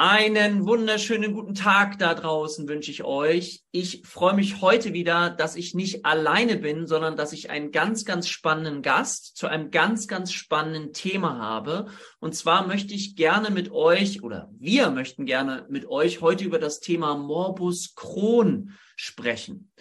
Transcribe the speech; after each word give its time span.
Einen 0.00 0.64
wunderschönen 0.64 1.34
guten 1.34 1.54
Tag 1.54 1.98
da 1.98 2.14
draußen 2.14 2.68
wünsche 2.68 2.92
ich 2.92 3.02
euch. 3.02 3.64
Ich 3.72 4.02
freue 4.06 4.34
mich 4.34 4.60
heute 4.60 4.92
wieder, 4.92 5.28
dass 5.28 5.56
ich 5.56 5.74
nicht 5.74 6.06
alleine 6.06 6.56
bin, 6.56 6.86
sondern 6.86 7.16
dass 7.16 7.32
ich 7.32 7.50
einen 7.50 7.72
ganz, 7.72 8.04
ganz 8.04 8.28
spannenden 8.28 8.82
Gast 8.82 9.36
zu 9.36 9.48
einem 9.48 9.72
ganz, 9.72 10.06
ganz 10.06 10.32
spannenden 10.32 10.92
Thema 10.92 11.40
habe. 11.40 11.86
Und 12.20 12.36
zwar 12.36 12.64
möchte 12.64 12.94
ich 12.94 13.16
gerne 13.16 13.50
mit 13.50 13.72
euch 13.72 14.22
oder 14.22 14.48
wir 14.56 14.90
möchten 14.90 15.26
gerne 15.26 15.66
mit 15.68 15.84
euch 15.86 16.20
heute 16.20 16.44
über 16.44 16.60
das 16.60 16.78
Thema 16.78 17.16
Morbus 17.16 17.96
Crohn 17.96 18.74
sprechen. 18.94 19.72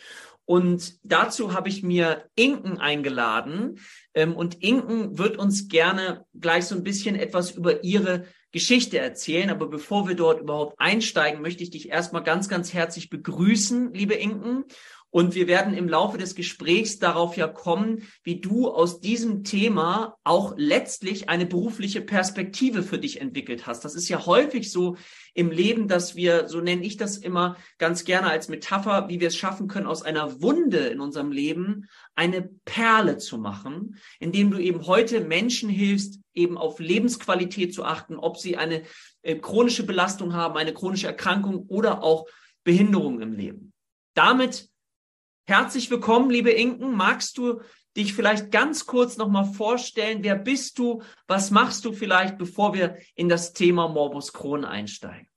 Und 0.45 0.93
dazu 1.03 1.53
habe 1.53 1.69
ich 1.69 1.83
mir 1.83 2.25
Inken 2.33 2.79
eingeladen. 2.79 3.81
Ähm, 4.15 4.35
und 4.35 4.63
Inken 4.63 5.19
wird 5.19 5.37
uns 5.37 5.67
gerne 5.67 6.25
gleich 6.33 6.65
so 6.65 6.73
ein 6.73 6.83
bisschen 6.83 7.15
etwas 7.15 7.51
über 7.51 7.83
ihre 7.83 8.25
Geschichte 8.51 8.99
erzählen. 8.99 9.49
Aber 9.49 9.67
bevor 9.67 10.07
wir 10.07 10.15
dort 10.15 10.41
überhaupt 10.41 10.79
einsteigen, 10.79 11.41
möchte 11.41 11.63
ich 11.63 11.69
dich 11.69 11.89
erstmal 11.89 12.23
ganz, 12.23 12.49
ganz 12.49 12.73
herzlich 12.73 13.09
begrüßen, 13.09 13.93
liebe 13.93 14.13
Inken. 14.13 14.65
Und 15.09 15.35
wir 15.35 15.47
werden 15.47 15.73
im 15.73 15.87
Laufe 15.87 16.17
des 16.17 16.35
Gesprächs 16.35 16.99
darauf 16.99 17.37
ja 17.37 17.47
kommen, 17.47 18.03
wie 18.23 18.41
du 18.41 18.69
aus 18.69 18.99
diesem 18.99 19.43
Thema 19.45 20.17
auch 20.25 20.53
letztlich 20.57 21.29
eine 21.29 21.45
berufliche 21.45 22.01
Perspektive 22.01 22.83
für 22.83 22.99
dich 22.99 23.21
entwickelt 23.21 23.67
hast. 23.67 23.85
Das 23.85 23.95
ist 23.95 24.09
ja 24.09 24.25
häufig 24.25 24.69
so 24.69 24.97
im 25.33 25.49
Leben, 25.49 25.87
dass 25.87 26.15
wir, 26.15 26.49
so 26.49 26.59
nenne 26.59 26.83
ich 26.83 26.97
das 26.97 27.17
immer 27.17 27.55
ganz 27.77 28.03
gerne 28.03 28.29
als 28.29 28.49
Metapher, 28.49 29.07
wie 29.07 29.21
wir 29.21 29.29
es 29.29 29.37
schaffen 29.37 29.67
können, 29.67 29.87
aus 29.87 30.03
einer 30.03 30.41
Wunde 30.41 30.79
in 30.79 30.99
unserem 30.99 31.31
Leben 31.31 31.87
eine 32.15 32.49
Perle 32.65 33.17
zu 33.17 33.37
machen, 33.37 33.97
indem 34.19 34.51
du 34.51 34.57
eben 34.57 34.87
heute 34.87 35.21
Menschen 35.21 35.69
hilfst, 35.69 36.19
eben 36.33 36.57
auf 36.57 36.79
Lebensqualität 36.79 37.73
zu 37.73 37.85
achten, 37.85 38.17
ob 38.17 38.37
sie 38.37 38.57
eine 38.57 38.83
äh, 39.21 39.35
chronische 39.35 39.85
Belastung 39.85 40.33
haben, 40.33 40.57
eine 40.57 40.73
chronische 40.73 41.07
Erkrankung 41.07 41.65
oder 41.69 42.03
auch 42.03 42.27
Behinderung 42.63 43.21
im 43.21 43.31
Leben. 43.31 43.73
Damit 44.13 44.69
Herzlich 45.49 45.89
willkommen, 45.89 46.29
liebe 46.29 46.51
Inken. 46.51 46.93
Magst 46.93 47.37
du 47.37 47.61
dich 47.95 48.13
vielleicht 48.13 48.51
ganz 48.51 48.85
kurz 48.85 49.15
nochmal 49.15 49.45
vorstellen? 49.45 50.21
Wer 50.21 50.35
bist 50.35 50.77
du? 50.77 51.01
Was 51.25 51.51
machst 51.51 51.85
du 51.85 51.93
vielleicht, 51.93 52.37
bevor 52.37 52.73
wir 52.73 52.97
in 53.15 53.29
das 53.29 53.53
Thema 53.53 53.87
Morbus 53.87 54.33
Crohn 54.33 54.65
einsteigen? 54.65 55.29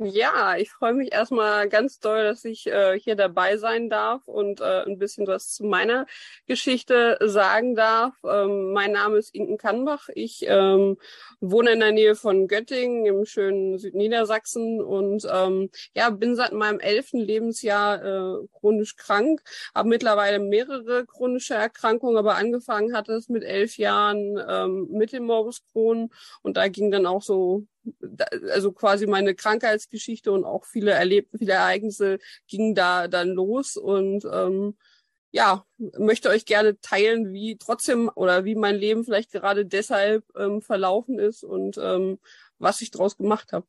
Ja, 0.00 0.56
ich 0.56 0.70
freue 0.70 0.94
mich 0.94 1.12
erstmal 1.12 1.68
ganz 1.68 1.98
doll, 1.98 2.22
dass 2.22 2.44
ich 2.44 2.68
äh, 2.68 2.96
hier 3.00 3.16
dabei 3.16 3.56
sein 3.56 3.90
darf 3.90 4.28
und 4.28 4.60
äh, 4.60 4.84
ein 4.84 4.96
bisschen 4.96 5.26
was 5.26 5.52
zu 5.54 5.64
meiner 5.64 6.06
Geschichte 6.46 7.18
sagen 7.20 7.74
darf. 7.74 8.14
Ähm, 8.22 8.72
mein 8.72 8.92
Name 8.92 9.16
ist 9.18 9.34
Inken 9.34 9.58
Kannbach. 9.58 10.08
Ich 10.14 10.44
ähm, 10.46 10.98
wohne 11.40 11.72
in 11.72 11.80
der 11.80 11.90
Nähe 11.90 12.14
von 12.14 12.46
Göttingen 12.46 13.06
im 13.06 13.24
schönen 13.24 13.76
Südniedersachsen 13.76 14.80
und 14.80 15.26
ähm, 15.32 15.68
ja, 15.96 16.10
bin 16.10 16.36
seit 16.36 16.52
meinem 16.52 16.78
elften 16.78 17.18
Lebensjahr 17.18 18.04
äh, 18.04 18.46
chronisch 18.52 18.94
krank, 18.94 19.42
habe 19.74 19.88
mittlerweile 19.88 20.38
mehrere 20.38 21.06
chronische 21.06 21.54
Erkrankungen, 21.54 22.16
aber 22.18 22.36
angefangen 22.36 22.94
hat 22.94 23.08
es 23.08 23.28
mit 23.28 23.42
elf 23.42 23.78
Jahren 23.78 24.40
ähm, 24.48 24.86
mit 24.92 25.12
dem 25.12 25.24
Morbus 25.24 25.64
Crohn 25.72 26.10
und 26.42 26.56
da 26.56 26.68
ging 26.68 26.92
dann 26.92 27.04
auch 27.04 27.22
so 27.22 27.66
also 28.50 28.72
quasi 28.72 29.06
meine 29.06 29.34
Krankheitsgeschichte 29.34 30.32
und 30.32 30.44
auch 30.44 30.64
viele 30.64 30.92
erlebte, 30.92 31.38
viele 31.38 31.52
Ereignisse 31.52 32.18
gingen 32.46 32.74
da 32.74 33.08
dann 33.08 33.30
los 33.30 33.76
und 33.76 34.24
ähm, 34.32 34.76
ja, 35.30 35.64
möchte 35.98 36.30
euch 36.30 36.46
gerne 36.46 36.80
teilen, 36.80 37.32
wie 37.32 37.58
trotzdem 37.58 38.10
oder 38.14 38.44
wie 38.44 38.54
mein 38.54 38.76
Leben 38.76 39.04
vielleicht 39.04 39.30
gerade 39.32 39.66
deshalb 39.66 40.24
ähm, 40.36 40.62
verlaufen 40.62 41.18
ist 41.18 41.44
und 41.44 41.78
ähm, 41.78 42.18
was 42.58 42.80
ich 42.80 42.90
daraus 42.90 43.16
gemacht 43.16 43.52
habe. 43.52 43.66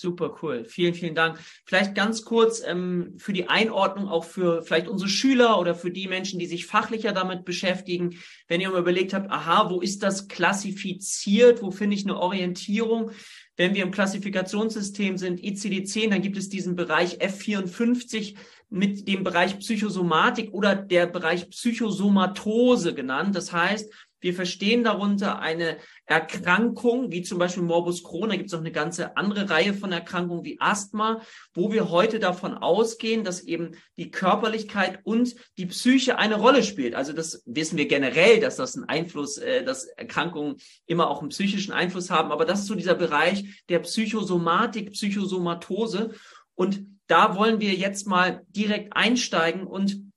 Super 0.00 0.36
cool. 0.42 0.64
Vielen, 0.64 0.94
vielen 0.94 1.16
Dank. 1.16 1.40
Vielleicht 1.64 1.96
ganz 1.96 2.24
kurz 2.24 2.62
ähm, 2.64 3.14
für 3.18 3.32
die 3.32 3.48
Einordnung 3.48 4.06
auch 4.06 4.22
für 4.22 4.62
vielleicht 4.62 4.86
unsere 4.86 5.10
Schüler 5.10 5.58
oder 5.58 5.74
für 5.74 5.90
die 5.90 6.06
Menschen, 6.06 6.38
die 6.38 6.46
sich 6.46 6.66
fachlicher 6.66 7.10
damit 7.10 7.44
beschäftigen. 7.44 8.16
Wenn 8.46 8.60
ihr 8.60 8.70
mal 8.70 8.78
überlegt 8.78 9.12
habt, 9.12 9.28
aha, 9.28 9.68
wo 9.70 9.80
ist 9.80 10.04
das 10.04 10.28
klassifiziert? 10.28 11.62
Wo 11.62 11.72
finde 11.72 11.96
ich 11.96 12.04
eine 12.04 12.16
Orientierung? 12.16 13.10
Wenn 13.56 13.74
wir 13.74 13.82
im 13.82 13.90
Klassifikationssystem 13.90 15.18
sind, 15.18 15.40
ICD-10, 15.40 16.10
dann 16.10 16.22
gibt 16.22 16.36
es 16.36 16.48
diesen 16.48 16.76
Bereich 16.76 17.18
F54 17.20 18.36
mit 18.70 19.08
dem 19.08 19.24
Bereich 19.24 19.58
Psychosomatik 19.58 20.52
oder 20.52 20.76
der 20.76 21.08
Bereich 21.08 21.50
Psychosomatose 21.50 22.94
genannt. 22.94 23.34
Das 23.34 23.52
heißt, 23.52 23.92
wir 24.20 24.34
verstehen 24.34 24.84
darunter 24.84 25.38
eine 25.38 25.78
Erkrankung, 26.06 27.12
wie 27.12 27.22
zum 27.22 27.38
Beispiel 27.38 27.62
Morbus 27.62 28.02
Crohn. 28.02 28.30
Da 28.30 28.36
gibt 28.36 28.48
es 28.48 28.54
auch 28.54 28.60
eine 28.60 28.72
ganze 28.72 29.16
andere 29.16 29.48
Reihe 29.48 29.74
von 29.74 29.92
Erkrankungen 29.92 30.44
wie 30.44 30.60
Asthma, 30.60 31.20
wo 31.54 31.70
wir 31.72 31.90
heute 31.90 32.18
davon 32.18 32.54
ausgehen, 32.54 33.24
dass 33.24 33.42
eben 33.42 33.72
die 33.96 34.10
Körperlichkeit 34.10 35.00
und 35.04 35.34
die 35.56 35.66
Psyche 35.66 36.18
eine 36.18 36.36
Rolle 36.36 36.62
spielt. 36.62 36.94
Also 36.94 37.12
das 37.12 37.42
wissen 37.46 37.78
wir 37.78 37.86
generell, 37.86 38.40
dass 38.40 38.56
das 38.56 38.76
einen 38.76 38.88
Einfluss, 38.88 39.38
äh, 39.38 39.64
dass 39.64 39.84
Erkrankungen 39.84 40.56
immer 40.86 41.10
auch 41.10 41.20
einen 41.20 41.30
psychischen 41.30 41.72
Einfluss 41.72 42.10
haben. 42.10 42.32
Aber 42.32 42.44
das 42.44 42.60
ist 42.60 42.66
so 42.66 42.74
dieser 42.74 42.94
Bereich 42.94 43.62
der 43.68 43.80
Psychosomatik, 43.80 44.92
Psychosomatose. 44.92 46.14
Und 46.54 46.86
da 47.06 47.36
wollen 47.36 47.60
wir 47.60 47.74
jetzt 47.74 48.06
mal 48.06 48.42
direkt 48.48 48.94
einsteigen 48.96 49.66
und 49.66 50.07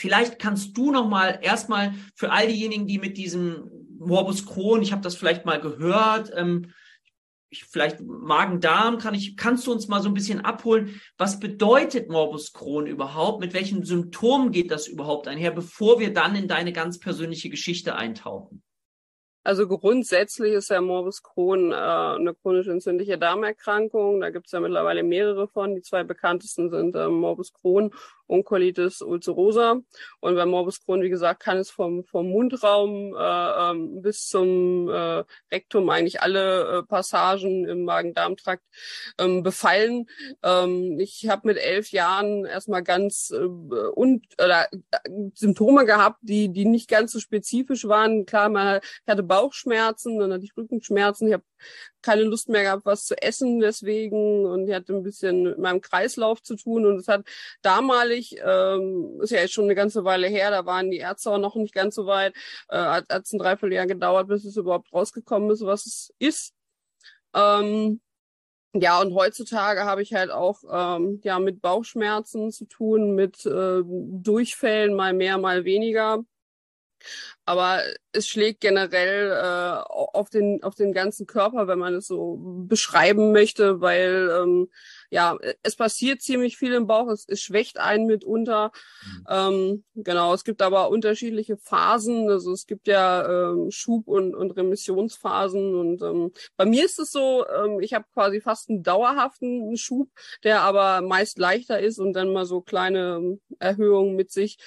Vielleicht 0.00 0.38
kannst 0.38 0.78
du 0.78 0.90
noch 0.90 1.08
mal 1.08 1.40
erstmal 1.42 1.92
für 2.14 2.32
all 2.32 2.46
diejenigen, 2.48 2.86
die 2.86 2.98
mit 2.98 3.18
diesem 3.18 3.70
Morbus 3.98 4.46
Crohn, 4.46 4.80
ich 4.80 4.92
habe 4.92 5.02
das 5.02 5.14
vielleicht 5.14 5.44
mal 5.44 5.60
gehört, 5.60 6.32
ähm, 6.34 6.72
ich, 7.50 7.64
vielleicht 7.64 8.00
Magen-Darm, 8.00 8.96
kann 8.96 9.12
ich, 9.12 9.36
kannst 9.36 9.66
du 9.66 9.72
uns 9.72 9.88
mal 9.88 10.00
so 10.00 10.08
ein 10.08 10.14
bisschen 10.14 10.40
abholen, 10.40 10.98
was 11.18 11.38
bedeutet 11.38 12.08
Morbus 12.08 12.54
Crohn 12.54 12.86
überhaupt? 12.86 13.40
Mit 13.40 13.52
welchen 13.52 13.84
Symptomen 13.84 14.52
geht 14.52 14.70
das 14.70 14.88
überhaupt 14.88 15.28
einher, 15.28 15.50
bevor 15.50 16.00
wir 16.00 16.14
dann 16.14 16.34
in 16.34 16.48
deine 16.48 16.72
ganz 16.72 16.98
persönliche 16.98 17.50
Geschichte 17.50 17.94
eintauchen? 17.94 18.62
Also 19.42 19.66
grundsätzlich 19.66 20.52
ist 20.52 20.68
ja 20.68 20.80
Morbus 20.82 21.22
Crohn 21.22 21.72
äh, 21.72 21.74
eine 21.74 22.34
chronisch 22.34 22.68
entzündliche 22.68 23.16
Darmerkrankung. 23.16 24.20
Da 24.20 24.30
gibt 24.30 24.46
es 24.46 24.52
ja 24.52 24.60
mittlerweile 24.60 25.02
mehrere 25.02 25.48
von. 25.48 25.74
Die 25.74 25.80
zwei 25.80 26.04
bekanntesten 26.04 26.70
sind 26.70 26.94
äh, 26.94 27.08
Morbus 27.08 27.52
Crohn 27.54 27.90
und 28.30 28.44
Colitis 28.44 29.02
ulcerosa. 29.02 29.80
Und 30.20 30.34
bei 30.36 30.46
Morbus 30.46 30.84
Crohn, 30.84 31.02
wie 31.02 31.10
gesagt, 31.10 31.42
kann 31.42 31.58
es 31.58 31.70
vom, 31.70 32.04
vom 32.04 32.28
Mundraum 32.28 33.14
äh, 33.18 33.70
ähm, 33.70 34.02
bis 34.02 34.28
zum 34.28 34.88
äh, 34.88 35.24
Rektum 35.52 35.90
eigentlich 35.90 36.22
alle 36.22 36.78
äh, 36.78 36.82
Passagen 36.84 37.66
im 37.66 37.84
Magen-Darm-Trakt 37.84 38.62
ähm, 39.18 39.42
befallen. 39.42 40.06
Ähm, 40.44 40.98
ich 41.00 41.28
habe 41.28 41.48
mit 41.48 41.58
elf 41.58 41.90
Jahren 41.90 42.44
erstmal 42.44 42.84
ganz 42.84 43.30
äh, 43.34 43.38
und 43.38 44.24
oder 44.40 44.72
äh, 44.72 44.78
Symptome 45.34 45.84
gehabt, 45.84 46.18
die 46.22 46.52
die 46.52 46.66
nicht 46.66 46.88
ganz 46.88 47.12
so 47.12 47.18
spezifisch 47.18 47.88
waren. 47.88 48.26
Klar, 48.26 48.48
man, 48.48 48.80
ich 49.04 49.10
hatte 49.10 49.24
Bauchschmerzen, 49.24 50.18
dann 50.20 50.32
hatte 50.32 50.44
ich 50.44 50.56
Rückenschmerzen, 50.56 51.26
ich 51.26 51.34
habe 51.34 51.44
keine 52.02 52.22
Lust 52.22 52.48
mehr 52.48 52.62
gehabt, 52.62 52.86
was 52.86 53.04
zu 53.06 53.20
essen 53.20 53.60
deswegen 53.60 54.46
und 54.46 54.68
ich 54.68 54.74
hatte 54.74 54.94
ein 54.94 55.02
bisschen 55.02 55.42
mit 55.42 55.58
meinem 55.58 55.80
Kreislauf 55.80 56.42
zu 56.42 56.56
tun 56.56 56.86
und 56.86 56.96
es 56.96 57.08
hat 57.08 57.24
damalig, 57.62 58.36
ähm, 58.44 59.20
ist 59.22 59.30
ja 59.30 59.40
jetzt 59.40 59.52
schon 59.52 59.64
eine 59.64 59.74
ganze 59.74 60.04
Weile 60.04 60.28
her, 60.28 60.50
da 60.50 60.66
waren 60.66 60.90
die 60.90 60.98
Ärzte 60.98 61.30
auch 61.30 61.38
noch 61.38 61.56
nicht 61.56 61.74
ganz 61.74 61.94
so 61.94 62.06
weit, 62.06 62.34
äh, 62.68 62.76
hat 62.76 63.06
es 63.10 63.32
ein 63.32 63.38
Dreivierteljahr 63.38 63.86
gedauert, 63.86 64.28
bis 64.28 64.44
es 64.44 64.56
überhaupt 64.56 64.92
rausgekommen 64.92 65.50
ist, 65.50 65.64
was 65.64 65.86
es 65.86 66.12
ist. 66.18 66.54
Ähm, 67.34 68.00
ja, 68.72 69.00
und 69.00 69.14
heutzutage 69.14 69.84
habe 69.84 70.02
ich 70.02 70.14
halt 70.14 70.30
auch 70.30 70.62
ähm, 70.70 71.20
ja 71.24 71.38
mit 71.40 71.60
Bauchschmerzen 71.60 72.52
zu 72.52 72.66
tun, 72.66 73.14
mit 73.14 73.44
äh, 73.44 73.82
Durchfällen, 73.84 74.94
mal 74.94 75.12
mehr, 75.12 75.38
mal 75.38 75.64
weniger. 75.64 76.24
Aber 77.44 77.82
es 78.12 78.28
schlägt 78.28 78.60
generell 78.60 79.30
äh, 79.30 79.82
auf 79.88 80.30
den 80.30 80.62
auf 80.62 80.74
den 80.74 80.92
ganzen 80.92 81.26
Körper, 81.26 81.68
wenn 81.68 81.78
man 81.78 81.94
es 81.94 82.06
so 82.06 82.38
beschreiben 82.68 83.32
möchte, 83.32 83.80
weil 83.80 84.30
ähm, 84.42 84.68
ja 85.10 85.38
es 85.62 85.76
passiert 85.76 86.22
ziemlich 86.22 86.56
viel 86.56 86.72
im 86.72 86.86
Bauch, 86.86 87.08
es, 87.08 87.24
es 87.28 87.40
schwächt 87.40 87.78
einen 87.78 88.06
mitunter. 88.06 88.72
Mhm. 89.04 89.26
Ähm, 89.28 89.84
genau, 89.94 90.34
es 90.34 90.44
gibt 90.44 90.62
aber 90.62 90.90
unterschiedliche 90.90 91.56
Phasen. 91.56 92.28
Also 92.28 92.52
es 92.52 92.66
gibt 92.66 92.88
ja 92.88 93.50
ähm, 93.50 93.70
Schub 93.70 94.08
und 94.08 94.34
und 94.34 94.52
Remissionsphasen 94.52 95.74
und 95.74 96.02
ähm, 96.02 96.32
bei 96.56 96.64
mir 96.64 96.84
ist 96.84 96.98
es 96.98 97.10
so, 97.12 97.46
ähm, 97.46 97.80
ich 97.80 97.94
habe 97.94 98.06
quasi 98.12 98.40
fast 98.40 98.70
einen 98.70 98.82
dauerhaften 98.82 99.76
Schub, 99.76 100.08
der 100.44 100.62
aber 100.62 101.00
meist 101.00 101.38
leichter 101.38 101.80
ist 101.80 101.98
und 101.98 102.12
dann 102.12 102.32
mal 102.32 102.44
so 102.44 102.60
kleine 102.60 103.16
ähm, 103.16 103.40
Erhöhungen 103.58 104.16
mit 104.16 104.30
sich 104.30 104.58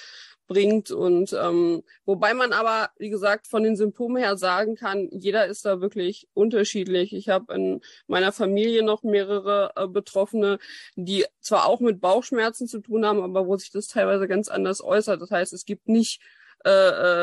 bringt. 0.46 0.90
Und 0.90 1.32
ähm, 1.32 1.82
wobei 2.04 2.34
man 2.34 2.52
aber, 2.52 2.90
wie 2.98 3.10
gesagt, 3.10 3.46
von 3.46 3.62
den 3.62 3.76
Symptomen 3.76 4.16
her 4.16 4.36
sagen 4.36 4.76
kann, 4.76 5.08
jeder 5.10 5.46
ist 5.46 5.64
da 5.64 5.80
wirklich 5.80 6.28
unterschiedlich. 6.34 7.14
Ich 7.14 7.28
habe 7.28 7.54
in 7.54 7.80
meiner 8.06 8.32
Familie 8.32 8.82
noch 8.82 9.02
mehrere 9.02 9.72
äh, 9.76 9.86
Betroffene, 9.86 10.58
die 10.96 11.24
zwar 11.40 11.66
auch 11.66 11.80
mit 11.80 12.00
Bauchschmerzen 12.00 12.66
zu 12.66 12.80
tun 12.80 13.06
haben, 13.06 13.22
aber 13.22 13.46
wo 13.46 13.56
sich 13.56 13.70
das 13.70 13.88
teilweise 13.88 14.28
ganz 14.28 14.48
anders 14.48 14.82
äußert. 14.82 15.20
Das 15.20 15.30
heißt, 15.30 15.52
es 15.52 15.64
gibt 15.64 15.88
nicht 15.88 16.20
äh, 16.64 16.70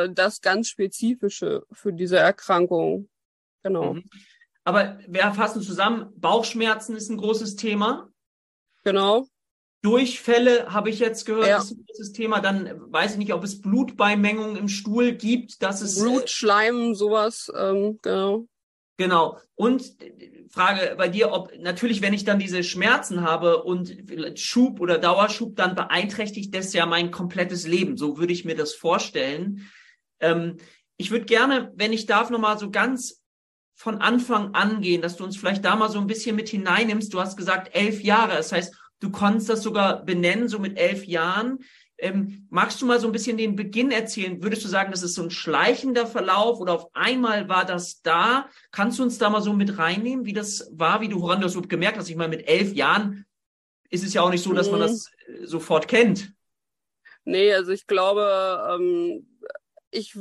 äh 0.05 0.09
das 0.13 0.41
ganz 0.41 0.69
Spezifische 0.69 1.65
für 1.71 1.93
diese 1.93 2.17
Erkrankung. 2.17 3.09
Genau. 3.63 3.95
Mhm. 3.95 4.03
Aber 4.63 4.99
wir 5.07 5.33
fassen 5.33 5.61
zusammen, 5.61 6.11
Bauchschmerzen 6.15 6.95
ist 6.95 7.09
ein 7.09 7.17
großes 7.17 7.55
Thema. 7.55 8.09
Genau. 8.83 9.27
Durchfälle 9.81 10.71
habe 10.71 10.91
ich 10.91 10.99
jetzt 10.99 11.25
gehört, 11.25 11.47
ja. 11.47 11.57
ist 11.57 11.71
ein 11.71 11.83
großes 11.87 12.11
Thema. 12.11 12.39
Dann 12.39 12.69
weiß 12.91 13.13
ich 13.13 13.17
nicht, 13.17 13.33
ob 13.33 13.43
es 13.43 13.61
Blutbeimengung 13.61 14.55
im 14.55 14.67
Stuhl 14.67 15.13
gibt. 15.13 15.63
Das 15.63 15.81
ist 15.81 15.99
Blut, 15.99 16.29
Schleim, 16.29 16.93
sowas. 16.93 17.51
Ähm, 17.57 17.97
genau. 18.01 18.45
Genau. 18.97 19.39
Und 19.55 19.95
Frage 20.51 20.95
bei 20.97 21.07
dir, 21.07 21.31
ob 21.31 21.51
natürlich, 21.57 22.03
wenn 22.03 22.13
ich 22.13 22.25
dann 22.25 22.37
diese 22.37 22.63
Schmerzen 22.63 23.23
habe 23.23 23.63
und 23.63 23.95
Schub 24.35 24.79
oder 24.79 24.99
Dauerschub, 24.99 25.55
dann 25.55 25.75
beeinträchtigt 25.75 26.53
das 26.53 26.73
ja 26.73 26.85
mein 26.85 27.09
komplettes 27.09 27.65
Leben. 27.65 27.97
So 27.97 28.19
würde 28.19 28.33
ich 28.33 28.45
mir 28.45 28.55
das 28.55 28.75
vorstellen. 28.75 29.67
Ähm, 30.19 30.57
ich 30.97 31.09
würde 31.09 31.25
gerne, 31.25 31.71
wenn 31.75 31.93
ich 31.93 32.05
darf, 32.05 32.29
nochmal 32.29 32.59
so 32.59 32.69
ganz 32.69 33.23
von 33.73 33.99
Anfang 33.99 34.53
an 34.53 34.81
gehen, 34.81 35.01
dass 35.01 35.15
du 35.15 35.23
uns 35.23 35.37
vielleicht 35.37 35.65
da 35.65 35.75
mal 35.75 35.89
so 35.89 35.97
ein 35.97 36.05
bisschen 36.05 36.35
mit 36.35 36.49
hineinnimmst. 36.49 37.11
Du 37.11 37.19
hast 37.19 37.37
gesagt 37.37 37.73
elf 37.73 38.01
Jahre. 38.01 38.35
Das 38.35 38.51
heißt, 38.51 38.75
du 39.01 39.11
konntest 39.11 39.49
das 39.49 39.61
sogar 39.61 40.05
benennen, 40.05 40.47
so 40.47 40.59
mit 40.59 40.77
elf 40.77 41.05
Jahren. 41.05 41.59
Ähm, 41.97 42.47
magst 42.49 42.81
du 42.81 42.85
mal 42.85 42.99
so 42.99 43.07
ein 43.07 43.11
bisschen 43.11 43.37
den 43.37 43.55
Beginn 43.55 43.91
erzählen? 43.91 44.41
Würdest 44.41 44.63
du 44.63 44.69
sagen, 44.69 44.91
das 44.91 45.03
ist 45.03 45.13
so 45.13 45.23
ein 45.23 45.29
schleichender 45.29 46.07
Verlauf 46.07 46.59
oder 46.59 46.73
auf 46.73 46.87
einmal 46.93 47.49
war 47.49 47.65
das 47.65 48.01
da? 48.01 48.49
Kannst 48.71 48.97
du 48.97 49.03
uns 49.03 49.17
da 49.17 49.29
mal 49.29 49.41
so 49.41 49.53
mit 49.53 49.77
reinnehmen, 49.77 50.25
wie 50.25 50.33
das 50.33 50.71
war, 50.71 51.01
wie 51.01 51.09
du, 51.09 51.21
woran 51.21 51.41
du 51.41 51.47
das 51.47 51.67
gemerkt 51.67 51.97
hast? 51.97 52.09
Ich 52.09 52.15
meine, 52.15 52.35
mit 52.35 52.47
elf 52.47 52.73
Jahren 52.73 53.25
ist 53.89 54.03
es 54.03 54.13
ja 54.13 54.21
auch 54.21 54.31
nicht 54.31 54.43
so, 54.43 54.53
dass 54.53 54.71
man 54.71 54.79
das 54.79 55.11
äh, 55.27 55.45
sofort 55.45 55.87
kennt. 55.87 56.33
Nee, 57.23 57.53
also 57.53 57.71
ich 57.71 57.85
glaube, 57.85 58.67
ähm, 58.71 59.27
ich 59.91 60.17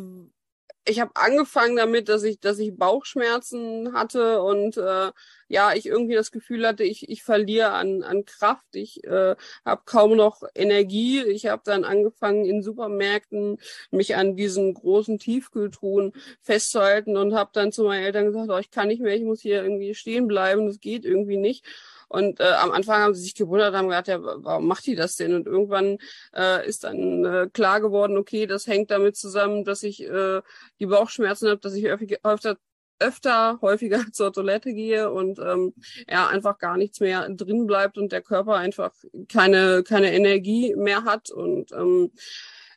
ich 0.91 1.01
habe 1.01 1.13
angefangen 1.15 1.77
damit, 1.77 2.09
dass 2.09 2.23
ich, 2.25 2.41
dass 2.41 2.59
ich 2.59 2.77
Bauchschmerzen 2.77 3.93
hatte 3.95 4.43
und 4.43 4.77
äh, 4.77 5.13
ja, 5.49 5.73
ich 5.75 5.87
irgendwie 5.87 6.15
das 6.15 6.31
Gefühl 6.31 6.67
hatte, 6.67 6.85
ich, 6.85 7.09
ich 7.09 7.23
verliere 7.25 7.71
an, 7.73 8.03
an 8.05 8.25
Kraft, 8.25 8.67
ich 8.75 9.03
äh, 9.05 9.35
habe 9.65 9.83
kaum 9.85 10.15
noch 10.17 10.43
Energie. 10.55 11.23
Ich 11.25 11.47
habe 11.47 11.63
dann 11.65 11.85
angefangen 11.85 12.45
in 12.45 12.63
Supermärkten 12.63 13.59
mich 13.91 14.15
an 14.17 14.37
diesen 14.37 14.75
großen 14.75 15.19
Tiefkühltruhen 15.19 16.13
festzuhalten 16.41 17.17
und 17.17 17.35
habe 17.35 17.51
dann 17.53 17.73
zu 17.73 17.85
meinen 17.85 18.05
Eltern 18.05 18.27
gesagt, 18.27 18.49
oh, 18.51 18.59
ich 18.59 18.71
kann 18.71 18.89
nicht 18.89 19.03
mehr, 19.03 19.17
ich 19.17 19.25
muss 19.25 19.41
hier 19.41 19.63
irgendwie 19.63 19.95
stehen 19.95 20.29
bleiben, 20.29 20.67
das 20.67 20.79
geht 20.81 21.05
irgendwie 21.05 21.37
nicht. 21.37 21.65
Und 22.11 22.41
äh, 22.41 22.43
am 22.43 22.73
Anfang 22.73 23.03
haben 23.03 23.15
sie 23.15 23.23
sich 23.23 23.37
gewundert, 23.37 23.73
haben 23.73 23.89
gedacht, 23.89 24.09
ja, 24.09 24.19
warum 24.21 24.67
macht 24.67 24.85
die 24.85 24.97
das 24.97 25.15
denn? 25.15 25.33
Und 25.33 25.47
irgendwann 25.47 25.99
äh, 26.35 26.67
ist 26.69 26.83
dann 26.83 27.25
äh, 27.25 27.49
klar 27.53 27.81
geworden, 27.81 28.19
okay, 28.19 28.47
das 28.47 28.67
hängt 28.67 28.91
damit 28.91 29.17
zusammen, 29.17 29.65
dass 29.65 29.85
ich 29.85 30.03
äh, 30.03 30.43
die 30.81 30.87
Bauchschmerzen 30.87 31.49
habe, 31.49 31.61
dass 31.61 31.73
ich 31.75 31.87
öfter, 31.89 32.57
öfter 32.99 33.61
häufiger 33.63 34.01
zur 34.13 34.33
Toilette 34.33 34.75
gehe 34.75 35.09
und 35.13 35.39
ähm, 35.39 35.73
ja 36.09 36.27
einfach 36.27 36.59
gar 36.59 36.77
nichts 36.77 36.99
mehr 36.99 37.29
drin 37.29 37.69
bleibt 37.69 37.97
und 37.97 38.11
der 38.11 38.23
Körper 38.23 38.57
einfach 38.57 38.93
keine 39.29 39.85
keine 39.85 40.13
Energie 40.13 40.75
mehr 40.75 41.05
hat 41.05 41.31
und 41.31 41.71
ähm, 41.71 42.11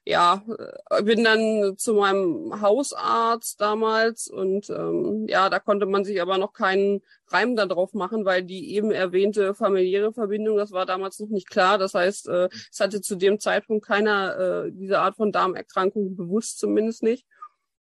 ja, 0.05 0.43
äh, 0.89 1.03
bin 1.03 1.23
dann 1.23 1.77
zu 1.77 1.93
meinem 1.93 2.61
Hausarzt 2.61 3.61
damals 3.61 4.27
und 4.27 4.69
ähm, 4.69 5.27
ja, 5.29 5.49
da 5.49 5.59
konnte 5.59 5.85
man 5.85 6.03
sich 6.03 6.21
aber 6.21 6.37
noch 6.37 6.51
keinen 6.53 7.01
Reim 7.27 7.55
darauf 7.55 7.93
machen, 7.93 8.25
weil 8.25 8.43
die 8.43 8.75
eben 8.75 8.91
erwähnte 8.91 9.53
familiäre 9.55 10.11
Verbindung, 10.13 10.57
das 10.57 10.71
war 10.71 10.85
damals 10.85 11.19
noch 11.19 11.29
nicht 11.29 11.49
klar. 11.49 11.77
Das 11.77 11.93
heißt, 11.93 12.27
äh, 12.27 12.49
es 12.71 12.79
hatte 12.81 13.01
zu 13.01 13.15
dem 13.15 13.39
Zeitpunkt 13.39 13.85
keiner 13.85 14.65
äh, 14.65 14.71
diese 14.73 14.99
Art 14.99 15.15
von 15.15 15.31
Darmerkrankung 15.31 16.17
bewusst 16.17 16.59
zumindest 16.59 17.01
nicht. 17.03 17.25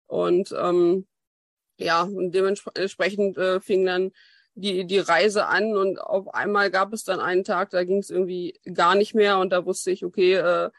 Und 0.07 0.55
ähm, 0.57 1.07
ja, 1.77 2.03
und 2.03 2.31
dementsprechend 2.31 3.37
äh, 3.37 3.59
fing 3.59 3.85
dann 3.85 4.11
die, 4.55 4.85
die 4.87 4.99
Reise 4.99 5.47
an 5.47 5.75
und 5.77 5.99
auf 6.01 6.33
einmal 6.33 6.71
gab 6.71 6.93
es 6.93 7.03
dann 7.03 7.19
einen 7.19 7.43
Tag, 7.43 7.69
da 7.69 7.83
ging 7.83 7.99
es 7.99 8.09
irgendwie 8.09 8.59
gar 8.73 8.95
nicht 8.95 9.13
mehr 9.13 9.39
und 9.39 9.51
da 9.51 9.65
wusste 9.65 9.91
ich, 9.91 10.03
okay, 10.03 10.35
äh, 10.35 10.71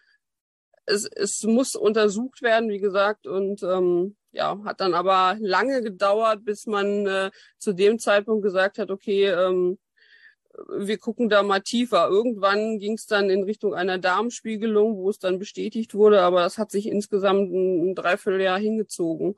es, 0.89 1.05
es 1.05 1.43
muss 1.45 1.75
untersucht 1.75 2.43
werden, 2.43 2.69
wie 2.71 2.81
gesagt, 2.81 3.27
und 3.27 3.63
ähm, 3.63 4.17
ja, 4.33 4.59
hat 4.65 4.81
dann 4.81 4.95
aber 4.95 5.37
lange 5.41 5.83
gedauert, 5.83 6.45
bis 6.45 6.67
man 6.67 7.07
äh, 7.07 7.31
zu 7.59 7.73
dem 7.73 7.99
Zeitpunkt 7.99 8.43
gesagt 8.43 8.79
hat, 8.79 8.91
okay, 8.91 9.27
ähm, 9.27 9.79
wir 10.77 10.99
gucken 10.99 11.29
da 11.29 11.43
mal 11.43 11.61
tiefer. 11.61 12.09
Irgendwann 12.09 12.79
ging 12.79 12.95
es 12.95 13.07
dann 13.07 13.31
in 13.31 13.45
Richtung 13.45 13.75
einer 13.75 13.99
Darmspiegelung, 13.99 14.97
wo 14.97 15.11
es 15.11 15.19
dann 15.19 15.39
bestätigt 15.39 15.95
wurde, 15.95 16.23
aber 16.23 16.41
das 16.43 16.59
hat 16.59 16.71
sich 16.71 16.87
insgesamt 16.87 17.53
ein, 17.53 17.91
ein 17.91 17.95
Dreivierteljahr 17.95 18.59
hingezogen. 18.59 19.37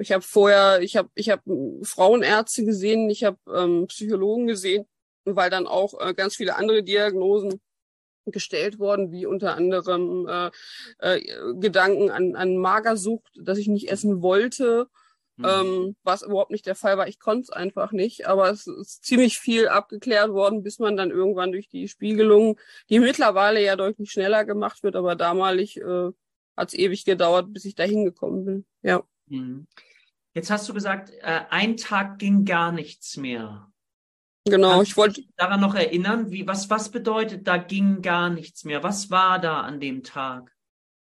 Ich 0.00 0.12
habe 0.12 0.22
vorher, 0.22 0.80
ich 0.82 0.96
habe 0.96 1.10
ich 1.14 1.30
hab 1.30 1.42
Frauenärzte 1.82 2.64
gesehen, 2.64 3.08
ich 3.10 3.24
habe 3.24 3.38
ähm, 3.52 3.86
Psychologen 3.88 4.46
gesehen, 4.46 4.86
weil 5.24 5.50
dann 5.50 5.66
auch 5.66 5.94
äh, 6.00 6.14
ganz 6.14 6.36
viele 6.36 6.56
andere 6.56 6.82
Diagnosen 6.82 7.60
gestellt 8.32 8.78
worden, 8.78 9.12
wie 9.12 9.26
unter 9.26 9.56
anderem 9.56 10.26
äh, 10.28 10.50
äh, 10.98 11.54
Gedanken 11.54 12.10
an, 12.10 12.34
an 12.34 12.56
Magersucht, 12.56 13.30
dass 13.40 13.58
ich 13.58 13.68
nicht 13.68 13.90
essen 13.90 14.22
wollte, 14.22 14.88
mhm. 15.36 15.44
ähm, 15.44 15.96
was 16.02 16.22
überhaupt 16.22 16.50
nicht 16.50 16.66
der 16.66 16.74
Fall 16.74 16.98
war. 16.98 17.08
Ich 17.08 17.18
konnte 17.18 17.42
es 17.42 17.50
einfach 17.50 17.92
nicht, 17.92 18.26
aber 18.26 18.50
es 18.50 18.66
ist 18.66 19.04
ziemlich 19.04 19.38
viel 19.38 19.68
abgeklärt 19.68 20.30
worden, 20.30 20.62
bis 20.62 20.78
man 20.78 20.96
dann 20.96 21.10
irgendwann 21.10 21.52
durch 21.52 21.68
die 21.68 21.88
Spiegelung, 21.88 22.58
die 22.90 22.98
mittlerweile 22.98 23.62
ja 23.62 23.76
deutlich 23.76 24.10
schneller 24.10 24.44
gemacht 24.44 24.82
wird, 24.82 24.96
aber 24.96 25.16
damalig 25.16 25.78
äh, 25.78 26.10
hat 26.56 26.68
es 26.68 26.74
ewig 26.74 27.04
gedauert, 27.04 27.52
bis 27.52 27.64
ich 27.64 27.74
da 27.74 27.84
hingekommen 27.84 28.44
bin. 28.44 28.66
Ja. 28.82 29.02
Mhm. 29.26 29.66
Jetzt 30.34 30.50
hast 30.50 30.68
du 30.68 30.74
gesagt, 30.74 31.10
äh, 31.20 31.40
ein 31.50 31.76
Tag 31.76 32.18
ging 32.18 32.44
gar 32.44 32.70
nichts 32.72 33.16
mehr. 33.16 33.72
Genau, 34.50 34.76
Kannst 34.76 34.90
ich 34.90 34.96
wollte 34.96 35.22
daran 35.36 35.60
noch 35.60 35.74
erinnern, 35.74 36.30
wie 36.30 36.46
was 36.46 36.70
was 36.70 36.90
bedeutet, 36.90 37.46
da 37.46 37.56
ging 37.56 38.02
gar 38.02 38.30
nichts 38.30 38.64
mehr. 38.64 38.82
Was 38.82 39.10
war 39.10 39.38
da 39.38 39.60
an 39.60 39.80
dem 39.80 40.02
Tag? 40.02 40.54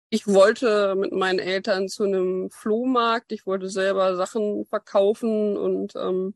Ich 0.10 0.28
wollte 0.28 0.96
mit 0.96 1.14
meinen 1.14 1.40
Eltern 1.40 1.88
zu 1.88 2.04
einem 2.04 2.50
Flohmarkt. 2.52 3.32
Ich 3.32 3.46
wollte 3.46 3.70
selber 3.70 4.16
Sachen 4.18 4.66
verkaufen 4.66 5.56
und 5.56 5.96
ähm, 5.96 6.36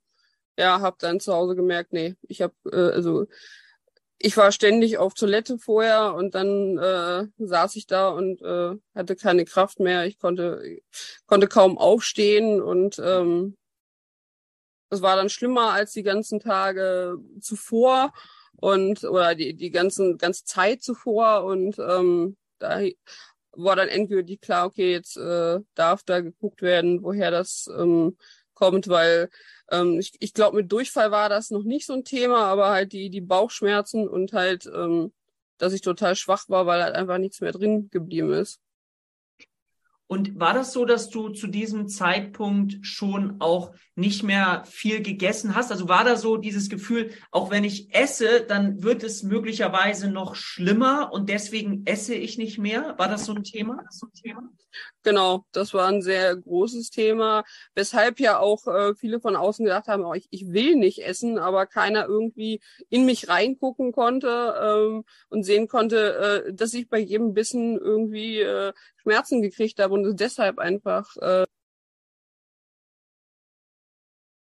ja, 0.57 0.79
habe 0.79 0.95
dann 0.99 1.19
zu 1.19 1.33
Hause 1.33 1.55
gemerkt, 1.55 1.91
nee, 1.91 2.15
ich 2.21 2.41
habe 2.41 2.53
äh, 2.71 2.93
also 2.93 3.27
ich 4.17 4.37
war 4.37 4.51
ständig 4.51 4.97
auf 4.97 5.13
Toilette 5.13 5.57
vorher 5.57 6.13
und 6.15 6.35
dann 6.35 6.77
äh, 6.77 7.27
saß 7.37 7.75
ich 7.75 7.85
da 7.85 8.09
und 8.09 8.41
äh, 8.41 8.75
hatte 8.95 9.15
keine 9.15 9.45
Kraft 9.45 9.79
mehr. 9.79 10.05
Ich 10.05 10.19
konnte 10.19 10.79
konnte 11.27 11.47
kaum 11.47 11.77
aufstehen 11.77 12.61
und 12.61 12.99
ähm, 13.03 13.57
es 14.89 15.01
war 15.01 15.15
dann 15.15 15.29
schlimmer 15.29 15.71
als 15.71 15.91
die 15.93 16.03
ganzen 16.03 16.39
Tage 16.39 17.17
zuvor 17.41 18.13
und 18.57 19.03
oder 19.03 19.35
die 19.35 19.53
die 19.55 19.71
ganzen 19.71 20.17
ganze 20.17 20.45
Zeit 20.45 20.81
zuvor 20.83 21.43
und 21.43 21.77
ähm, 21.79 22.37
da 22.59 22.81
war 23.53 23.75
dann 23.75 23.87
endgültig 23.87 24.41
klar, 24.41 24.65
okay, 24.67 24.91
jetzt 24.91 25.17
äh, 25.17 25.59
darf 25.75 26.03
da 26.03 26.19
geguckt 26.21 26.61
werden, 26.61 27.03
woher 27.03 27.31
das 27.31 27.69
ähm, 27.77 28.17
kommt, 28.53 28.87
weil 28.87 29.29
ähm, 29.71 29.99
ich, 29.99 30.13
ich 30.19 30.33
glaube, 30.33 30.57
mit 30.57 30.71
Durchfall 30.71 31.11
war 31.11 31.29
das 31.29 31.51
noch 31.51 31.63
nicht 31.63 31.85
so 31.85 31.93
ein 31.93 32.03
Thema, 32.03 32.45
aber 32.45 32.69
halt 32.69 32.93
die 32.93 33.09
die 33.09 33.21
Bauchschmerzen 33.21 34.07
und 34.07 34.33
halt, 34.33 34.65
ähm, 34.67 35.13
dass 35.57 35.73
ich 35.73 35.81
total 35.81 36.15
schwach 36.15 36.49
war, 36.49 36.65
weil 36.65 36.83
halt 36.83 36.95
einfach 36.95 37.17
nichts 37.17 37.41
mehr 37.41 37.51
drin 37.51 37.89
geblieben 37.91 38.33
ist. 38.33 38.59
Und 40.07 40.39
war 40.39 40.53
das 40.53 40.71
so, 40.71 40.85
dass 40.85 41.09
du 41.09 41.29
zu 41.29 41.47
diesem 41.47 41.87
Zeitpunkt 41.87 42.85
schon 42.85 43.37
auch 43.39 43.73
nicht 43.95 44.21
mehr 44.21 44.63
viel 44.65 45.01
gegessen 45.01 45.55
hast? 45.55 45.71
Also 45.71 45.89
war 45.89 46.03
da 46.03 46.15
so 46.15 46.37
dieses 46.37 46.69
Gefühl, 46.69 47.09
auch 47.31 47.49
wenn 47.49 47.63
ich 47.63 47.93
esse, 47.93 48.41
dann 48.41 48.83
wird 48.83 49.03
es 49.03 49.23
möglicherweise 49.23 50.09
noch 50.09 50.35
schlimmer 50.35 51.11
und 51.11 51.29
deswegen 51.29 51.85
esse 51.85 52.13
ich 52.13 52.37
nicht 52.37 52.59
mehr? 52.59 52.93
War 52.97 53.07
das 53.07 53.25
so 53.25 53.33
ein 53.33 53.43
Thema? 53.43 53.83
So 53.89 54.05
ein 54.05 54.13
Thema? 54.13 54.49
Genau, 55.03 55.45
das 55.51 55.73
war 55.73 55.87
ein 55.87 56.01
sehr 56.01 56.35
großes 56.35 56.89
Thema, 56.89 57.43
weshalb 57.75 58.19
ja 58.19 58.39
auch 58.39 58.67
äh, 58.67 58.95
viele 58.95 59.19
von 59.19 59.35
außen 59.35 59.63
gedacht 59.63 59.87
haben, 59.87 60.03
oh, 60.03 60.13
ich, 60.13 60.27
ich 60.31 60.51
will 60.51 60.75
nicht 60.75 60.99
essen, 61.05 61.37
aber 61.37 61.65
keiner 61.65 62.05
irgendwie 62.05 62.59
in 62.89 63.05
mich 63.05 63.29
reingucken 63.29 63.91
konnte 63.91 64.55
ähm, 64.61 65.03
und 65.29 65.43
sehen 65.43 65.67
konnte, 65.67 66.43
äh, 66.47 66.53
dass 66.53 66.73
ich 66.73 66.89
bei 66.89 66.99
jedem 66.99 67.33
Bissen 67.33 67.77
irgendwie 67.77 68.39
äh, 68.39 68.73
Schmerzen 68.97 69.43
gekriegt 69.43 69.79
habe 69.79 69.93
und 70.03 70.19
deshalb 70.19 70.59
einfach 70.59 71.15
äh, 71.17 71.45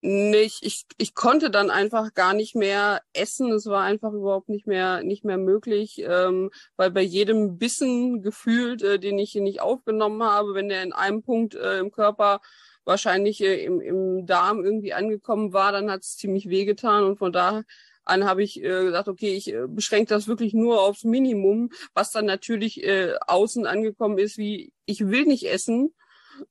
nicht, 0.00 0.64
ich, 0.64 0.86
ich 0.96 1.14
konnte 1.14 1.50
dann 1.50 1.70
einfach 1.70 2.14
gar 2.14 2.32
nicht 2.32 2.54
mehr 2.54 3.02
essen. 3.12 3.50
Es 3.52 3.66
war 3.66 3.82
einfach 3.82 4.12
überhaupt 4.12 4.48
nicht 4.48 4.66
mehr, 4.66 5.02
nicht 5.02 5.24
mehr 5.24 5.38
möglich, 5.38 6.00
ähm, 6.06 6.50
weil 6.76 6.90
bei 6.90 7.02
jedem 7.02 7.58
Bissen 7.58 8.22
gefühlt, 8.22 8.82
äh, 8.82 8.98
den 9.00 9.18
ich 9.18 9.34
nicht 9.34 9.60
aufgenommen 9.60 10.22
habe, 10.22 10.54
wenn 10.54 10.68
der 10.68 10.82
in 10.84 10.92
einem 10.92 11.22
Punkt 11.22 11.54
äh, 11.56 11.78
im 11.78 11.90
Körper 11.90 12.40
wahrscheinlich 12.84 13.42
äh, 13.42 13.64
im, 13.64 13.80
im 13.80 14.26
Darm 14.26 14.64
irgendwie 14.64 14.94
angekommen 14.94 15.52
war, 15.52 15.72
dann 15.72 15.90
hat 15.90 16.02
es 16.02 16.16
ziemlich 16.16 16.48
wehgetan 16.48 17.04
und 17.04 17.18
von 17.18 17.32
da 17.32 17.62
an 18.08 18.24
habe 18.24 18.42
ich 18.42 18.58
äh, 18.58 18.84
gesagt, 18.84 19.08
okay, 19.08 19.34
ich 19.34 19.52
äh, 19.52 19.66
beschränke 19.68 20.08
das 20.08 20.28
wirklich 20.28 20.54
nur 20.54 20.80
aufs 20.82 21.04
Minimum, 21.04 21.70
was 21.94 22.10
dann 22.10 22.26
natürlich 22.26 22.82
äh, 22.84 23.14
außen 23.26 23.66
angekommen 23.66 24.18
ist, 24.18 24.38
wie 24.38 24.72
ich 24.86 25.06
will 25.06 25.24
nicht 25.24 25.44
essen, 25.44 25.94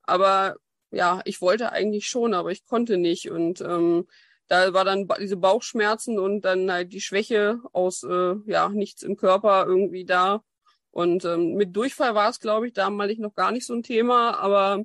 aber 0.03 0.57
ja, 0.91 1.21
ich 1.25 1.41
wollte 1.41 1.71
eigentlich 1.71 2.07
schon, 2.07 2.33
aber 2.33 2.51
ich 2.51 2.65
konnte 2.65 2.97
nicht. 2.97 3.29
Und 3.29 3.61
ähm, 3.61 4.07
da 4.47 4.73
war 4.73 4.85
dann 4.85 5.07
diese 5.19 5.37
Bauchschmerzen 5.37 6.19
und 6.19 6.41
dann 6.41 6.71
halt 6.71 6.93
die 6.93 7.01
Schwäche 7.01 7.59
aus 7.73 8.03
äh, 8.03 8.35
ja 8.45 8.69
nichts 8.69 9.03
im 9.03 9.17
Körper 9.17 9.65
irgendwie 9.67 10.05
da. 10.05 10.43
Und 10.91 11.25
ähm, 11.25 11.53
mit 11.53 11.75
Durchfall 11.75 12.15
war 12.15 12.29
es, 12.29 12.39
glaube 12.39 12.67
ich, 12.67 12.73
damals 12.73 13.17
noch 13.19 13.35
gar 13.35 13.51
nicht 13.51 13.65
so 13.65 13.73
ein 13.73 13.83
Thema, 13.83 14.37
aber 14.37 14.83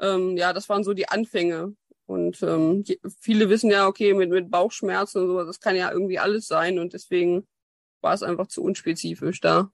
ähm, 0.00 0.36
ja, 0.36 0.52
das 0.52 0.68
waren 0.68 0.84
so 0.84 0.94
die 0.94 1.08
Anfänge. 1.08 1.74
Und 2.12 2.42
ähm, 2.42 2.84
viele 3.20 3.48
wissen 3.48 3.70
ja, 3.70 3.86
okay, 3.86 4.12
mit, 4.12 4.28
mit 4.28 4.50
Bauchschmerzen 4.50 5.22
und 5.22 5.28
so, 5.28 5.44
das 5.44 5.60
kann 5.60 5.76
ja 5.76 5.90
irgendwie 5.90 6.18
alles 6.18 6.46
sein 6.46 6.78
und 6.78 6.92
deswegen 6.92 7.48
war 8.02 8.12
es 8.12 8.22
einfach 8.22 8.48
zu 8.48 8.62
unspezifisch 8.62 9.40
da. 9.40 9.72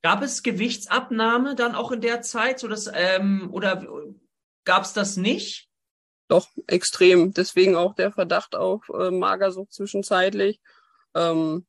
Gab 0.00 0.22
es 0.22 0.44
Gewichtsabnahme 0.44 1.56
dann 1.56 1.74
auch 1.74 1.90
in 1.90 2.00
der 2.00 2.22
Zeit, 2.22 2.60
so 2.60 2.68
dass 2.68 2.88
ähm, 2.94 3.48
oder 3.52 3.84
gab 4.64 4.84
es 4.84 4.92
das 4.92 5.16
nicht? 5.16 5.68
Doch 6.28 6.48
extrem. 6.68 7.32
Deswegen 7.32 7.74
auch 7.74 7.94
der 7.94 8.12
Verdacht 8.12 8.54
auf 8.54 8.88
äh, 8.90 9.10
Magersucht 9.10 9.72
zwischenzeitlich, 9.72 10.60
ähm, 11.16 11.66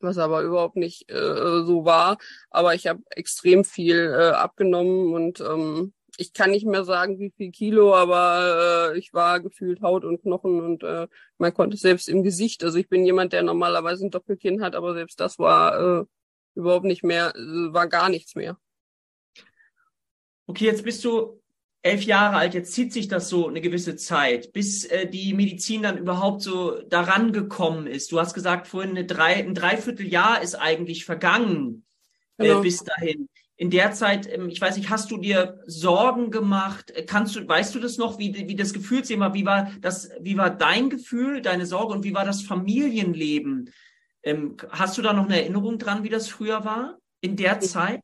was 0.00 0.18
aber 0.18 0.42
überhaupt 0.42 0.76
nicht 0.76 1.10
äh, 1.10 1.64
so 1.64 1.86
war. 1.86 2.18
Aber 2.50 2.74
ich 2.74 2.86
habe 2.86 3.00
extrem 3.08 3.64
viel 3.64 4.14
äh, 4.14 4.32
abgenommen 4.32 5.14
und 5.14 5.40
ähm, 5.40 5.94
ich 6.16 6.32
kann 6.32 6.50
nicht 6.50 6.66
mehr 6.66 6.84
sagen, 6.84 7.18
wie 7.18 7.32
viel 7.36 7.50
Kilo, 7.50 7.94
aber 7.94 8.92
äh, 8.92 8.98
ich 8.98 9.12
war 9.14 9.40
gefühlt 9.40 9.80
Haut 9.82 10.04
und 10.04 10.22
Knochen 10.22 10.60
und 10.60 10.82
äh, 10.82 11.08
man 11.38 11.54
konnte 11.54 11.76
selbst 11.76 12.08
im 12.08 12.22
Gesicht. 12.22 12.64
Also 12.64 12.78
ich 12.78 12.88
bin 12.88 13.04
jemand, 13.04 13.32
der 13.32 13.42
normalerweise 13.42 14.06
ein 14.06 14.10
Doppelkinn 14.10 14.62
hat, 14.62 14.74
aber 14.74 14.94
selbst 14.94 15.20
das 15.20 15.38
war 15.38 16.00
äh, 16.00 16.04
überhaupt 16.54 16.84
nicht 16.84 17.02
mehr, 17.02 17.34
äh, 17.34 17.72
war 17.72 17.88
gar 17.88 18.08
nichts 18.08 18.34
mehr. 18.34 18.58
Okay, 20.46 20.66
jetzt 20.66 20.84
bist 20.84 21.04
du 21.04 21.40
elf 21.82 22.02
Jahre 22.04 22.36
alt, 22.36 22.54
jetzt 22.54 22.72
zieht 22.72 22.92
sich 22.92 23.08
das 23.08 23.28
so 23.28 23.48
eine 23.48 23.60
gewisse 23.60 23.96
Zeit, 23.96 24.52
bis 24.52 24.84
äh, 24.84 25.08
die 25.08 25.34
Medizin 25.34 25.82
dann 25.82 25.98
überhaupt 25.98 26.42
so 26.42 26.80
daran 26.82 27.32
gekommen 27.32 27.86
ist. 27.86 28.12
Du 28.12 28.20
hast 28.20 28.34
gesagt, 28.34 28.68
vorhin 28.68 28.90
eine 28.90 29.04
drei, 29.04 29.34
ein 29.34 29.54
Dreivierteljahr 29.54 30.42
ist 30.42 30.54
eigentlich 30.54 31.04
vergangen 31.04 31.84
äh, 32.38 32.48
genau. 32.48 32.60
bis 32.60 32.84
dahin. 32.84 33.28
In 33.62 33.70
der 33.70 33.92
Zeit, 33.92 34.28
ähm, 34.28 34.48
ich 34.48 34.60
weiß 34.60 34.76
nicht, 34.76 34.90
hast 34.90 35.12
du 35.12 35.18
dir 35.18 35.62
Sorgen 35.66 36.32
gemacht? 36.32 36.92
Kannst 37.06 37.36
du, 37.36 37.46
weißt 37.46 37.72
du 37.72 37.78
das 37.78 37.96
noch, 37.96 38.18
wie, 38.18 38.34
wie 38.48 38.56
das 38.56 38.72
Gefühlsthema, 38.72 39.34
wie 39.34 39.46
war 39.46 39.70
das, 39.80 40.10
wie 40.20 40.36
war 40.36 40.50
dein 40.50 40.90
Gefühl, 40.90 41.42
deine 41.42 41.64
Sorge 41.64 41.92
und 41.92 42.02
wie 42.02 42.12
war 42.12 42.24
das 42.24 42.42
Familienleben? 42.42 43.70
Ähm, 44.24 44.56
hast 44.68 44.98
du 44.98 45.02
da 45.02 45.12
noch 45.12 45.26
eine 45.26 45.40
Erinnerung 45.40 45.78
dran, 45.78 46.02
wie 46.02 46.08
das 46.08 46.26
früher 46.26 46.64
war 46.64 46.98
in 47.20 47.36
der 47.36 47.60
Zeit? 47.60 48.02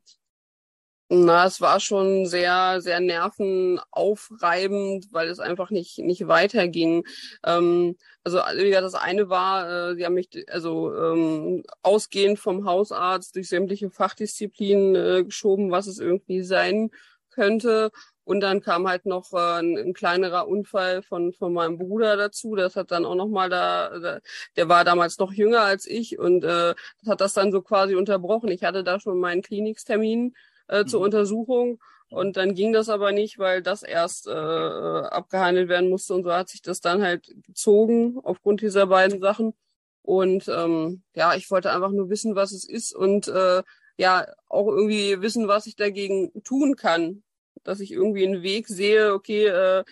Na, 1.10 1.46
es 1.46 1.60
war 1.62 1.80
schon 1.80 2.26
sehr, 2.26 2.82
sehr 2.82 3.00
nervenaufreibend, 3.00 5.06
weil 5.10 5.28
es 5.28 5.40
einfach 5.40 5.70
nicht, 5.70 5.98
nicht 5.98 6.28
weiterging. 6.28 7.06
Ähm, 7.44 7.96
also, 8.24 8.38
das 8.38 8.94
eine 8.94 9.30
war, 9.30 9.90
äh, 9.90 9.94
sie 9.94 10.04
haben 10.04 10.12
mich 10.14 10.28
also 10.50 10.94
ähm, 10.94 11.62
ausgehend 11.82 12.38
vom 12.38 12.66
Hausarzt 12.66 13.36
durch 13.36 13.48
sämtliche 13.48 13.90
Fachdisziplinen 13.90 14.94
äh, 14.96 15.24
geschoben, 15.24 15.70
was 15.70 15.86
es 15.86 15.98
irgendwie 15.98 16.42
sein 16.42 16.90
könnte. 17.30 17.90
Und 18.24 18.40
dann 18.40 18.60
kam 18.60 18.86
halt 18.86 19.06
noch 19.06 19.32
äh, 19.32 19.60
ein, 19.60 19.78
ein, 19.78 19.94
kleinerer 19.94 20.46
Unfall 20.46 21.02
von, 21.02 21.32
von 21.32 21.54
meinem 21.54 21.78
Bruder 21.78 22.18
dazu. 22.18 22.54
Das 22.54 22.76
hat 22.76 22.90
dann 22.90 23.06
auch 23.06 23.14
nochmal 23.14 23.48
da, 23.48 23.98
da, 23.98 24.20
der 24.56 24.68
war 24.68 24.84
damals 24.84 25.18
noch 25.18 25.32
jünger 25.32 25.62
als 25.62 25.86
ich 25.86 26.18
und 26.18 26.44
äh, 26.44 26.74
hat 27.06 27.20
das 27.22 27.32
dann 27.32 27.50
so 27.52 27.62
quasi 27.62 27.94
unterbrochen. 27.94 28.50
Ich 28.50 28.64
hatte 28.64 28.84
da 28.84 29.00
schon 29.00 29.18
meinen 29.18 29.40
Klinikstermin 29.40 30.34
äh, 30.68 30.84
zur 30.84 31.00
mhm. 31.00 31.06
Untersuchung. 31.06 31.80
Und 32.10 32.36
dann 32.36 32.54
ging 32.54 32.72
das 32.72 32.88
aber 32.88 33.12
nicht, 33.12 33.38
weil 33.38 33.62
das 33.62 33.82
erst 33.82 34.28
äh, 34.28 34.30
abgehandelt 34.30 35.68
werden 35.68 35.90
musste. 35.90 36.14
Und 36.14 36.24
so 36.24 36.32
hat 36.32 36.48
sich 36.48 36.62
das 36.62 36.80
dann 36.80 37.02
halt 37.02 37.34
gezogen 37.46 38.18
aufgrund 38.22 38.62
dieser 38.62 38.86
beiden 38.86 39.20
Sachen. 39.20 39.54
Und 40.02 40.48
ähm, 40.48 41.02
ja, 41.14 41.34
ich 41.34 41.50
wollte 41.50 41.70
einfach 41.70 41.90
nur 41.90 42.08
wissen, 42.08 42.34
was 42.34 42.52
es 42.52 42.64
ist 42.64 42.94
und 42.94 43.28
äh, 43.28 43.62
ja, 43.98 44.26
auch 44.48 44.68
irgendwie 44.68 45.20
wissen, 45.20 45.48
was 45.48 45.66
ich 45.66 45.76
dagegen 45.76 46.32
tun 46.44 46.76
kann. 46.76 47.22
Dass 47.62 47.80
ich 47.80 47.92
irgendwie 47.92 48.26
einen 48.26 48.42
Weg 48.42 48.68
sehe, 48.68 49.12
okay, 49.12 49.46
äh, 49.48 49.84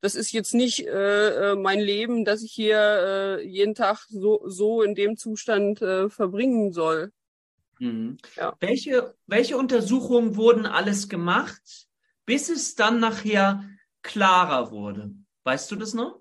das 0.00 0.14
ist 0.14 0.30
jetzt 0.30 0.54
nicht 0.54 0.86
äh, 0.86 1.52
äh 1.52 1.56
mein 1.56 1.80
Leben, 1.80 2.24
dass 2.24 2.42
ich 2.42 2.52
hier 2.52 2.78
äh, 2.78 3.44
jeden 3.44 3.74
Tag 3.74 4.06
so, 4.08 4.42
so 4.44 4.82
in 4.82 4.94
dem 4.94 5.16
Zustand 5.16 5.82
äh, 5.82 6.08
verbringen 6.08 6.72
soll. 6.72 7.10
Mhm. 7.78 8.18
Ja. 8.36 8.56
Welche, 8.60 9.14
welche 9.26 9.56
Untersuchungen 9.56 10.36
wurden 10.36 10.66
alles 10.66 11.08
gemacht, 11.08 11.88
bis 12.26 12.48
es 12.48 12.74
dann 12.74 13.00
nachher 13.00 13.64
klarer 14.02 14.70
wurde? 14.70 15.10
Weißt 15.44 15.70
du 15.70 15.76
das 15.76 15.94
noch? 15.94 16.20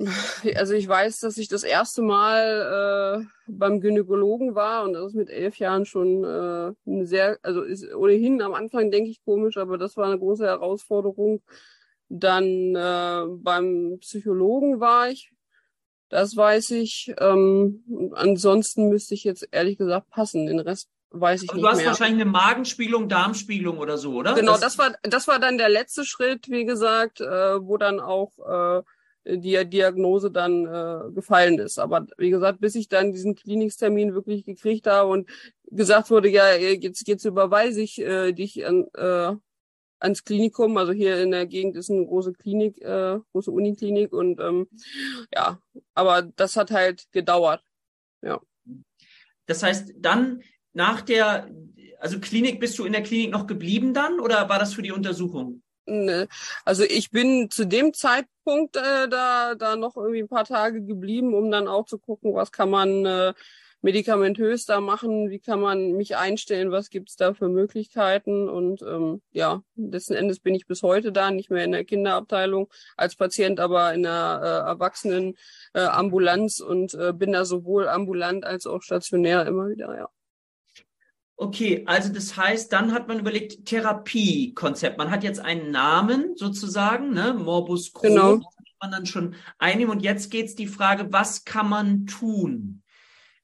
Also 0.56 0.74
ich 0.74 0.88
weiß, 0.88 1.20
dass 1.20 1.36
ich 1.36 1.48
das 1.48 1.62
erste 1.62 2.02
Mal 2.02 3.20
äh, 3.20 3.26
beim 3.46 3.80
Gynäkologen 3.80 4.54
war 4.54 4.84
und 4.84 4.94
das 4.94 5.08
ist 5.08 5.14
mit 5.14 5.28
elf 5.28 5.58
Jahren 5.58 5.84
schon 5.84 6.24
äh, 6.24 6.72
eine 6.86 7.06
sehr, 7.06 7.38
also 7.42 7.62
ist 7.62 7.92
ohnehin 7.94 8.40
am 8.42 8.54
Anfang 8.54 8.90
denke 8.90 9.10
ich 9.10 9.22
komisch, 9.24 9.56
aber 9.56 9.78
das 9.78 9.96
war 9.96 10.06
eine 10.06 10.18
große 10.18 10.46
Herausforderung. 10.46 11.42
Dann 12.08 12.74
äh, 12.74 13.24
beim 13.36 13.98
Psychologen 14.00 14.80
war 14.80 15.10
ich 15.10 15.32
das 16.10 16.36
weiß 16.36 16.72
ich. 16.72 17.14
Ähm, 17.18 18.12
ansonsten 18.14 18.88
müsste 18.88 19.14
ich 19.14 19.24
jetzt 19.24 19.48
ehrlich 19.52 19.78
gesagt 19.78 20.10
passen. 20.10 20.46
Den 20.46 20.58
Rest 20.58 20.90
weiß 21.10 21.44
ich 21.44 21.50
Aber 21.50 21.56
nicht. 21.56 21.64
Du 21.64 21.68
hast 21.68 21.76
mehr. 21.78 21.86
wahrscheinlich 21.86 22.20
eine 22.20 22.30
Magenspiegelung, 22.30 23.08
Darmspiegelung 23.08 23.78
oder 23.78 23.96
so, 23.96 24.14
oder? 24.14 24.34
Genau, 24.34 24.52
das, 24.52 24.60
das 24.60 24.78
war 24.78 24.92
das 25.02 25.28
war 25.28 25.38
dann 25.38 25.56
der 25.56 25.68
letzte 25.68 26.04
Schritt, 26.04 26.50
wie 26.50 26.64
gesagt, 26.64 27.20
äh, 27.20 27.26
wo 27.26 27.76
dann 27.76 28.00
auch 28.00 28.32
äh, 28.38 28.82
die 29.36 29.64
Diagnose 29.68 30.30
dann 30.30 30.66
äh, 30.66 31.12
gefallen 31.12 31.58
ist. 31.58 31.78
Aber 31.78 32.06
wie 32.18 32.30
gesagt, 32.30 32.60
bis 32.60 32.74
ich 32.74 32.88
dann 32.88 33.12
diesen 33.12 33.36
Klinikstermin 33.36 34.14
wirklich 34.14 34.44
gekriegt 34.44 34.86
habe 34.86 35.10
und 35.10 35.28
gesagt 35.70 36.10
wurde, 36.10 36.28
ja, 36.28 36.54
jetzt 36.54 37.06
jetzt 37.06 37.24
überweise 37.24 37.82
ich 37.82 38.00
äh, 38.00 38.32
dich 38.32 38.66
an 38.66 38.86
äh, 38.94 39.36
ans 40.00 40.24
Klinikum. 40.24 40.76
Also 40.76 40.92
hier 40.92 41.22
in 41.22 41.30
der 41.30 41.46
Gegend 41.46 41.76
ist 41.76 41.90
eine 41.90 42.06
große 42.06 42.32
Klinik, 42.32 42.80
äh, 42.82 43.18
große 43.32 43.50
Uniklinik 43.50 44.12
und 44.12 44.40
ähm, 44.40 44.68
ja, 45.32 45.60
aber 45.94 46.22
das 46.22 46.56
hat 46.56 46.70
halt 46.70 47.06
gedauert. 47.12 47.62
Ja. 48.22 48.40
Das 49.46 49.62
heißt, 49.62 49.94
dann 49.96 50.42
nach 50.72 51.00
der, 51.02 51.50
also 51.98 52.20
Klinik, 52.20 52.60
bist 52.60 52.78
du 52.78 52.84
in 52.84 52.92
der 52.92 53.02
Klinik 53.02 53.30
noch 53.30 53.46
geblieben 53.46 53.94
dann 53.94 54.20
oder 54.20 54.48
war 54.48 54.58
das 54.58 54.74
für 54.74 54.82
die 54.82 54.92
Untersuchung? 54.92 55.62
Ne, 55.86 56.28
also 56.64 56.84
ich 56.84 57.10
bin 57.10 57.50
zu 57.50 57.66
dem 57.66 57.92
Zeitpunkt 57.92 58.76
äh, 58.76 59.08
da 59.08 59.56
da 59.56 59.74
noch 59.74 59.96
irgendwie 59.96 60.20
ein 60.20 60.28
paar 60.28 60.44
Tage 60.44 60.82
geblieben, 60.82 61.34
um 61.34 61.50
dann 61.50 61.66
auch 61.66 61.86
zu 61.86 61.98
gucken, 61.98 62.32
was 62.34 62.52
kann 62.52 62.70
man 62.70 63.04
äh, 63.04 63.34
medikamentös 63.82 64.66
da 64.66 64.80
machen? 64.80 65.30
Wie 65.30 65.38
kann 65.38 65.60
man 65.60 65.92
mich 65.92 66.16
einstellen? 66.16 66.70
Was 66.70 66.90
gibt's 66.90 67.16
da 67.16 67.34
für 67.34 67.48
Möglichkeiten? 67.48 68.48
Und 68.48 68.82
ähm, 68.82 69.22
ja, 69.32 69.62
letzten 69.76 70.14
Endes 70.14 70.40
bin 70.40 70.54
ich 70.54 70.66
bis 70.66 70.82
heute 70.82 71.12
da, 71.12 71.30
nicht 71.30 71.50
mehr 71.50 71.64
in 71.64 71.72
der 71.72 71.84
Kinderabteilung 71.84 72.70
als 72.96 73.16
Patient, 73.16 73.60
aber 73.60 73.94
in 73.94 74.02
der 74.02 74.40
äh, 74.42 74.68
Erwachsenen 74.68 75.36
äh, 75.74 75.80
Ambulanz 75.80 76.60
und 76.60 76.94
äh, 76.94 77.12
bin 77.12 77.32
da 77.32 77.44
sowohl 77.44 77.88
ambulant 77.88 78.44
als 78.44 78.66
auch 78.66 78.82
stationär 78.82 79.46
immer 79.46 79.68
wieder, 79.68 79.96
ja. 79.96 80.08
Okay, 81.36 81.84
also 81.86 82.12
das 82.12 82.36
heißt, 82.36 82.70
dann 82.70 82.92
hat 82.92 83.08
man 83.08 83.18
überlegt, 83.18 83.64
Therapiekonzept. 83.64 84.98
Man 84.98 85.10
hat 85.10 85.24
jetzt 85.24 85.40
einen 85.40 85.70
Namen 85.70 86.36
sozusagen, 86.36 87.14
ne? 87.14 87.32
Morbus 87.32 87.94
Crohn. 87.94 88.10
Genau. 88.10 88.36
Das 88.36 88.44
man 88.80 88.90
dann 88.90 89.06
schon 89.06 89.34
einnehmen. 89.58 89.90
Und 89.90 90.02
jetzt 90.02 90.30
geht's 90.30 90.54
die 90.54 90.66
Frage, 90.66 91.12
was 91.12 91.44
kann 91.44 91.68
man 91.68 92.06
tun? 92.06 92.79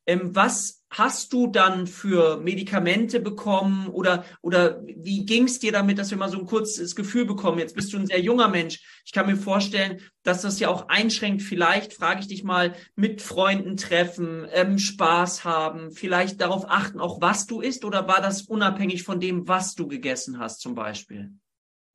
Ähm, 0.07 0.35
was 0.35 0.85
hast 0.91 1.33
du 1.33 1.49
dann 1.49 1.87
für 1.87 2.39
Medikamente 2.39 3.19
bekommen 3.19 3.89
oder, 3.89 4.25
oder 4.41 4.81
wie 4.87 5.27
ging 5.27 5.45
es 5.45 5.59
dir 5.59 5.73
damit, 5.73 5.99
dass 5.99 6.11
wir 6.11 6.17
mal 6.17 6.31
so 6.31 6.39
ein 6.39 6.47
kurzes 6.47 6.95
Gefühl 6.95 7.27
bekommen? 7.27 7.59
Jetzt 7.59 7.75
bist 7.75 7.93
du 7.93 7.99
ein 7.99 8.07
sehr 8.07 8.21
junger 8.21 8.49
Mensch. 8.49 8.81
Ich 9.05 9.13
kann 9.13 9.27
mir 9.27 9.37
vorstellen, 9.37 10.01
dass 10.23 10.43
das 10.43 10.61
ja 10.61 10.69
auch 10.69 10.89
einschränkt. 10.89 11.43
Vielleicht 11.43 11.93
frage 11.93 12.21
ich 12.21 12.29
dich 12.29 12.45
mal, 12.45 12.75
mit 12.95 13.21
Freunden 13.21 13.77
treffen, 13.77 14.47
ähm, 14.53 14.79
Spaß 14.79 15.45
haben, 15.45 15.91
vielleicht 15.91 16.41
darauf 16.41 16.65
achten, 16.69 17.01
auch 17.01 17.21
was 17.21 17.47
du 17.47 17.61
isst 17.61 17.85
oder 17.85 18.07
war 18.07 18.21
das 18.21 18.43
unabhängig 18.43 19.03
von 19.03 19.19
dem, 19.19 19.49
was 19.49 19.75
du 19.75 19.89
gegessen 19.89 20.39
hast 20.39 20.61
zum 20.61 20.77
Beispiel? 20.77 21.33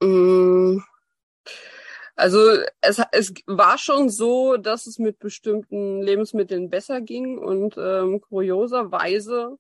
Mm. 0.02 0.80
Also 2.22 2.38
es, 2.82 3.02
es 3.14 3.34
war 3.48 3.80
schon 3.80 4.10
so, 4.10 4.56
dass 4.56 4.86
es 4.86 5.00
mit 5.00 5.18
bestimmten 5.18 6.04
Lebensmitteln 6.04 6.70
besser 6.70 7.02
ging 7.02 7.40
und 7.40 7.78
ähm, 7.80 8.22
kurioserweise 8.22 9.58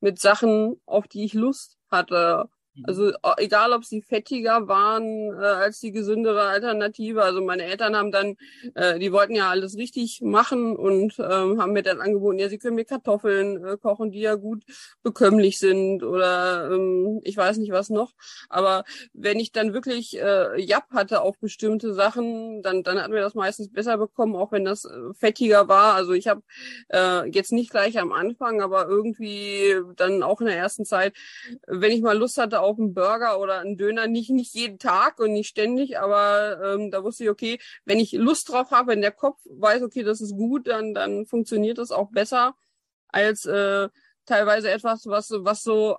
mit 0.00 0.18
Sachen, 0.18 0.80
auf 0.86 1.06
die 1.06 1.24
ich 1.24 1.34
Lust 1.34 1.78
hatte. 1.88 2.48
Also 2.84 3.12
egal, 3.36 3.72
ob 3.72 3.84
sie 3.84 4.00
fettiger 4.02 4.68
waren 4.68 5.32
äh, 5.34 5.44
als 5.44 5.80
die 5.80 5.92
gesündere 5.92 6.42
Alternative. 6.42 7.22
Also 7.22 7.42
meine 7.42 7.64
Eltern 7.64 7.96
haben 7.96 8.12
dann, 8.12 8.36
äh, 8.74 8.98
die 8.98 9.12
wollten 9.12 9.34
ja 9.34 9.50
alles 9.50 9.76
richtig 9.76 10.20
machen 10.22 10.76
und 10.76 11.18
ähm, 11.18 11.60
haben 11.60 11.72
mir 11.72 11.82
dann 11.82 12.00
angeboten, 12.00 12.38
ja, 12.38 12.48
sie 12.48 12.58
können 12.58 12.76
mir 12.76 12.84
Kartoffeln 12.84 13.64
äh, 13.64 13.76
kochen, 13.76 14.12
die 14.12 14.20
ja 14.20 14.36
gut 14.36 14.64
bekömmlich 15.02 15.58
sind 15.58 16.02
oder 16.02 16.70
ähm, 16.72 17.20
ich 17.24 17.36
weiß 17.36 17.58
nicht 17.58 17.72
was 17.72 17.90
noch. 17.90 18.12
Aber 18.48 18.84
wenn 19.12 19.40
ich 19.40 19.52
dann 19.52 19.74
wirklich 19.74 20.18
äh, 20.18 20.60
Japp 20.60 20.90
hatte 20.92 21.22
auf 21.22 21.38
bestimmte 21.38 21.92
Sachen, 21.92 22.62
dann, 22.62 22.82
dann 22.82 23.00
hat 23.00 23.10
mir 23.10 23.20
das 23.20 23.34
meistens 23.34 23.70
besser 23.72 23.98
bekommen, 23.98 24.36
auch 24.36 24.52
wenn 24.52 24.64
das 24.64 24.84
äh, 24.84 25.12
fettiger 25.14 25.68
war. 25.68 25.94
Also 25.94 26.12
ich 26.12 26.28
habe 26.28 26.42
äh, 26.88 27.28
jetzt 27.30 27.52
nicht 27.52 27.70
gleich 27.70 27.98
am 27.98 28.12
Anfang, 28.12 28.62
aber 28.62 28.86
irgendwie 28.86 29.74
dann 29.96 30.22
auch 30.22 30.40
in 30.40 30.46
der 30.46 30.56
ersten 30.56 30.84
Zeit, 30.84 31.14
wenn 31.66 31.92
ich 31.92 32.00
mal 32.02 32.16
Lust 32.16 32.38
hatte 32.38 32.59
auf 32.60 32.78
einen 32.78 32.94
Burger 32.94 33.40
oder 33.40 33.58
einen 33.58 33.76
Döner, 33.76 34.06
nicht, 34.06 34.30
nicht 34.30 34.54
jeden 34.54 34.78
Tag 34.78 35.18
und 35.18 35.32
nicht 35.32 35.48
ständig, 35.48 35.98
aber 35.98 36.74
ähm, 36.74 36.90
da 36.90 37.02
wusste 37.04 37.24
ich, 37.24 37.30
okay, 37.30 37.58
wenn 37.84 37.98
ich 37.98 38.12
Lust 38.12 38.48
drauf 38.48 38.70
habe, 38.70 38.92
wenn 38.92 39.00
der 39.00 39.12
Kopf 39.12 39.38
weiß, 39.44 39.82
okay, 39.82 40.02
das 40.02 40.20
ist 40.20 40.32
gut, 40.32 40.66
dann, 40.68 40.94
dann 40.94 41.26
funktioniert 41.26 41.78
das 41.78 41.90
auch 41.90 42.10
besser 42.10 42.54
als 43.08 43.44
äh, 43.44 43.88
teilweise 44.26 44.70
etwas, 44.70 45.06
was, 45.06 45.30
was 45.30 45.62
so 45.62 45.98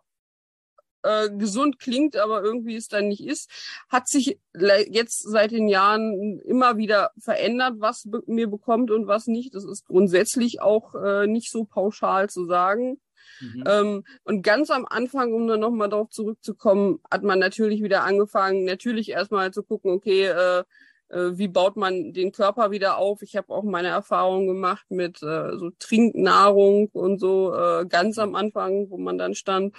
äh, 1.04 1.30
gesund 1.30 1.80
klingt, 1.80 2.16
aber 2.16 2.44
irgendwie 2.44 2.76
es 2.76 2.88
dann 2.88 3.08
nicht 3.08 3.26
ist, 3.26 3.50
hat 3.90 4.08
sich 4.08 4.40
jetzt 4.54 5.24
seit 5.24 5.52
den 5.52 5.68
Jahren 5.68 6.40
immer 6.42 6.78
wieder 6.78 7.12
verändert, 7.20 7.76
was 7.78 8.08
mir 8.28 8.48
bekommt 8.48 8.92
und 8.92 9.08
was 9.08 9.28
nicht. 9.28 9.56
Das 9.56 9.66
ist 9.66 9.86
grundsätzlich 9.86 10.62
auch 10.62 10.96
äh, 10.96 11.28
nicht 11.28 11.52
so 11.52 11.66
pauschal 11.66 12.30
zu 12.30 12.46
sagen. 12.46 13.00
Mhm. 13.40 13.64
Ähm, 13.68 14.04
und 14.24 14.44
ganz 14.44 14.70
am 14.70 14.86
Anfang, 14.86 15.34
um 15.34 15.48
dann 15.48 15.60
nochmal 15.60 15.90
darauf 15.90 16.10
zurückzukommen, 16.10 17.00
hat 17.10 17.24
man 17.24 17.40
natürlich 17.40 17.82
wieder 17.82 18.04
angefangen, 18.04 18.66
natürlich 18.66 19.10
erstmal 19.10 19.52
zu 19.52 19.64
gucken, 19.64 19.92
okay, 19.92 20.26
äh, 20.26 20.64
äh, 21.12 21.38
wie 21.38 21.48
baut 21.48 21.76
man 21.76 22.14
den 22.14 22.32
Körper 22.32 22.72
wieder 22.72 22.98
auf. 22.98 23.22
Ich 23.22 23.36
habe 23.36 23.54
auch 23.54 23.64
meine 23.64 23.90
Erfahrungen 23.90 24.48
gemacht 24.48 24.86
mit 24.90 25.22
äh, 25.22 25.58
so 25.58 25.72
Trinknahrung 25.80 26.90
und 26.94 27.20
so 27.20 27.54
äh, 27.54 27.86
ganz 27.86 28.18
am 28.18 28.36
Anfang, 28.36 28.90
wo 28.90 28.98
man 28.98 29.18
dann 29.18 29.36
stand. 29.36 29.76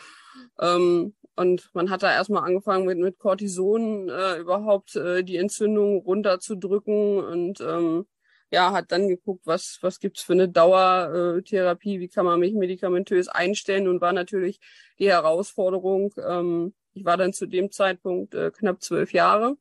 Ähm, 0.60 1.14
und 1.34 1.70
man 1.72 1.88
hat 1.90 2.02
da 2.02 2.12
erstmal 2.12 2.44
angefangen 2.44 2.84
mit, 2.84 2.98
mit 2.98 3.18
Cortison 3.18 4.08
äh, 4.08 4.36
überhaupt 4.36 4.96
äh, 4.96 5.24
die 5.24 5.38
Entzündung 5.38 6.02
runterzudrücken 6.02 7.18
und 7.18 7.60
ähm, 7.60 8.06
ja, 8.52 8.72
hat 8.72 8.92
dann 8.92 9.08
geguckt, 9.08 9.46
was, 9.46 9.78
was 9.80 9.98
gibt's 9.98 10.22
für 10.22 10.34
eine 10.34 10.48
Dauertherapie, 10.48 12.00
wie 12.00 12.08
kann 12.08 12.26
man 12.26 12.38
mich 12.38 12.52
medikamentös 12.52 13.28
einstellen 13.28 13.88
und 13.88 14.02
war 14.02 14.12
natürlich 14.12 14.60
die 14.98 15.08
Herausforderung, 15.08 16.12
ähm, 16.18 16.74
ich 16.92 17.06
war 17.06 17.16
dann 17.16 17.32
zu 17.32 17.46
dem 17.46 17.70
Zeitpunkt 17.70 18.34
äh, 18.34 18.50
knapp 18.50 18.82
zwölf 18.82 19.14
Jahre 19.14 19.56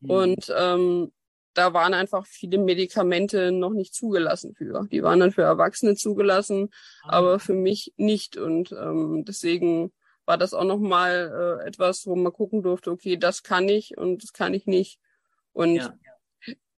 mhm. 0.00 0.10
und 0.10 0.54
ähm, 0.56 1.12
da 1.54 1.72
waren 1.72 1.94
einfach 1.94 2.26
viele 2.26 2.58
Medikamente 2.58 3.52
noch 3.52 3.70
nicht 3.70 3.94
zugelassen 3.94 4.56
für. 4.56 4.88
Die 4.90 5.04
waren 5.04 5.20
dann 5.20 5.30
für 5.30 5.42
Erwachsene 5.42 5.94
zugelassen, 5.94 6.70
ah. 7.04 7.18
aber 7.18 7.38
für 7.38 7.54
mich 7.54 7.94
nicht. 7.96 8.36
Und 8.36 8.72
ähm, 8.72 9.24
deswegen 9.24 9.92
war 10.26 10.36
das 10.36 10.52
auch 10.52 10.64
nochmal 10.64 11.60
äh, 11.62 11.68
etwas, 11.68 12.06
wo 12.06 12.16
man 12.16 12.32
gucken 12.32 12.64
durfte, 12.64 12.90
okay, 12.90 13.16
das 13.16 13.44
kann 13.44 13.68
ich 13.68 13.96
und 13.96 14.24
das 14.24 14.32
kann 14.32 14.52
ich 14.52 14.66
nicht. 14.66 14.98
Und 15.52 15.76
ja. 15.76 15.94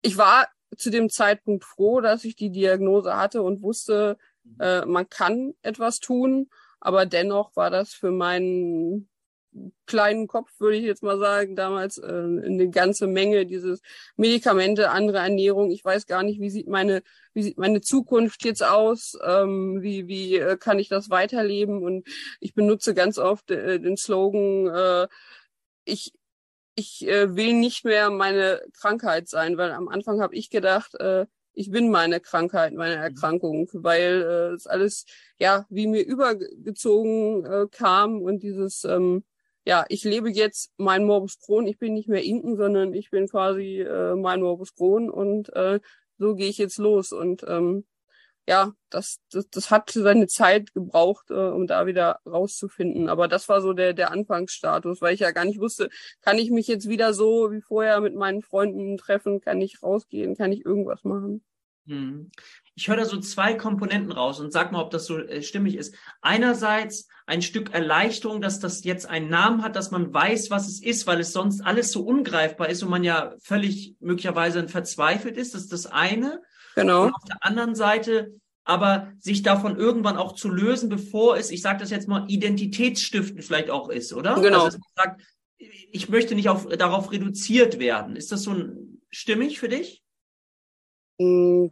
ich 0.02 0.18
war 0.18 0.46
zu 0.76 0.90
dem 0.90 1.08
Zeitpunkt 1.10 1.64
froh, 1.64 2.00
dass 2.00 2.24
ich 2.24 2.36
die 2.36 2.50
Diagnose 2.50 3.16
hatte 3.16 3.42
und 3.42 3.62
wusste, 3.62 4.18
mhm. 4.44 4.60
äh, 4.60 4.86
man 4.86 5.08
kann 5.08 5.54
etwas 5.62 5.98
tun, 6.00 6.48
aber 6.80 7.06
dennoch 7.06 7.54
war 7.56 7.70
das 7.70 7.94
für 7.94 8.10
meinen 8.10 9.08
kleinen 9.86 10.26
Kopf, 10.26 10.50
würde 10.58 10.76
ich 10.76 10.84
jetzt 10.84 11.02
mal 11.02 11.18
sagen, 11.18 11.56
damals 11.56 11.98
äh, 11.98 12.06
eine 12.06 12.68
ganze 12.70 13.06
Menge 13.06 13.46
dieses 13.46 13.80
Medikamente, 14.16 14.90
andere 14.90 15.18
Ernährung. 15.18 15.70
Ich 15.70 15.84
weiß 15.84 16.06
gar 16.06 16.22
nicht, 16.22 16.40
wie 16.40 16.50
sieht 16.50 16.68
meine, 16.68 17.02
wie 17.32 17.42
sieht 17.42 17.58
meine 17.58 17.80
Zukunft 17.80 18.44
jetzt 18.44 18.64
aus? 18.64 19.18
Ähm, 19.24 19.82
wie 19.82 20.08
wie 20.08 20.36
äh, 20.36 20.56
kann 20.56 20.78
ich 20.78 20.88
das 20.88 21.10
weiterleben? 21.10 21.82
Und 21.82 22.06
ich 22.40 22.54
benutze 22.54 22.94
ganz 22.94 23.18
oft 23.18 23.50
äh, 23.50 23.80
den 23.80 23.96
Slogan, 23.96 24.66
äh, 24.66 25.08
ich 25.84 26.12
ich 26.76 27.06
äh, 27.08 27.34
will 27.34 27.54
nicht 27.54 27.84
mehr 27.84 28.10
meine 28.10 28.62
Krankheit 28.78 29.28
sein, 29.28 29.56
weil 29.56 29.72
am 29.72 29.88
Anfang 29.88 30.20
habe 30.20 30.34
ich 30.36 30.50
gedacht, 30.50 30.94
äh, 31.00 31.26
ich 31.54 31.70
bin 31.70 31.90
meine 31.90 32.20
Krankheit, 32.20 32.74
meine 32.74 32.96
mhm. 32.96 33.02
Erkrankung, 33.02 33.68
weil 33.72 34.22
äh, 34.22 34.54
es 34.54 34.66
alles 34.66 35.06
ja 35.38 35.66
wie 35.70 35.86
mir 35.86 36.04
übergezogen 36.04 37.44
äh, 37.46 37.66
kam 37.70 38.20
und 38.20 38.42
dieses 38.42 38.84
ähm, 38.84 39.24
ja, 39.64 39.84
ich 39.88 40.04
lebe 40.04 40.30
jetzt 40.30 40.72
mein 40.76 41.04
Morbus 41.04 41.40
Crohn, 41.40 41.66
ich 41.66 41.78
bin 41.78 41.94
nicht 41.94 42.08
mehr 42.08 42.22
Inken, 42.22 42.56
sondern 42.56 42.94
ich 42.94 43.10
bin 43.10 43.26
quasi 43.26 43.80
äh, 43.80 44.14
mein 44.14 44.40
Morbus 44.40 44.74
Crohn 44.74 45.10
und 45.10 45.52
äh, 45.56 45.80
so 46.18 46.36
gehe 46.36 46.48
ich 46.48 46.58
jetzt 46.58 46.78
los 46.78 47.10
und 47.12 47.44
ähm, 47.48 47.84
ja, 48.48 48.72
das, 48.90 49.18
das, 49.30 49.48
das 49.50 49.70
hat 49.70 49.90
seine 49.90 50.28
Zeit 50.28 50.72
gebraucht, 50.72 51.30
äh, 51.30 51.34
um 51.34 51.66
da 51.66 51.86
wieder 51.86 52.20
rauszufinden. 52.24 53.08
Aber 53.08 53.26
das 53.28 53.48
war 53.48 53.60
so 53.60 53.72
der, 53.72 53.92
der 53.92 54.12
Anfangsstatus, 54.12 55.00
weil 55.00 55.14
ich 55.14 55.20
ja 55.20 55.32
gar 55.32 55.44
nicht 55.44 55.60
wusste, 55.60 55.88
kann 56.22 56.38
ich 56.38 56.50
mich 56.50 56.68
jetzt 56.68 56.88
wieder 56.88 57.12
so 57.12 57.50
wie 57.50 57.60
vorher 57.60 58.00
mit 58.00 58.14
meinen 58.14 58.42
Freunden 58.42 58.96
treffen, 58.96 59.40
kann 59.40 59.60
ich 59.60 59.82
rausgehen, 59.82 60.36
kann 60.36 60.52
ich 60.52 60.64
irgendwas 60.64 61.02
machen. 61.02 61.44
Hm. 61.86 62.30
Ich 62.74 62.88
höre 62.88 62.96
da 62.96 63.04
so 63.04 63.18
zwei 63.20 63.54
Komponenten 63.54 64.12
raus 64.12 64.38
und 64.38 64.52
sag 64.52 64.70
mal, 64.70 64.82
ob 64.82 64.90
das 64.90 65.06
so 65.06 65.18
äh, 65.18 65.42
stimmig 65.42 65.76
ist. 65.76 65.94
Einerseits 66.20 67.08
ein 67.26 67.42
Stück 67.42 67.72
Erleichterung, 67.72 68.40
dass 68.40 68.60
das 68.60 68.84
jetzt 68.84 69.06
einen 69.06 69.30
Namen 69.30 69.62
hat, 69.62 69.76
dass 69.76 69.90
man 69.90 70.12
weiß, 70.12 70.50
was 70.50 70.68
es 70.68 70.82
ist, 70.82 71.06
weil 71.06 71.20
es 71.20 71.32
sonst 71.32 71.62
alles 71.62 71.90
so 71.90 72.02
ungreifbar 72.02 72.68
ist 72.68 72.82
und 72.82 72.90
man 72.90 73.02
ja 73.02 73.34
völlig 73.40 73.96
möglicherweise 74.00 74.68
verzweifelt 74.68 75.36
ist. 75.36 75.54
Das 75.54 75.62
ist 75.62 75.72
das 75.72 75.86
eine. 75.86 76.42
Genau. 76.76 77.06
Und 77.06 77.14
auf 77.14 77.24
der 77.24 77.44
anderen 77.44 77.74
Seite 77.74 78.30
aber 78.66 79.12
sich 79.20 79.42
davon 79.42 79.76
irgendwann 79.76 80.16
auch 80.16 80.32
zu 80.32 80.48
lösen, 80.48 80.88
bevor 80.88 81.36
es, 81.36 81.52
ich 81.52 81.62
sage 81.62 81.78
das 81.78 81.90
jetzt 81.90 82.08
mal, 82.08 82.24
identitätsstiftend 82.28 83.44
vielleicht 83.44 83.70
auch 83.70 83.88
ist, 83.88 84.12
oder? 84.12 84.34
Genau. 84.40 84.64
Also, 84.64 84.78
sagt, 84.96 85.22
ich 85.56 86.08
möchte 86.08 86.34
nicht 86.34 86.48
auf, 86.48 86.66
darauf 86.66 87.12
reduziert 87.12 87.78
werden. 87.78 88.16
Ist 88.16 88.32
das 88.32 88.42
so 88.42 88.50
ein, 88.50 89.00
stimmig 89.10 89.60
für 89.60 89.68
dich? 89.68 90.02
Mm, 91.18 91.68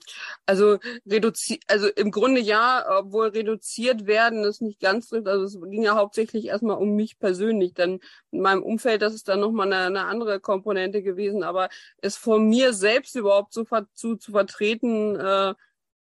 also 0.47 0.79
reduziert, 1.07 1.63
also 1.69 1.89
im 1.89 2.11
Grunde 2.11 2.41
ja, 2.41 2.85
obwohl 3.01 3.29
reduziert 3.29 4.07
werden 4.07 4.43
ist 4.45 4.63
nicht 4.63 4.81
ganz 4.81 5.09
trifft. 5.09 5.29
Also 5.29 5.45
es 5.45 5.71
ging 5.71 5.83
ja 5.83 5.97
hauptsächlich 5.97 6.47
erstmal 6.47 6.79
um 6.79 6.95
mich 6.97 7.19
persönlich. 7.19 7.75
Dann 7.75 8.01
in 8.31 8.41
meinem 8.41 8.63
Umfeld, 8.63 9.03
das 9.03 9.15
ist 9.15 9.29
dann 9.29 9.41
nochmal 9.41 9.73
eine, 9.73 9.87
eine 9.87 10.07
andere 10.07 10.41
Komponente 10.41 11.03
gewesen. 11.03 11.43
Aber 11.43 11.69
es 12.01 12.17
von 12.17 12.49
mir 12.49 12.73
selbst 12.73 13.17
überhaupt 13.17 13.53
zu, 13.53 13.65
zu, 13.95 14.17
zu 14.17 14.33
vertreten, 14.33 15.17
äh, 15.17 15.55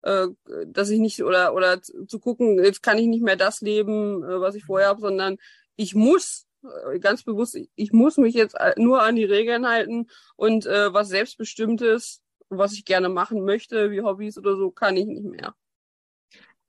äh, 0.03 0.29
dass 0.67 0.91
ich 0.91 0.99
nicht 0.99 1.23
oder 1.23 1.55
oder 1.55 1.81
zu 1.83 2.19
gucken, 2.21 2.63
jetzt 2.63 2.83
kann 2.83 2.99
ich 2.99 3.07
nicht 3.07 3.23
mehr 3.23 3.37
das 3.37 3.61
leben, 3.61 4.23
äh, 4.25 4.41
was 4.41 4.55
ich 4.57 4.65
vorher 4.65 4.89
habe, 4.89 5.01
sondern 5.01 5.39
ich 5.77 5.95
muss 5.95 6.47
äh, 6.65 6.99
ganz 6.99 7.23
bewusst, 7.23 7.57
ich 7.77 7.93
muss 7.93 8.17
mich 8.19 8.35
jetzt 8.35 8.57
nur 8.77 9.03
an 9.03 9.17
die 9.17 9.25
Regeln 9.25 9.67
halten 9.67 10.09
und 10.37 10.67
äh, 10.67 10.93
was 10.93 11.09
selbstbestimmtes, 11.09 12.21
was 12.59 12.75
ich 12.75 12.85
gerne 12.85 13.09
machen 13.09 13.45
möchte, 13.45 13.91
wie 13.91 14.03
Hobbys 14.03 14.39
oder 14.39 14.57
so, 14.57 14.71
kann 14.71 14.97
ich 14.97 15.07
nicht 15.07 15.25
mehr. 15.25 15.55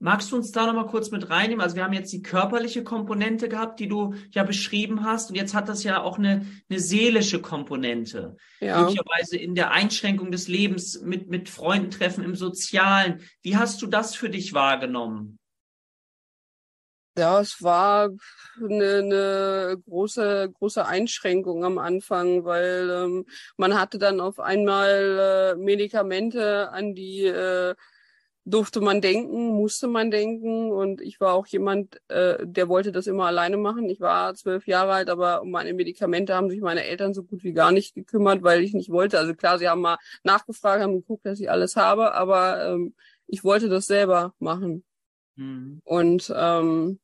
Magst 0.03 0.33
du 0.33 0.35
uns 0.35 0.51
da 0.51 0.65
nochmal 0.65 0.87
kurz 0.87 1.11
mit 1.11 1.29
reinnehmen? 1.29 1.61
Also 1.61 1.77
wir 1.77 1.85
haben 1.85 1.93
jetzt 1.93 2.11
die 2.11 2.21
körperliche 2.21 2.83
Komponente 2.83 3.47
gehabt, 3.47 3.79
die 3.79 3.87
du 3.87 4.15
ja 4.31 4.43
beschrieben 4.43 5.05
hast. 5.05 5.29
Und 5.29 5.37
jetzt 5.37 5.53
hat 5.53 5.69
das 5.69 5.85
ja 5.85 6.01
auch 6.01 6.17
eine, 6.17 6.45
eine 6.69 6.79
seelische 6.79 7.41
Komponente. 7.41 8.35
Ja. 8.59 8.81
Möglicherweise 8.81 9.37
in 9.37 9.55
der 9.55 9.71
Einschränkung 9.71 10.29
des 10.29 10.49
Lebens, 10.49 11.01
mit, 11.01 11.29
mit 11.29 11.47
Freunden 11.47 11.89
treffen, 11.89 12.25
im 12.25 12.35
Sozialen. 12.35 13.21
Wie 13.43 13.55
hast 13.55 13.81
du 13.81 13.87
das 13.87 14.13
für 14.13 14.29
dich 14.29 14.53
wahrgenommen? 14.53 15.39
Ja, 17.15 17.39
es 17.39 17.61
war 17.61 18.09
eine, 18.57 18.97
eine 18.97 19.77
große, 19.87 20.51
große 20.57 20.85
Einschränkung 20.85 21.63
am 21.63 21.77
Anfang, 21.77 22.43
weil 22.43 22.89
ähm, 22.89 23.25
man 23.55 23.79
hatte 23.79 23.99
dann 23.99 24.19
auf 24.19 24.39
einmal 24.39 25.53
äh, 25.53 25.55
Medikamente 25.55 26.71
an 26.71 26.95
die 26.95 27.25
äh, 27.25 27.75
durfte 28.45 28.81
man 28.81 28.99
denken, 28.99 29.47
musste 29.53 29.87
man 29.87 30.11
denken 30.11 30.71
und 30.71 31.01
ich 31.01 31.21
war 31.21 31.33
auch 31.33 31.47
jemand, 31.47 32.01
äh, 32.09 32.45
der 32.45 32.67
wollte 32.67 32.91
das 32.91 33.07
immer 33.07 33.25
alleine 33.25 33.57
machen. 33.57 33.89
Ich 33.89 34.01
war 34.01 34.35
zwölf 34.35 34.67
Jahre 34.67 34.93
alt, 34.93 35.09
aber 35.09 35.41
um 35.41 35.51
meine 35.51 35.73
Medikamente 35.73 36.35
haben 36.35 36.49
sich 36.49 36.59
meine 36.59 36.83
Eltern 36.83 37.13
so 37.13 37.23
gut 37.23 37.43
wie 37.43 37.53
gar 37.53 37.71
nicht 37.71 37.95
gekümmert, 37.95 38.43
weil 38.43 38.61
ich 38.61 38.73
nicht 38.73 38.89
wollte. 38.89 39.17
Also 39.17 39.33
klar, 39.33 39.59
sie 39.59 39.69
haben 39.69 39.81
mal 39.81 39.97
nachgefragt, 40.23 40.83
haben 40.83 40.95
geguckt, 40.99 41.25
dass 41.25 41.39
ich 41.39 41.49
alles 41.49 41.75
habe, 41.77 42.13
aber 42.13 42.65
ähm, 42.65 42.95
ich 43.27 43.43
wollte 43.45 43.69
das 43.69 43.85
selber 43.85 44.33
machen. 44.39 44.83
Mhm. 45.35 45.81
Und 45.85 46.31
ähm, 46.35 46.99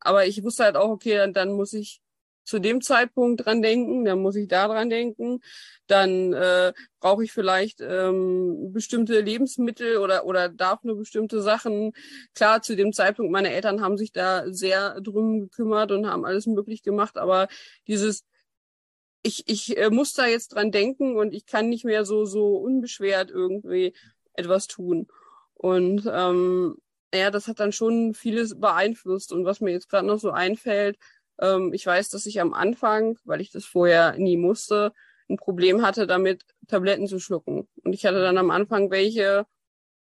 aber 0.00 0.26
ich 0.26 0.42
wusste 0.42 0.64
halt 0.64 0.76
auch, 0.76 0.90
okay, 0.90 1.16
dann, 1.16 1.32
dann 1.32 1.52
muss 1.52 1.72
ich 1.72 2.00
zu 2.44 2.58
dem 2.60 2.80
Zeitpunkt 2.80 3.44
dran 3.44 3.60
denken, 3.60 4.04
dann 4.06 4.20
muss 4.20 4.34
ich 4.34 4.48
da 4.48 4.68
dran 4.68 4.88
denken, 4.88 5.40
dann 5.86 6.32
äh, 6.32 6.72
brauche 6.98 7.22
ich 7.22 7.32
vielleicht 7.32 7.80
ähm, 7.82 8.72
bestimmte 8.72 9.20
Lebensmittel 9.20 9.98
oder 9.98 10.24
oder 10.24 10.48
darf 10.48 10.82
nur 10.82 10.96
bestimmte 10.96 11.42
Sachen. 11.42 11.92
Klar, 12.34 12.62
zu 12.62 12.74
dem 12.74 12.92
Zeitpunkt, 12.94 13.32
meine 13.32 13.52
Eltern 13.52 13.82
haben 13.82 13.98
sich 13.98 14.12
da 14.12 14.44
sehr 14.50 15.00
drum 15.02 15.40
gekümmert 15.40 15.92
und 15.92 16.06
haben 16.06 16.24
alles 16.24 16.46
möglich 16.46 16.82
gemacht, 16.82 17.18
aber 17.18 17.48
dieses 17.86 18.24
ich, 19.22 19.48
ich 19.48 19.76
äh, 19.76 19.90
muss 19.90 20.12
da 20.14 20.26
jetzt 20.26 20.54
dran 20.54 20.70
denken 20.72 21.16
und 21.16 21.34
ich 21.34 21.46
kann 21.46 21.68
nicht 21.68 21.84
mehr 21.84 22.04
so, 22.04 22.24
so 22.24 22.56
unbeschwert 22.56 23.30
irgendwie 23.30 23.94
etwas 24.34 24.66
tun. 24.66 25.08
Und 25.54 26.08
ähm, 26.10 26.76
ja, 27.14 27.30
das 27.30 27.48
hat 27.48 27.60
dann 27.60 27.72
schon 27.72 28.14
vieles 28.14 28.58
beeinflusst. 28.58 29.32
Und 29.32 29.44
was 29.44 29.60
mir 29.60 29.72
jetzt 29.72 29.88
gerade 29.88 30.06
noch 30.06 30.18
so 30.18 30.30
einfällt, 30.30 30.98
ähm, 31.40 31.72
ich 31.72 31.86
weiß, 31.86 32.10
dass 32.10 32.26
ich 32.26 32.40
am 32.40 32.54
Anfang, 32.54 33.18
weil 33.24 33.40
ich 33.40 33.50
das 33.50 33.64
vorher 33.64 34.16
nie 34.18 34.36
musste, 34.36 34.92
ein 35.28 35.36
Problem 35.36 35.82
hatte, 35.82 36.06
damit 36.06 36.44
Tabletten 36.68 37.06
zu 37.06 37.18
schlucken. 37.18 37.68
Und 37.84 37.92
ich 37.92 38.06
hatte 38.06 38.20
dann 38.20 38.38
am 38.38 38.50
Anfang 38.50 38.90
welche, 38.90 39.46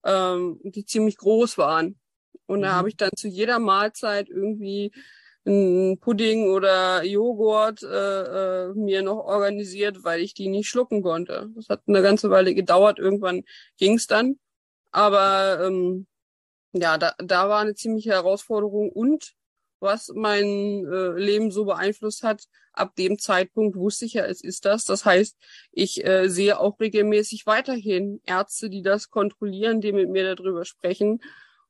ähm, 0.03 0.59
die 0.63 0.85
ziemlich 0.85 1.17
groß 1.17 1.57
waren. 1.57 1.99
Und 2.47 2.59
mhm. 2.59 2.63
da 2.63 2.73
habe 2.73 2.89
ich 2.89 2.97
dann 2.97 3.11
zu 3.15 3.27
jeder 3.27 3.59
Mahlzeit 3.59 4.29
irgendwie 4.29 4.91
einen 5.45 5.99
Pudding 5.99 6.49
oder 6.49 7.03
Joghurt 7.03 7.83
äh, 7.83 8.67
äh, 8.67 8.73
mir 8.73 9.03
noch 9.03 9.19
organisiert, 9.25 10.03
weil 10.03 10.21
ich 10.21 10.33
die 10.33 10.47
nicht 10.47 10.67
schlucken 10.67 11.03
konnte. 11.03 11.49
Das 11.55 11.69
hat 11.69 11.81
eine 11.87 12.01
ganze 12.01 12.29
Weile 12.31 12.55
gedauert. 12.55 12.99
Irgendwann 12.99 13.43
ging's 13.77 14.07
dann. 14.07 14.39
Aber 14.91 15.59
ähm, 15.63 16.07
ja, 16.79 16.97
da, 16.97 17.13
da 17.17 17.49
war 17.49 17.61
eine 17.61 17.75
ziemliche 17.75 18.11
Herausforderung 18.11 18.91
und 18.91 19.33
was 19.79 20.11
mein 20.13 20.85
äh, 20.85 21.11
Leben 21.19 21.51
so 21.51 21.65
beeinflusst 21.65 22.23
hat, 22.23 22.43
ab 22.73 22.95
dem 22.95 23.19
Zeitpunkt 23.19 23.75
wusste 23.77 24.05
ich 24.05 24.13
ja, 24.13 24.25
es 24.25 24.41
ist 24.43 24.65
das. 24.65 24.85
Das 24.85 25.05
heißt, 25.05 25.37
ich 25.71 26.05
äh, 26.05 26.27
sehe 26.27 26.59
auch 26.59 26.79
regelmäßig 26.79 27.45
weiterhin 27.45 28.21
Ärzte, 28.25 28.69
die 28.69 28.81
das 28.81 29.09
kontrollieren, 29.09 29.81
die 29.81 29.91
mit 29.91 30.09
mir 30.09 30.35
darüber 30.35 30.65
sprechen. 30.65 31.21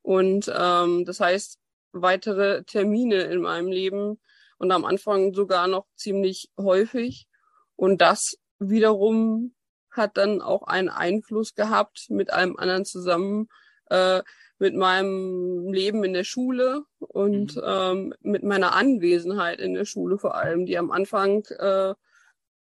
Und 0.02 0.50
ähm, 0.56 1.04
das 1.04 1.20
heißt, 1.20 1.58
weitere 1.92 2.64
Termine 2.64 3.22
in 3.22 3.40
meinem 3.40 3.68
Leben 3.68 4.20
und 4.58 4.70
am 4.72 4.84
Anfang 4.84 5.34
sogar 5.34 5.68
noch 5.68 5.86
ziemlich 5.94 6.50
häufig. 6.58 7.28
Und 7.76 8.00
das 8.00 8.38
wiederum 8.58 9.54
hat 9.90 10.16
dann 10.16 10.42
auch 10.42 10.62
einen 10.62 10.88
Einfluss 10.88 11.54
gehabt 11.54 12.06
mit 12.08 12.32
einem 12.32 12.56
anderen 12.56 12.84
zusammen, 12.84 13.48
äh, 13.90 14.22
mit 14.58 14.74
meinem 14.74 15.72
Leben 15.72 16.02
in 16.04 16.12
der 16.14 16.24
Schule 16.24 16.84
und 16.98 17.56
mhm. 17.56 17.62
ähm, 17.64 18.14
mit 18.20 18.42
meiner 18.42 18.74
Anwesenheit 18.74 19.60
in 19.60 19.74
der 19.74 19.84
Schule 19.84 20.18
vor 20.18 20.34
allem, 20.34 20.66
die 20.66 20.78
am 20.78 20.90
Anfang 20.90 21.44
äh, 21.58 21.94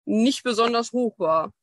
nicht 0.06 0.43
besonders 0.43 0.91
hoch 0.91 1.19
war. 1.19 1.54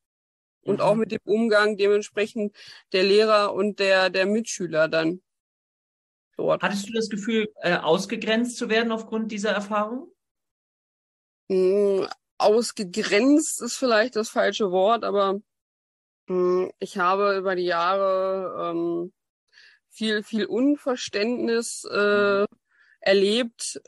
Und 0.65 0.77
mhm. 0.77 0.81
auch 0.83 0.95
mit 0.95 1.11
dem 1.11 1.21
Umgang 1.25 1.77
dementsprechend 1.77 2.57
der 2.93 3.03
Lehrer 3.03 3.53
und 3.53 3.81
der, 3.81 4.11
der 4.11 4.27
Mitschüler 4.27 4.87
dann 4.89 5.21
dort. 6.37 6.63
Hattest 6.63 6.89
du 6.89 6.93
das 6.93 7.09
Gefühl, 7.09 7.53
äh, 7.57 7.77
ausgegrenzt 7.77 8.57
zu 8.57 8.69
werden 8.69 8.93
aufgrund 8.93 9.33
dieser 9.33 9.51
Erfahrung? 9.51 10.13
Mm, 11.49 12.05
ausgegrenzt 12.39 13.61
ist 13.61 13.77
vielleicht 13.77 14.15
das 14.15 14.29
falsche 14.29 14.71
Wort, 14.71 15.05
aber 15.05 15.41
mh, 16.29 16.37
mm, 16.37 16.71
ich 16.79 16.99
habe 16.99 17.37
über 17.37 17.57
die 17.57 17.65
Jahre 17.65 18.71
ähm, 18.71 19.13
viel, 19.93 20.23
viel 20.23 20.47
Unverständnis 20.47 21.85
äh, 21.85 22.45
erlebt, 23.01 23.81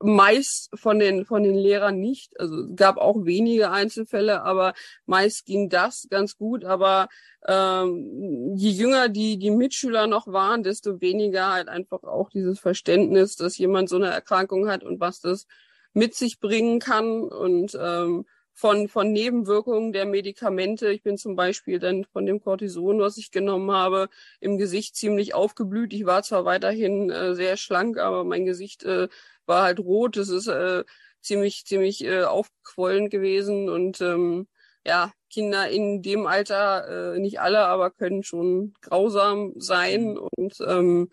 meist 0.00 0.70
von 0.74 0.98
den, 0.98 1.24
von 1.24 1.42
den 1.42 1.54
Lehrern 1.54 1.98
nicht. 1.98 2.38
Also 2.38 2.66
gab 2.74 2.96
auch 2.96 3.24
wenige 3.24 3.70
Einzelfälle, 3.70 4.42
aber 4.42 4.74
meist 5.06 5.46
ging 5.46 5.68
das 5.68 6.06
ganz 6.10 6.36
gut. 6.36 6.64
Aber 6.64 7.08
ähm, 7.46 8.54
je 8.56 8.70
jünger 8.70 9.08
die, 9.08 9.38
die 9.38 9.50
Mitschüler 9.50 10.06
noch 10.06 10.26
waren, 10.26 10.62
desto 10.62 11.00
weniger 11.00 11.52
halt 11.52 11.68
einfach 11.68 12.02
auch 12.02 12.28
dieses 12.30 12.60
Verständnis, 12.60 13.36
dass 13.36 13.56
jemand 13.58 13.88
so 13.88 13.96
eine 13.96 14.10
Erkrankung 14.10 14.68
hat 14.68 14.84
und 14.84 15.00
was 15.00 15.20
das 15.20 15.46
mit 15.92 16.14
sich 16.14 16.40
bringen 16.40 16.80
kann. 16.80 17.22
Und 17.22 17.76
ähm, 17.80 18.26
von, 18.54 18.88
von 18.88 19.12
Nebenwirkungen 19.12 19.92
der 19.92 20.06
Medikamente. 20.06 20.90
Ich 20.90 21.02
bin 21.02 21.18
zum 21.18 21.36
Beispiel 21.36 21.78
dann 21.78 22.04
von 22.04 22.24
dem 22.24 22.40
Cortison, 22.40 23.00
was 23.00 23.18
ich 23.18 23.30
genommen 23.30 23.70
habe, 23.72 24.08
im 24.40 24.58
Gesicht 24.58 24.96
ziemlich 24.96 25.34
aufgeblüht. 25.34 25.92
Ich 25.92 26.06
war 26.06 26.22
zwar 26.22 26.44
weiterhin 26.44 27.10
äh, 27.10 27.34
sehr 27.34 27.56
schlank, 27.56 27.98
aber 27.98 28.24
mein 28.24 28.46
Gesicht 28.46 28.84
äh, 28.84 29.08
war 29.46 29.64
halt 29.64 29.80
rot. 29.80 30.16
Es 30.16 30.28
ist 30.28 30.46
äh, 30.46 30.84
ziemlich, 31.20 31.64
ziemlich 31.66 32.04
äh, 32.04 32.22
aufgequollen 32.24 33.10
gewesen 33.10 33.68
und 33.68 34.00
ähm, 34.00 34.46
ja, 34.86 35.12
Kinder 35.30 35.68
in 35.68 36.02
dem 36.02 36.26
Alter, 36.26 37.14
äh, 37.14 37.18
nicht 37.18 37.40
alle, 37.40 37.66
aber 37.66 37.90
können 37.90 38.22
schon 38.22 38.74
grausam 38.82 39.54
sein 39.56 40.12
mhm. 40.12 40.28
und 40.36 40.60
ähm, 40.60 41.10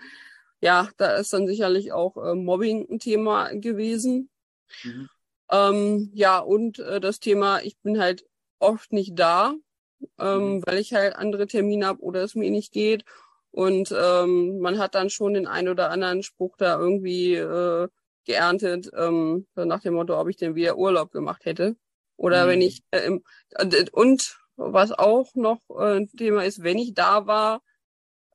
ja, 0.62 0.90
da 0.98 1.16
ist 1.16 1.34
dann 1.34 1.48
sicherlich 1.48 1.92
auch 1.92 2.18
äh, 2.18 2.36
Mobbing 2.36 2.88
ein 2.90 3.00
Thema 3.00 3.50
gewesen. 3.54 4.30
Mhm. 4.84 5.10
Ähm, 5.52 6.12
ja, 6.14 6.40
und 6.40 6.80
äh, 6.80 7.00
das 7.00 7.20
Thema, 7.20 7.62
ich 7.62 7.78
bin 7.80 8.00
halt 8.00 8.26
oft 8.60 8.94
nicht 8.94 9.20
da, 9.20 9.54
ähm, 10.20 10.56
mhm. 10.56 10.64
weil 10.66 10.78
ich 10.78 10.94
halt 10.94 11.16
andere 11.16 11.48
Termine 11.48 11.88
habe 11.88 12.02
oder 12.02 12.24
es 12.24 12.36
mir 12.36 12.52
nicht 12.52 12.72
geht. 12.72 13.04
Und 13.52 13.94
ähm, 13.98 14.60
man 14.60 14.80
hat 14.80 14.96
dann 14.96 15.10
schon 15.10 15.34
den 15.34 15.48
ein 15.48 15.68
oder 15.68 15.92
anderen 15.92 16.24
Spruch 16.24 16.56
da 16.58 16.80
irgendwie 16.80 17.36
äh, 17.36 17.90
geerntet, 18.26 18.90
ähm, 18.96 19.46
nach 19.56 19.82
dem 19.82 19.96
Motto, 19.96 20.18
ob 20.20 20.30
ich 20.30 20.38
denn 20.38 20.56
wieder 20.56 20.78
Urlaub 20.78 21.12
gemacht 21.12 21.46
hätte. 21.46 21.76
Oder 22.16 22.46
mhm. 22.46 22.50
wenn 22.50 22.62
ich 22.62 22.84
äh, 22.92 23.06
im, 23.06 23.24
äh, 23.52 23.86
und 23.92 24.38
was 24.56 24.92
auch 24.92 25.34
noch 25.36 25.60
äh, 25.70 25.98
ein 25.98 26.08
Thema 26.10 26.46
ist, 26.46 26.64
wenn 26.64 26.78
ich 26.78 26.94
da 26.94 27.28
war, 27.28 27.62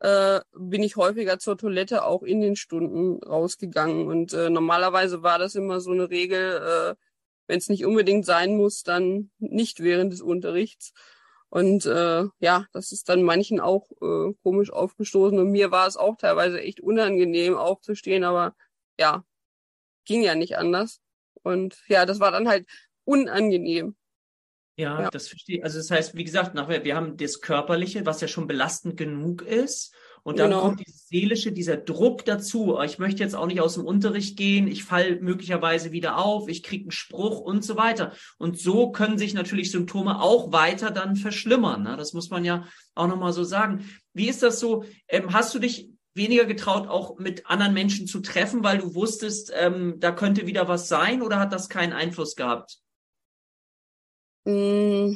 äh, 0.00 0.40
bin 0.54 0.82
ich 0.82 0.96
häufiger 0.96 1.38
zur 1.38 1.56
Toilette 1.56 2.04
auch 2.04 2.22
in 2.22 2.40
den 2.40 2.56
Stunden 2.56 3.22
rausgegangen. 3.22 4.06
Und 4.06 4.34
äh, 4.34 4.50
normalerweise 4.50 5.22
war 5.22 5.38
das 5.38 5.54
immer 5.54 5.80
so 5.80 5.92
eine 5.92 6.10
Regel, 6.10 6.94
äh, 6.96 7.05
wenn 7.46 7.58
es 7.58 7.68
nicht 7.68 7.84
unbedingt 7.84 8.26
sein 8.26 8.56
muss, 8.56 8.82
dann 8.82 9.30
nicht 9.38 9.82
während 9.82 10.12
des 10.12 10.20
Unterrichts. 10.20 10.92
Und 11.48 11.86
äh, 11.86 12.24
ja, 12.40 12.66
das 12.72 12.92
ist 12.92 13.08
dann 13.08 13.22
manchen 13.22 13.60
auch 13.60 13.90
äh, 14.02 14.34
komisch 14.42 14.70
aufgestoßen. 14.70 15.38
Und 15.38 15.50
mir 15.50 15.70
war 15.70 15.86
es 15.86 15.96
auch 15.96 16.16
teilweise 16.16 16.60
echt 16.60 16.80
unangenehm 16.80 17.56
aufzustehen, 17.56 18.24
aber 18.24 18.54
ja, 18.98 19.24
ging 20.04 20.22
ja 20.22 20.34
nicht 20.34 20.58
anders. 20.58 21.00
Und 21.42 21.78
ja, 21.88 22.04
das 22.06 22.20
war 22.20 22.32
dann 22.32 22.48
halt 22.48 22.66
unangenehm. 23.04 23.96
Ja, 24.76 25.02
ja. 25.02 25.10
das 25.10 25.28
verstehe 25.28 25.58
ich. 25.58 25.64
Also 25.64 25.78
das 25.78 25.90
heißt, 25.90 26.16
wie 26.16 26.24
gesagt, 26.24 26.54
nachher, 26.54 26.84
wir 26.84 26.96
haben 26.96 27.16
das 27.16 27.40
Körperliche, 27.40 28.04
was 28.04 28.20
ja 28.20 28.28
schon 28.28 28.46
belastend 28.46 28.96
genug 28.96 29.42
ist. 29.42 29.94
Und 30.26 30.40
dann 30.40 30.50
genau. 30.50 30.62
kommt 30.62 30.84
dieses 30.84 31.06
seelische, 31.06 31.52
dieser 31.52 31.76
Druck 31.76 32.24
dazu. 32.24 32.80
Ich 32.84 32.98
möchte 32.98 33.22
jetzt 33.22 33.36
auch 33.36 33.46
nicht 33.46 33.60
aus 33.60 33.74
dem 33.74 33.84
Unterricht 33.84 34.36
gehen, 34.36 34.66
ich 34.66 34.82
fall 34.82 35.20
möglicherweise 35.20 35.92
wieder 35.92 36.18
auf, 36.18 36.48
ich 36.48 36.64
kriege 36.64 36.82
einen 36.82 36.90
Spruch 36.90 37.38
und 37.38 37.64
so 37.64 37.76
weiter. 37.76 38.12
Und 38.36 38.58
so 38.58 38.90
können 38.90 39.18
sich 39.18 39.34
natürlich 39.34 39.70
Symptome 39.70 40.20
auch 40.20 40.50
weiter 40.50 40.90
dann 40.90 41.14
verschlimmern. 41.14 41.84
Ne? 41.84 41.96
Das 41.96 42.12
muss 42.12 42.28
man 42.28 42.44
ja 42.44 42.66
auch 42.96 43.06
nochmal 43.06 43.32
so 43.32 43.44
sagen. 43.44 43.88
Wie 44.14 44.28
ist 44.28 44.42
das 44.42 44.58
so? 44.58 44.82
Ähm, 45.06 45.32
hast 45.32 45.54
du 45.54 45.60
dich 45.60 45.90
weniger 46.12 46.44
getraut, 46.44 46.88
auch 46.88 47.20
mit 47.20 47.46
anderen 47.46 47.72
Menschen 47.72 48.08
zu 48.08 48.18
treffen, 48.18 48.64
weil 48.64 48.78
du 48.78 48.96
wusstest, 48.96 49.52
ähm, 49.54 50.00
da 50.00 50.10
könnte 50.10 50.48
wieder 50.48 50.66
was 50.66 50.88
sein 50.88 51.22
oder 51.22 51.38
hat 51.38 51.52
das 51.52 51.68
keinen 51.68 51.92
Einfluss 51.92 52.34
gehabt? 52.34 52.80
Mm 54.44 55.14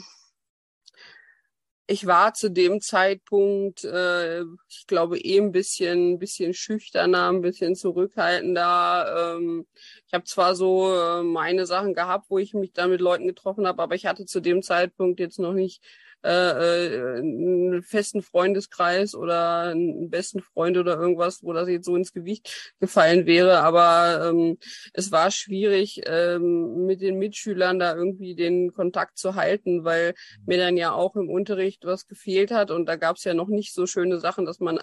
ich 1.90 2.06
war 2.06 2.34
zu 2.34 2.50
dem 2.52 2.80
Zeitpunkt, 2.80 3.82
äh, 3.82 4.42
ich 4.68 4.86
glaube, 4.86 5.18
eh 5.18 5.38
ein 5.40 5.50
bisschen, 5.50 6.20
bisschen 6.20 6.54
schüchterner, 6.54 7.28
ein 7.30 7.40
bisschen 7.40 7.74
zurückhaltender. 7.74 9.36
Ähm, 9.36 9.66
ich 10.06 10.14
habe 10.14 10.22
zwar 10.24 10.54
so 10.54 10.94
äh, 10.94 11.24
meine 11.24 11.66
Sachen 11.66 11.92
gehabt, 11.92 12.26
wo 12.30 12.38
ich 12.38 12.54
mich 12.54 12.72
dann 12.72 12.90
mit 12.90 13.00
Leuten 13.00 13.26
getroffen 13.26 13.66
habe, 13.66 13.82
aber 13.82 13.96
ich 13.96 14.06
hatte 14.06 14.24
zu 14.24 14.38
dem 14.40 14.62
Zeitpunkt 14.62 15.18
jetzt 15.18 15.40
noch 15.40 15.52
nicht 15.52 15.82
äh, 16.22 16.30
äh, 16.30 17.18
einen 17.18 17.82
festen 17.82 18.22
Freundeskreis 18.22 19.14
oder 19.14 19.70
einen 19.70 20.10
besten 20.10 20.40
Freund 20.40 20.76
oder 20.76 20.96
irgendwas, 20.96 21.42
wo 21.42 21.52
das 21.52 21.68
jetzt 21.68 21.86
so 21.86 21.96
ins 21.96 22.12
Gewicht 22.12 22.74
gefallen 22.78 23.26
wäre. 23.26 23.60
Aber 23.60 24.28
ähm, 24.28 24.58
es 24.92 25.12
war 25.12 25.30
schwierig, 25.30 26.02
ähm, 26.06 26.86
mit 26.86 27.00
den 27.00 27.18
Mitschülern 27.18 27.78
da 27.78 27.94
irgendwie 27.94 28.34
den 28.34 28.72
Kontakt 28.72 29.18
zu 29.18 29.34
halten, 29.34 29.84
weil 29.84 30.14
mir 30.46 30.58
dann 30.58 30.76
ja 30.76 30.92
auch 30.92 31.16
im 31.16 31.30
Unterricht 31.30 31.84
was 31.84 32.06
gefehlt 32.06 32.50
hat 32.50 32.70
und 32.70 32.86
da 32.86 32.96
gab 32.96 33.16
es 33.16 33.24
ja 33.24 33.34
noch 33.34 33.48
nicht 33.48 33.72
so 33.74 33.86
schöne 33.86 34.20
Sachen, 34.20 34.44
dass 34.44 34.60
man 34.60 34.78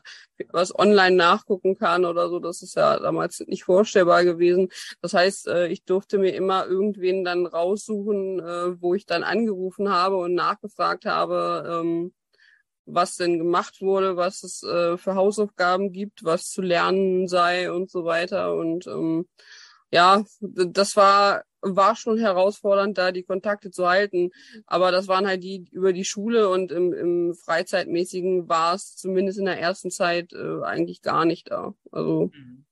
was 0.49 0.77
online 0.77 1.15
nachgucken 1.15 1.77
kann 1.77 2.05
oder 2.05 2.29
so. 2.29 2.39
Das 2.39 2.61
ist 2.61 2.75
ja 2.75 2.99
damals 2.99 3.41
nicht 3.47 3.63
vorstellbar 3.63 4.23
gewesen. 4.23 4.69
Das 5.01 5.13
heißt, 5.13 5.47
äh, 5.47 5.67
ich 5.67 5.83
durfte 5.83 6.17
mir 6.17 6.33
immer 6.33 6.65
irgendwen 6.65 7.23
dann 7.23 7.45
raussuchen, 7.45 8.39
äh, 8.39 8.81
wo 8.81 8.93
ich 8.95 9.05
dann 9.05 9.23
angerufen 9.23 9.89
habe 9.89 10.17
und 10.17 10.33
nachgefragt 10.33 11.05
habe, 11.05 11.26
habe, 11.29 11.81
ähm, 11.81 12.13
was 12.85 13.15
denn 13.15 13.37
gemacht 13.37 13.81
wurde, 13.81 14.15
was 14.15 14.43
es 14.43 14.63
äh, 14.63 14.97
für 14.97 15.15
Hausaufgaben 15.15 15.91
gibt, 15.91 16.23
was 16.23 16.49
zu 16.49 16.61
lernen 16.61 17.27
sei 17.27 17.71
und 17.71 17.91
so 17.91 18.05
weiter. 18.05 18.55
Und 18.55 18.87
ähm, 18.87 19.27
ja, 19.91 20.23
das 20.39 20.95
war 20.95 21.43
war 21.61 21.95
schon 21.95 22.17
herausfordernd, 22.17 22.97
da 22.97 23.11
die 23.11 23.23
Kontakte 23.23 23.71
zu 23.71 23.87
halten. 23.87 24.29
Aber 24.67 24.91
das 24.91 25.07
waren 25.07 25.27
halt 25.27 25.43
die 25.43 25.67
über 25.71 25.91
die 25.91 26.05
Schule 26.05 26.49
und 26.49 26.71
im, 26.71 26.93
im 26.93 27.33
Freizeitmäßigen 27.33 28.47
war 28.47 28.75
es 28.75 28.95
zumindest 28.95 29.39
in 29.39 29.45
der 29.45 29.59
ersten 29.59 29.91
Zeit 29.91 30.31
äh, 30.33 30.61
eigentlich 30.63 31.01
gar 31.01 31.25
nicht 31.25 31.51
da. 31.51 31.73
Also 31.91 32.31
mhm. 32.33 32.63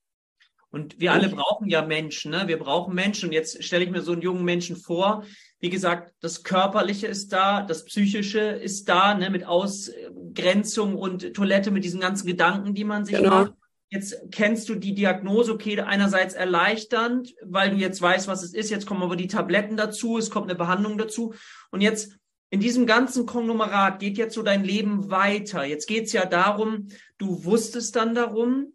Und 0.76 1.00
wir 1.00 1.14
alle 1.14 1.30
brauchen 1.30 1.70
ja 1.70 1.84
Menschen, 1.84 2.32
ne? 2.32 2.50
Wir 2.50 2.60
brauchen 2.60 2.94
Menschen. 2.94 3.30
Und 3.30 3.32
jetzt 3.32 3.64
stelle 3.64 3.86
ich 3.86 3.90
mir 3.90 4.02
so 4.02 4.12
einen 4.12 4.22
jungen 4.22 4.44
Menschen 4.44 4.76
vor. 4.76 5.24
Wie 5.66 5.72
gesagt, 5.72 6.14
das 6.22 6.44
Körperliche 6.44 7.08
ist 7.08 7.34
da, 7.34 7.64
das 7.64 7.86
Psychische 7.86 8.40
ist 8.40 8.88
da, 8.88 9.16
ne? 9.16 9.32
Mit 9.32 9.48
Ausgrenzung 9.48 10.96
und 10.96 11.34
Toilette, 11.34 11.72
mit 11.72 11.84
diesen 11.84 12.00
ganzen 12.00 12.28
Gedanken, 12.28 12.76
die 12.76 12.84
man 12.84 13.04
sich 13.04 13.16
genau. 13.16 13.30
macht. 13.32 13.54
Jetzt 13.90 14.16
kennst 14.32 14.70
du 14.70 14.76
die 14.76 14.94
Diagnose, 14.94 15.52
okay, 15.52 15.82
einerseits 15.82 16.36
erleichternd, 16.36 17.34
weil 17.42 17.72
du 17.72 17.78
jetzt 17.78 18.00
weißt, 18.00 18.28
was 18.28 18.44
es 18.44 18.54
ist. 18.54 18.70
Jetzt 18.70 18.86
kommen 18.86 19.02
aber 19.02 19.16
die 19.16 19.26
Tabletten 19.26 19.76
dazu, 19.76 20.20
es 20.20 20.30
kommt 20.30 20.52
eine 20.52 20.56
Behandlung 20.56 21.00
dazu. 21.00 21.34
Und 21.72 21.82
jetzt 21.82 22.16
in 22.52 22.60
diesem 22.60 22.86
ganzen 22.86 23.26
Konglomerat 23.26 23.98
geht 23.98 24.20
jetzt 24.20 24.36
so 24.36 24.44
dein 24.44 24.64
Leben 24.64 25.10
weiter. 25.10 25.66
Jetzt 25.66 25.88
geht's 25.88 26.14
ja 26.14 26.28
darum, 26.28 26.90
du 27.18 27.44
wusstest 27.44 27.96
dann 27.96 28.14
darum, 28.14 28.75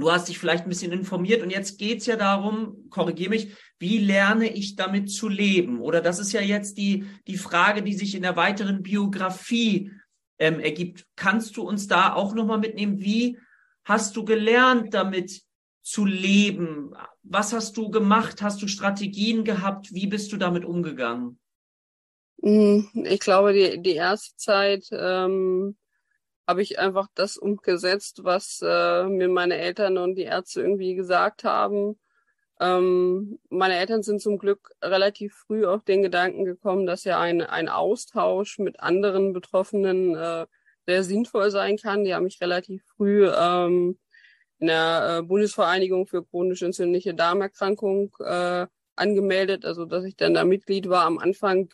Du 0.00 0.10
hast 0.10 0.28
dich 0.28 0.38
vielleicht 0.38 0.64
ein 0.64 0.68
bisschen 0.68 0.92
informiert 0.92 1.42
und 1.42 1.50
jetzt 1.50 1.78
geht's 1.78 2.06
ja 2.06 2.16
darum, 2.16 2.88
korrigiere 2.90 3.30
mich, 3.30 3.54
wie 3.78 3.98
lerne 3.98 4.48
ich 4.52 4.76
damit 4.76 5.10
zu 5.10 5.28
leben? 5.28 5.80
Oder 5.80 6.00
das 6.00 6.18
ist 6.18 6.32
ja 6.32 6.40
jetzt 6.40 6.78
die, 6.78 7.06
die 7.26 7.36
Frage, 7.36 7.82
die 7.82 7.92
sich 7.92 8.14
in 8.14 8.22
der 8.22 8.36
weiteren 8.36 8.82
Biografie 8.82 9.92
ähm, 10.38 10.58
ergibt. 10.58 11.06
Kannst 11.16 11.56
du 11.56 11.62
uns 11.62 11.86
da 11.86 12.14
auch 12.14 12.34
nochmal 12.34 12.58
mitnehmen? 12.58 13.00
Wie 13.00 13.38
hast 13.84 14.16
du 14.16 14.24
gelernt, 14.24 14.94
damit 14.94 15.42
zu 15.82 16.04
leben? 16.04 16.94
Was 17.22 17.52
hast 17.52 17.76
du 17.76 17.90
gemacht? 17.90 18.42
Hast 18.42 18.62
du 18.62 18.68
Strategien 18.68 19.44
gehabt? 19.44 19.92
Wie 19.92 20.06
bist 20.06 20.32
du 20.32 20.36
damit 20.36 20.64
umgegangen? 20.64 21.38
Hm, 22.42 22.88
ich 23.04 23.20
glaube, 23.20 23.52
die, 23.52 23.82
die 23.82 23.94
erste 23.94 24.34
Zeit 24.36 24.88
ähm, 24.92 25.76
habe 26.50 26.62
ich 26.62 26.80
einfach 26.80 27.06
das 27.14 27.36
umgesetzt, 27.36 28.24
was 28.24 28.60
äh, 28.60 29.04
mir 29.04 29.28
meine 29.28 29.56
Eltern 29.56 29.98
und 29.98 30.16
die 30.16 30.24
Ärzte 30.24 30.62
irgendwie 30.62 30.96
gesagt 30.96 31.44
haben. 31.44 31.96
Ähm, 32.58 33.38
meine 33.50 33.76
Eltern 33.76 34.02
sind 34.02 34.20
zum 34.20 34.36
Glück 34.36 34.72
relativ 34.82 35.32
früh 35.32 35.64
auf 35.64 35.84
den 35.84 36.02
Gedanken 36.02 36.44
gekommen, 36.44 36.86
dass 36.86 37.04
ja 37.04 37.20
ein, 37.20 37.40
ein 37.40 37.68
Austausch 37.68 38.58
mit 38.58 38.80
anderen 38.80 39.32
Betroffenen 39.32 40.16
äh, 40.16 40.46
sehr 40.86 41.04
sinnvoll 41.04 41.52
sein 41.52 41.76
kann. 41.76 42.02
Die 42.02 42.14
haben 42.14 42.24
mich 42.24 42.40
relativ 42.40 42.82
früh 42.96 43.28
ähm, 43.28 43.96
in 44.58 44.66
der 44.66 45.18
äh, 45.20 45.22
Bundesvereinigung 45.22 46.08
für 46.08 46.24
chronisch 46.24 46.62
entzündliche 46.62 47.14
Darmerkrankung 47.14 48.12
äh, 48.18 48.66
angemeldet, 48.96 49.64
also 49.64 49.84
dass 49.84 50.04
ich 50.04 50.16
dann 50.16 50.34
da 50.34 50.44
Mitglied 50.44 50.88
war. 50.88 51.04
Am 51.06 51.18
Anfang 51.18 51.68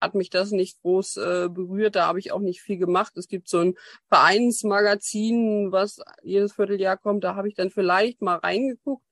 hat 0.00 0.14
mich 0.14 0.30
das 0.30 0.50
nicht 0.50 0.80
groß 0.82 1.16
äh, 1.18 1.48
berührt. 1.50 1.96
Da 1.96 2.06
habe 2.06 2.18
ich 2.18 2.32
auch 2.32 2.40
nicht 2.40 2.60
viel 2.60 2.78
gemacht. 2.78 3.16
Es 3.16 3.28
gibt 3.28 3.48
so 3.48 3.58
ein 3.60 3.74
Vereinsmagazin, 4.08 5.72
was 5.72 6.00
jedes 6.22 6.54
Vierteljahr 6.54 6.96
kommt. 6.96 7.24
Da 7.24 7.34
habe 7.34 7.48
ich 7.48 7.54
dann 7.54 7.70
vielleicht 7.70 8.22
mal 8.22 8.36
reingeguckt, 8.36 9.04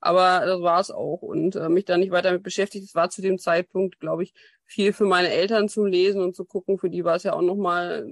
aber 0.00 0.46
das 0.46 0.60
war 0.60 0.80
es 0.80 0.90
auch 0.90 1.22
und 1.22 1.56
äh, 1.56 1.68
mich 1.68 1.84
da 1.84 1.96
nicht 1.96 2.12
weiter 2.12 2.32
mit 2.32 2.42
beschäftigt. 2.42 2.84
Es 2.84 2.94
war 2.94 3.10
zu 3.10 3.22
dem 3.22 3.38
Zeitpunkt, 3.38 3.98
glaube 4.00 4.22
ich, 4.22 4.34
viel 4.64 4.92
für 4.92 5.06
meine 5.06 5.30
Eltern 5.30 5.68
zum 5.68 5.86
Lesen 5.86 6.22
und 6.22 6.36
zu 6.36 6.44
gucken. 6.44 6.78
Für 6.78 6.90
die 6.90 7.04
war 7.04 7.16
es 7.16 7.24
ja 7.24 7.32
auch 7.32 7.42
nochmal 7.42 8.06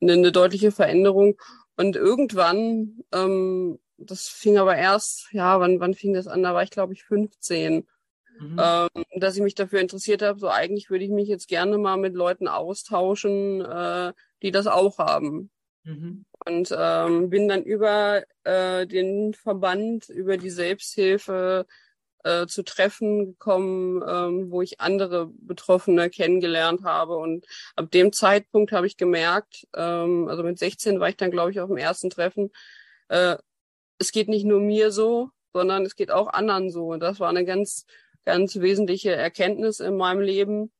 eine, 0.00 0.12
eine 0.12 0.32
deutliche 0.32 0.72
Veränderung. 0.72 1.36
Und 1.76 1.96
irgendwann, 1.96 3.02
ähm, 3.12 3.78
das 3.96 4.28
fing 4.28 4.58
aber 4.58 4.76
erst, 4.76 5.28
ja, 5.32 5.60
wann, 5.60 5.80
wann 5.80 5.94
fing 5.94 6.12
das 6.14 6.26
an? 6.26 6.42
Da 6.42 6.54
war 6.54 6.62
ich, 6.62 6.70
glaube 6.70 6.92
ich, 6.94 7.04
15 7.04 7.86
mhm. 8.42 8.60
ähm, 8.60 9.04
dass 9.16 9.36
ich 9.36 9.42
mich 9.42 9.54
dafür 9.54 9.80
interessiert 9.80 10.22
habe. 10.22 10.38
So 10.38 10.48
eigentlich 10.48 10.90
würde 10.90 11.04
ich 11.04 11.10
mich 11.10 11.28
jetzt 11.28 11.48
gerne 11.48 11.78
mal 11.78 11.96
mit 11.96 12.14
Leuten 12.14 12.48
austauschen, 12.48 13.60
äh, 13.60 14.12
die 14.42 14.50
das 14.50 14.66
auch 14.66 14.98
haben. 14.98 15.50
Mhm. 15.84 16.24
Und 16.44 16.74
ähm, 16.76 17.30
bin 17.30 17.48
dann 17.48 17.62
über 17.62 18.22
äh, 18.44 18.86
den 18.86 19.34
Verband, 19.34 20.08
über 20.08 20.36
die 20.36 20.50
Selbsthilfe 20.50 21.66
äh, 22.24 22.46
zu 22.46 22.62
Treffen 22.62 23.26
gekommen, 23.26 24.02
ähm, 24.06 24.50
wo 24.50 24.62
ich 24.62 24.80
andere 24.80 25.26
Betroffene 25.26 26.10
kennengelernt 26.10 26.84
habe. 26.84 27.16
Und 27.16 27.46
ab 27.76 27.90
dem 27.90 28.12
Zeitpunkt 28.12 28.72
habe 28.72 28.86
ich 28.86 28.96
gemerkt, 28.96 29.66
ähm, 29.74 30.28
also 30.28 30.42
mit 30.42 30.58
16 30.58 31.00
war 31.00 31.08
ich 31.08 31.16
dann, 31.16 31.30
glaube 31.30 31.50
ich, 31.50 31.60
auf 31.60 31.68
dem 31.68 31.78
ersten 31.78 32.10
Treffen, 32.10 32.50
äh, 33.08 33.36
es 33.98 34.12
geht 34.12 34.28
nicht 34.28 34.44
nur 34.44 34.60
mir 34.60 34.90
so, 34.90 35.30
sondern 35.52 35.84
es 35.84 35.96
geht 35.96 36.10
auch 36.10 36.28
anderen 36.28 36.70
so. 36.70 36.88
Und 36.88 37.00
das 37.00 37.20
war 37.20 37.28
eine 37.28 37.44
ganz 37.44 37.86
ganz 38.24 38.56
wesentliche 38.56 39.14
Erkenntnis 39.14 39.80
in 39.80 39.96
meinem 39.96 40.20
Leben. 40.20 40.72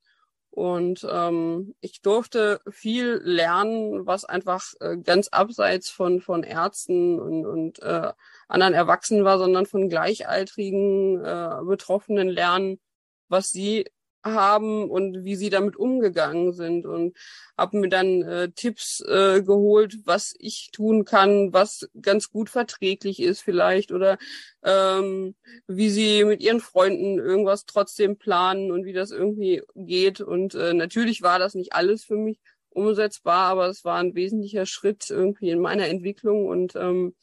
Und 0.50 1.06
ähm, 1.10 1.74
ich 1.80 2.02
durfte 2.02 2.60
viel 2.70 3.20
lernen, 3.24 4.06
was 4.06 4.26
einfach 4.26 4.62
äh, 4.80 4.98
ganz 4.98 5.28
abseits 5.28 5.88
von, 5.88 6.20
von 6.20 6.42
Ärzten 6.42 7.18
und, 7.18 7.46
und 7.46 7.82
äh, 7.82 8.12
anderen 8.48 8.74
Erwachsenen 8.74 9.24
war, 9.24 9.38
sondern 9.38 9.64
von 9.64 9.88
gleichaltrigen 9.88 11.24
äh, 11.24 11.56
Betroffenen 11.64 12.28
lernen, 12.28 12.80
was 13.28 13.50
sie 13.50 13.86
haben 14.24 14.90
und 14.90 15.24
wie 15.24 15.36
sie 15.36 15.50
damit 15.50 15.76
umgegangen 15.76 16.52
sind. 16.52 16.86
Und 16.86 17.16
habe 17.56 17.78
mir 17.78 17.88
dann 17.88 18.22
äh, 18.22 18.50
Tipps 18.50 19.00
äh, 19.00 19.42
geholt, 19.42 19.98
was 20.04 20.34
ich 20.38 20.70
tun 20.72 21.04
kann, 21.04 21.52
was 21.52 21.88
ganz 22.00 22.30
gut 22.30 22.50
verträglich 22.50 23.20
ist 23.20 23.42
vielleicht 23.42 23.92
oder 23.92 24.18
ähm, 24.64 25.34
wie 25.66 25.90
sie 25.90 26.24
mit 26.24 26.40
ihren 26.40 26.60
Freunden 26.60 27.18
irgendwas 27.18 27.66
trotzdem 27.66 28.16
planen 28.16 28.70
und 28.70 28.84
wie 28.84 28.92
das 28.92 29.10
irgendwie 29.10 29.62
geht. 29.74 30.20
Und 30.20 30.54
äh, 30.54 30.74
natürlich 30.74 31.22
war 31.22 31.38
das 31.38 31.54
nicht 31.54 31.72
alles 31.74 32.04
für 32.04 32.16
mich 32.16 32.38
umsetzbar, 32.70 33.48
aber 33.48 33.66
es 33.68 33.84
war 33.84 33.98
ein 33.98 34.14
wesentlicher 34.14 34.66
Schritt 34.66 35.10
irgendwie 35.10 35.50
in 35.50 35.60
meiner 35.60 35.88
Entwicklung. 35.88 36.46
Und 36.46 36.74
ähm, 36.76 37.14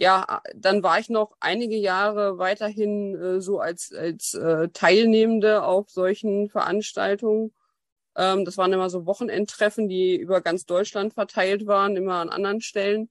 ja, 0.00 0.40
dann 0.54 0.82
war 0.82 0.98
ich 0.98 1.10
noch 1.10 1.36
einige 1.40 1.76
Jahre 1.76 2.38
weiterhin 2.38 3.14
äh, 3.16 3.40
so 3.42 3.60
als, 3.60 3.92
als 3.92 4.32
äh, 4.32 4.70
Teilnehmende 4.70 5.62
auf 5.62 5.90
solchen 5.90 6.48
Veranstaltungen. 6.48 7.52
Ähm, 8.16 8.46
das 8.46 8.56
waren 8.56 8.72
immer 8.72 8.88
so 8.88 9.04
Wochenendtreffen, 9.04 9.88
die 9.88 10.16
über 10.16 10.40
ganz 10.40 10.64
Deutschland 10.64 11.12
verteilt 11.12 11.66
waren, 11.66 11.96
immer 11.96 12.14
an 12.14 12.30
anderen 12.30 12.62
Stellen. 12.62 13.10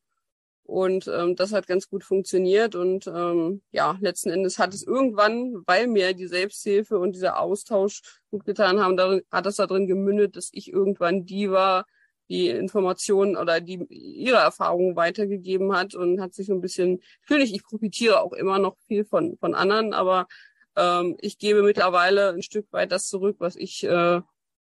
Und 0.63 1.07
ähm, 1.07 1.35
das 1.35 1.53
hat 1.53 1.67
ganz 1.67 1.89
gut 1.89 2.03
funktioniert. 2.03 2.73
Und 2.73 3.05
ähm, 3.05 3.61
ja, 3.71 3.95
letzten 4.01 4.31
Endes 4.31 4.57
hat 4.57 4.73
es 4.73 4.81
irgendwann, 4.81 5.61
weil 5.67 5.85
mir 5.85 6.15
die 6.15 6.27
Selbsthilfe 6.27 6.97
und 6.97 7.13
dieser 7.13 7.39
Austausch 7.39 8.01
gut 8.31 8.45
getan 8.45 8.79
haben, 8.79 8.97
darin, 8.97 9.21
hat 9.31 9.45
es 9.45 9.57
darin 9.57 9.85
gemündet, 9.85 10.35
dass 10.35 10.49
ich 10.53 10.73
irgendwann 10.73 11.23
die 11.25 11.51
war, 11.51 11.85
die 12.29 12.49
Informationen 12.49 13.35
oder 13.35 13.59
die 13.59 13.85
ihre 13.89 14.37
Erfahrungen 14.37 14.95
weitergegeben 14.95 15.73
hat 15.75 15.95
und 15.95 16.21
hat 16.21 16.33
sich 16.33 16.47
so 16.47 16.53
ein 16.53 16.61
bisschen, 16.61 17.01
natürlich, 17.21 17.53
ich 17.53 17.63
profitiere 17.63 18.21
auch 18.21 18.33
immer 18.33 18.59
noch 18.59 18.77
viel 18.87 19.03
von, 19.03 19.37
von 19.39 19.55
anderen, 19.55 19.93
aber 19.93 20.27
ähm, 20.75 21.17
ich 21.19 21.37
gebe 21.37 21.63
mittlerweile 21.63 22.29
ein 22.29 22.43
Stück 22.43 22.71
weit 22.71 22.91
das 22.91 23.07
zurück, 23.07 23.37
was 23.39 23.55
ich 23.55 23.83
äh, 23.83 24.21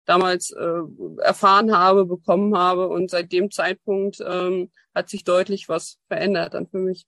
damals 0.04 0.50
äh, 0.52 0.80
erfahren 1.18 1.76
habe, 1.76 2.06
bekommen 2.06 2.56
habe. 2.56 2.88
Und 2.88 3.10
seit 3.10 3.30
dem 3.32 3.50
Zeitpunkt 3.50 4.22
ähm, 4.26 4.70
hat 4.94 5.08
sich 5.10 5.24
deutlich 5.24 5.68
was 5.68 5.98
verändert 6.08 6.54
dann 6.54 6.66
für 6.66 6.78
mich. 6.78 7.06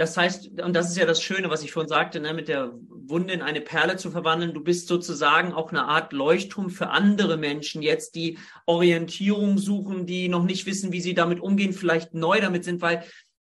Das 0.00 0.16
heißt, 0.16 0.62
und 0.62 0.72
das 0.72 0.88
ist 0.88 0.96
ja 0.96 1.04
das 1.04 1.22
Schöne, 1.22 1.50
was 1.50 1.62
ich 1.62 1.72
vorhin 1.72 1.90
sagte, 1.90 2.20
ne, 2.20 2.32
mit 2.32 2.48
der 2.48 2.72
Wunde 2.88 3.34
in 3.34 3.42
eine 3.42 3.60
Perle 3.60 3.98
zu 3.98 4.10
verwandeln. 4.10 4.54
Du 4.54 4.64
bist 4.64 4.88
sozusagen 4.88 5.52
auch 5.52 5.72
eine 5.72 5.84
Art 5.84 6.14
Leuchtturm 6.14 6.70
für 6.70 6.88
andere 6.88 7.36
Menschen 7.36 7.82
jetzt, 7.82 8.14
die 8.14 8.38
Orientierung 8.64 9.58
suchen, 9.58 10.06
die 10.06 10.30
noch 10.30 10.44
nicht 10.44 10.64
wissen, 10.64 10.90
wie 10.90 11.02
sie 11.02 11.12
damit 11.12 11.38
umgehen, 11.40 11.74
vielleicht 11.74 12.14
neu 12.14 12.40
damit 12.40 12.64
sind, 12.64 12.80
weil 12.80 13.04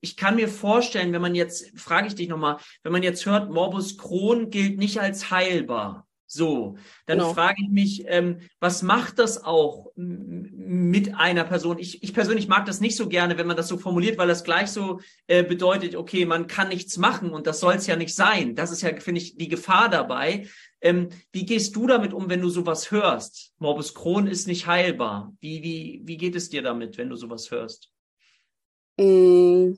ich 0.02 0.18
kann 0.18 0.36
mir 0.36 0.50
vorstellen, 0.50 1.14
wenn 1.14 1.22
man 1.22 1.34
jetzt, 1.34 1.80
frage 1.80 2.08
ich 2.08 2.16
dich 2.16 2.28
nochmal, 2.28 2.58
wenn 2.84 2.92
man 2.92 3.04
jetzt 3.04 3.26
hört, 3.26 3.50
Morbus 3.50 3.98
Crohn 3.98 4.50
gilt 4.50 4.78
nicht 4.78 5.00
als 5.00 5.32
heilbar. 5.32 6.06
So, 6.26 6.78
dann 7.06 7.20
genau. 7.20 7.34
frage 7.34 7.58
ich 7.62 7.70
mich, 7.70 8.06
ähm, 8.08 8.40
was 8.60 8.82
macht 8.82 9.20
das 9.20 9.44
auch 9.44 9.92
mit 9.96 11.14
einer 11.16 11.44
Person? 11.44 11.78
Ich, 11.78 12.02
ich 12.02 12.14
persönlich 12.14 12.48
mag 12.48 12.66
das 12.66 12.82
nicht 12.82 12.96
so 12.96 13.08
gerne, 13.08 13.38
wenn 13.38 13.46
man 13.46 13.58
das 13.58 13.68
so 13.68 13.78
formuliert, 13.78 14.18
weil 14.18 14.28
das 14.28 14.44
gleich 14.44 14.72
so 14.72 15.00
äh, 15.28 15.44
bedeutet, 15.44 15.96
okay, 15.96 16.26
man 16.26 16.48
kann 16.48 16.70
nichts 16.70 16.98
machen 16.98 17.30
und 17.30 17.46
das 17.46 17.60
soll 17.60 17.76
es 17.76 17.88
ja 17.88 17.96
nicht 17.96 18.16
sein. 18.16 18.56
Das 18.56 18.72
ist 18.72 18.82
ja, 18.82 19.00
finde 19.00 19.22
ich, 19.22 19.38
die 19.38 19.48
Gefahr 19.48 19.90
dabei. 19.90 20.48
Ähm, 20.82 21.10
wie 21.32 21.46
gehst 21.46 21.76
du 21.76 21.88
damit 21.88 22.14
um, 22.14 22.30
wenn 22.30 22.42
du 22.42 22.50
sowas 22.50 22.90
hörst? 22.90 23.54
Morbus 23.60 23.94
Crohn 23.94 24.26
ist 24.26 24.48
nicht 24.48 24.66
heilbar. 24.66 25.34
Wie, 25.40 25.62
wie, 25.62 26.02
wie 26.04 26.18
geht 26.18 26.36
es 26.36 26.50
dir 26.50 26.62
damit, 26.62 26.98
wenn 26.98 27.10
du 27.10 27.16
sowas 27.16 27.52
hörst? 27.52 27.92
Mm, 28.98 29.74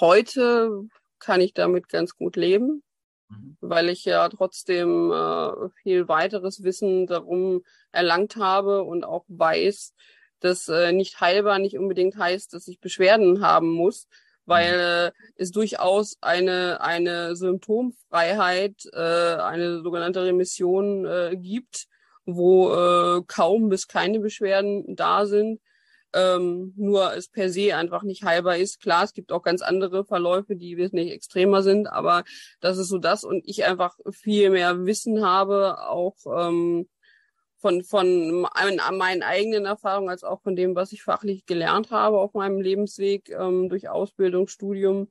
heute 0.00 0.88
kann 1.18 1.40
ich 1.40 1.54
damit 1.54 1.88
ganz 1.88 2.16
gut 2.16 2.36
leben. 2.36 2.82
Mhm. 3.28 3.56
weil 3.60 3.88
ich 3.90 4.04
ja 4.04 4.28
trotzdem 4.28 5.12
äh, 5.12 5.68
viel 5.82 6.08
weiteres 6.08 6.62
Wissen 6.62 7.06
darum 7.06 7.62
erlangt 7.92 8.36
habe 8.36 8.82
und 8.82 9.04
auch 9.04 9.24
weiß, 9.28 9.94
dass 10.40 10.68
äh, 10.68 10.92
nicht 10.92 11.20
heilbar 11.20 11.58
nicht 11.58 11.78
unbedingt 11.78 12.16
heißt, 12.16 12.54
dass 12.54 12.68
ich 12.68 12.80
Beschwerden 12.80 13.42
haben 13.42 13.68
muss, 13.68 14.06
weil 14.46 15.12
äh, 15.12 15.12
es 15.36 15.50
durchaus 15.50 16.16
eine, 16.22 16.80
eine 16.80 17.36
Symptomfreiheit, 17.36 18.88
äh, 18.92 19.34
eine 19.36 19.82
sogenannte 19.82 20.24
Remission 20.24 21.04
äh, 21.04 21.36
gibt, 21.36 21.86
wo 22.24 22.72
äh, 22.72 23.22
kaum 23.26 23.68
bis 23.68 23.88
keine 23.88 24.20
Beschwerden 24.20 24.96
da 24.96 25.26
sind. 25.26 25.60
Ähm, 26.18 26.72
nur 26.76 27.14
es 27.14 27.28
per 27.28 27.50
se 27.50 27.76
einfach 27.76 28.02
nicht 28.02 28.24
heilbar 28.24 28.56
ist. 28.56 28.80
Klar, 28.80 29.04
es 29.04 29.12
gibt 29.12 29.30
auch 29.30 29.42
ganz 29.42 29.62
andere 29.62 30.04
Verläufe, 30.04 30.56
die 30.56 30.76
wesentlich 30.76 31.12
extremer 31.12 31.62
sind, 31.62 31.86
aber 31.86 32.24
das 32.60 32.78
ist 32.78 32.88
so 32.88 32.98
das 32.98 33.24
und 33.24 33.42
ich 33.46 33.64
einfach 33.64 33.96
viel 34.10 34.50
mehr 34.50 34.84
Wissen 34.86 35.24
habe, 35.24 35.78
auch 35.88 36.16
ähm, 36.26 36.88
von, 37.58 37.82
von 37.84 38.46
meinen 38.92 39.22
eigenen 39.22 39.64
Erfahrungen 39.66 40.08
als 40.08 40.24
auch 40.24 40.40
von 40.42 40.56
dem, 40.56 40.74
was 40.74 40.92
ich 40.92 41.02
fachlich 41.02 41.46
gelernt 41.46 41.90
habe 41.90 42.18
auf 42.18 42.34
meinem 42.34 42.60
Lebensweg 42.60 43.30
ähm, 43.30 43.68
durch 43.68 43.88
Ausbildung, 43.88 44.48
Studium. 44.48 45.08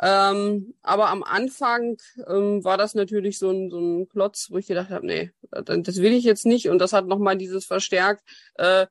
Ähm, 0.00 0.74
aber 0.82 1.08
am 1.08 1.22
Anfang 1.22 1.96
ähm, 2.28 2.62
war 2.64 2.76
das 2.76 2.94
natürlich 2.94 3.38
so 3.38 3.50
ein, 3.50 3.70
so 3.70 3.78
ein 3.78 4.08
Klotz, 4.08 4.48
wo 4.50 4.58
ich 4.58 4.66
gedacht 4.66 4.90
habe, 4.90 5.06
nee, 5.06 5.30
das 5.50 5.96
will 6.02 6.12
ich 6.12 6.24
jetzt 6.24 6.44
nicht. 6.44 6.68
Und 6.68 6.78
das 6.78 6.92
hat 6.92 7.06
nochmal 7.06 7.36
dieses 7.36 7.64
verstärkt, 7.64 8.22
äh, 8.56 8.86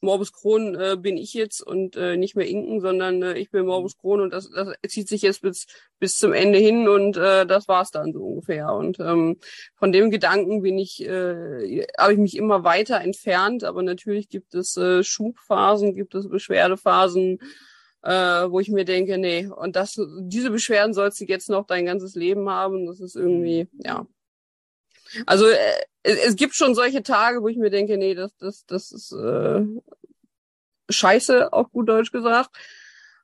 Morbus 0.00 0.32
Crohn 0.32 0.74
äh, 0.74 0.96
bin 0.96 1.16
ich 1.16 1.34
jetzt 1.34 1.60
und 1.60 1.96
äh, 1.96 2.16
nicht 2.16 2.36
mehr 2.36 2.46
Inken, 2.46 2.80
sondern 2.80 3.22
äh, 3.22 3.38
ich 3.38 3.50
bin 3.50 3.66
Morbus 3.66 3.96
mhm. 3.96 4.00
Crohn 4.00 4.20
und 4.20 4.32
das, 4.32 4.50
das 4.50 4.76
zieht 4.88 5.08
sich 5.08 5.22
jetzt 5.22 5.42
bis 5.42 5.66
bis 5.98 6.16
zum 6.16 6.32
Ende 6.32 6.58
hin 6.58 6.88
und 6.88 7.16
äh, 7.16 7.46
das 7.46 7.68
war's 7.68 7.90
dann 7.90 8.12
so 8.12 8.24
ungefähr. 8.24 8.72
Und 8.72 9.00
ähm, 9.00 9.36
von 9.74 9.92
dem 9.92 10.10
Gedanken 10.10 10.62
bin 10.62 10.78
ich, 10.78 11.04
äh, 11.04 11.86
habe 11.98 12.12
ich 12.12 12.18
mich 12.18 12.36
immer 12.36 12.64
weiter 12.64 13.00
entfernt, 13.00 13.64
aber 13.64 13.82
natürlich 13.82 14.28
gibt 14.28 14.54
es 14.54 14.76
äh, 14.76 15.02
Schubphasen, 15.02 15.94
gibt 15.94 16.14
es 16.14 16.28
Beschwerdephasen, 16.28 17.38
äh, 18.02 18.10
wo 18.10 18.60
ich 18.60 18.68
mir 18.68 18.84
denke, 18.84 19.18
nee, 19.18 19.46
und 19.46 19.76
das, 19.76 20.00
diese 20.20 20.50
Beschwerden 20.50 20.94
sollst 20.94 21.20
du 21.20 21.24
jetzt 21.24 21.50
noch 21.50 21.66
dein 21.66 21.86
ganzes 21.86 22.14
Leben 22.14 22.48
haben. 22.48 22.86
Das 22.86 23.00
ist 23.00 23.16
irgendwie, 23.16 23.64
mhm. 23.64 23.80
ja, 23.84 24.06
also 25.26 25.46
äh, 25.46 25.56
es 26.02 26.36
gibt 26.36 26.54
schon 26.54 26.74
solche 26.74 27.02
Tage, 27.02 27.42
wo 27.42 27.48
ich 27.48 27.56
mir 27.56 27.70
denke, 27.70 27.96
nee, 27.98 28.14
das, 28.14 28.36
das, 28.36 28.64
das 28.66 28.92
ist 28.92 29.12
äh, 29.12 29.62
scheiße, 30.88 31.52
auf 31.52 31.70
gut 31.70 31.88
Deutsch 31.88 32.12
gesagt. 32.12 32.50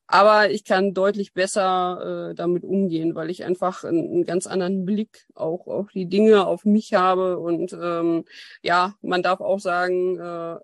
Aber 0.06 0.50
ich 0.50 0.64
kann 0.64 0.92
deutlich 0.92 1.32
besser 1.32 2.30
äh, 2.30 2.34
damit 2.34 2.62
umgehen, 2.62 3.14
weil 3.14 3.30
ich 3.30 3.44
einfach 3.44 3.84
einen, 3.84 4.10
einen, 4.10 4.24
ganz 4.24 4.46
anderen 4.46 4.84
Blick 4.84 5.26
auch 5.34 5.66
auf 5.66 5.90
die 5.92 6.06
Dinge, 6.06 6.46
auf 6.46 6.66
mich 6.66 6.92
habe. 6.92 7.38
Und 7.38 7.72
ähm, 7.72 8.24
ja, 8.62 8.94
man 9.00 9.22
darf 9.22 9.40
auch 9.40 9.60
sagen, 9.60 10.18
äh, 10.18 10.58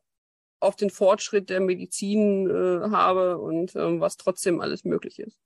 auf 0.60 0.76
den 0.76 0.90
Fortschritt 0.90 1.48
der 1.48 1.60
Medizin 1.60 2.50
äh, 2.50 2.90
habe 2.90 3.38
und 3.38 3.74
ähm, 3.76 4.00
was 4.00 4.18
trotzdem 4.18 4.60
alles 4.60 4.84
möglich 4.84 5.18
ist. 5.18 5.38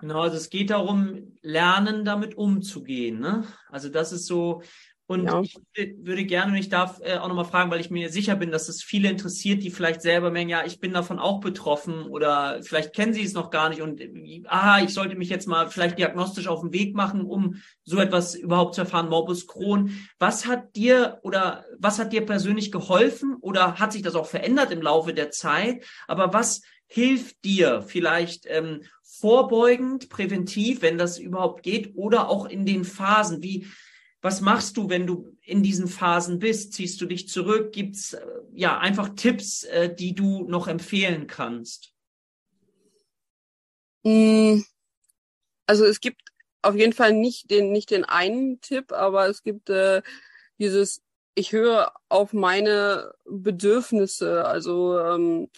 Genau, 0.00 0.20
also 0.20 0.36
es 0.36 0.50
geht 0.50 0.70
darum, 0.70 1.36
lernen, 1.42 2.04
damit 2.04 2.36
umzugehen. 2.36 3.20
Ne? 3.20 3.44
Also 3.68 3.88
das 3.88 4.12
ist 4.12 4.26
so, 4.26 4.62
und 5.10 5.24
ja. 5.24 5.40
ich 5.40 5.58
würde 5.74 6.24
gerne, 6.24 6.52
und 6.52 6.58
ich 6.58 6.68
darf 6.68 7.00
äh, 7.00 7.16
auch 7.16 7.26
nochmal 7.26 7.44
fragen, 7.44 7.68
weil 7.72 7.80
ich 7.80 7.90
mir 7.90 8.10
sicher 8.10 8.36
bin, 8.36 8.52
dass 8.52 8.68
es 8.68 8.80
viele 8.80 9.10
interessiert, 9.10 9.64
die 9.64 9.72
vielleicht 9.72 10.02
selber 10.02 10.30
merken, 10.30 10.50
ja, 10.50 10.64
ich 10.64 10.78
bin 10.78 10.92
davon 10.92 11.18
auch 11.18 11.40
betroffen 11.40 12.04
oder 12.04 12.62
vielleicht 12.62 12.94
kennen 12.94 13.12
sie 13.12 13.24
es 13.24 13.32
noch 13.32 13.50
gar 13.50 13.70
nicht 13.70 13.82
und 13.82 14.00
aha, 14.46 14.84
ich 14.84 14.94
sollte 14.94 15.16
mich 15.16 15.28
jetzt 15.28 15.48
mal 15.48 15.68
vielleicht 15.68 15.98
diagnostisch 15.98 16.46
auf 16.46 16.60
den 16.60 16.72
Weg 16.72 16.94
machen, 16.94 17.22
um 17.22 17.56
so 17.82 17.98
etwas 17.98 18.36
überhaupt 18.36 18.76
zu 18.76 18.82
erfahren, 18.82 19.08
Morbus 19.08 19.48
Crohn. 19.48 19.98
Was 20.20 20.46
hat 20.46 20.76
dir 20.76 21.18
oder 21.24 21.64
was 21.76 21.98
hat 21.98 22.12
dir 22.12 22.24
persönlich 22.24 22.70
geholfen 22.70 23.34
oder 23.40 23.80
hat 23.80 23.92
sich 23.92 24.02
das 24.02 24.14
auch 24.14 24.26
verändert 24.26 24.70
im 24.70 24.80
Laufe 24.80 25.12
der 25.12 25.32
Zeit? 25.32 25.84
Aber 26.06 26.32
was 26.32 26.62
hilft 26.86 27.44
dir 27.44 27.82
vielleicht 27.82 28.46
ähm, 28.46 28.82
vorbeugend, 29.18 30.08
präventiv, 30.08 30.82
wenn 30.82 30.98
das 30.98 31.18
überhaupt 31.18 31.62
geht, 31.62 31.96
oder 31.96 32.28
auch 32.28 32.46
in 32.46 32.64
den 32.64 32.84
Phasen? 32.84 33.42
Wie, 33.42 33.66
was 34.22 34.40
machst 34.40 34.76
du, 34.76 34.88
wenn 34.88 35.06
du 35.06 35.36
in 35.42 35.62
diesen 35.62 35.88
Phasen 35.88 36.38
bist? 36.38 36.74
Ziehst 36.74 37.00
du 37.00 37.06
dich 37.06 37.28
zurück? 37.28 37.72
Gibt's 37.72 38.12
äh, 38.12 38.26
ja 38.52 38.78
einfach 38.78 39.10
Tipps, 39.10 39.64
äh, 39.64 39.94
die 39.94 40.14
du 40.14 40.44
noch 40.44 40.68
empfehlen 40.68 41.26
kannst? 41.26 41.92
Hm, 44.04 44.64
also 45.66 45.84
es 45.84 46.00
gibt 46.00 46.22
auf 46.62 46.74
jeden 46.74 46.92
Fall 46.92 47.12
nicht 47.12 47.50
den 47.50 47.72
nicht 47.72 47.90
den 47.90 48.04
einen 48.04 48.60
Tipp, 48.60 48.92
aber 48.92 49.28
es 49.28 49.42
gibt 49.42 49.70
äh, 49.70 50.02
dieses 50.58 51.02
ich 51.34 51.52
höre 51.52 51.92
auf 52.08 52.32
meine 52.32 53.14
Bedürfnisse. 53.24 54.44
Also 54.44 54.98
ähm, 54.98 55.48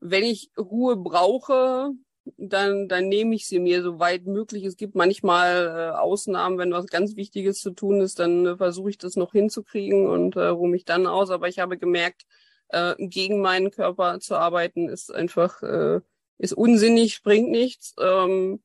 wenn 0.00 0.24
ich 0.24 0.50
Ruhe 0.56 0.96
brauche, 0.96 1.92
dann, 2.36 2.88
dann 2.88 3.08
nehme 3.08 3.34
ich 3.34 3.46
sie 3.46 3.58
mir 3.58 3.82
so 3.82 3.98
weit 3.98 4.26
möglich. 4.26 4.64
Es 4.64 4.76
gibt 4.76 4.94
manchmal 4.94 5.66
äh, 5.66 5.96
Ausnahmen, 5.96 6.58
wenn 6.58 6.72
was 6.72 6.86
ganz 6.86 7.16
Wichtiges 7.16 7.60
zu 7.60 7.70
tun 7.70 8.00
ist, 8.00 8.18
dann 8.18 8.46
äh, 8.46 8.56
versuche 8.56 8.90
ich 8.90 8.98
das 8.98 9.16
noch 9.16 9.32
hinzukriegen 9.32 10.06
und 10.06 10.36
äh, 10.36 10.46
ruhe 10.46 10.68
mich 10.68 10.84
dann 10.84 11.06
aus. 11.06 11.30
Aber 11.30 11.48
ich 11.48 11.58
habe 11.58 11.78
gemerkt, 11.78 12.26
äh, 12.68 12.94
gegen 12.98 13.40
meinen 13.40 13.70
Körper 13.70 14.20
zu 14.20 14.36
arbeiten 14.36 14.88
ist 14.88 15.14
einfach 15.14 15.62
äh, 15.62 16.00
ist 16.38 16.52
unsinnig, 16.52 17.22
bringt 17.22 17.50
nichts. 17.50 17.94
Ähm, 18.00 18.60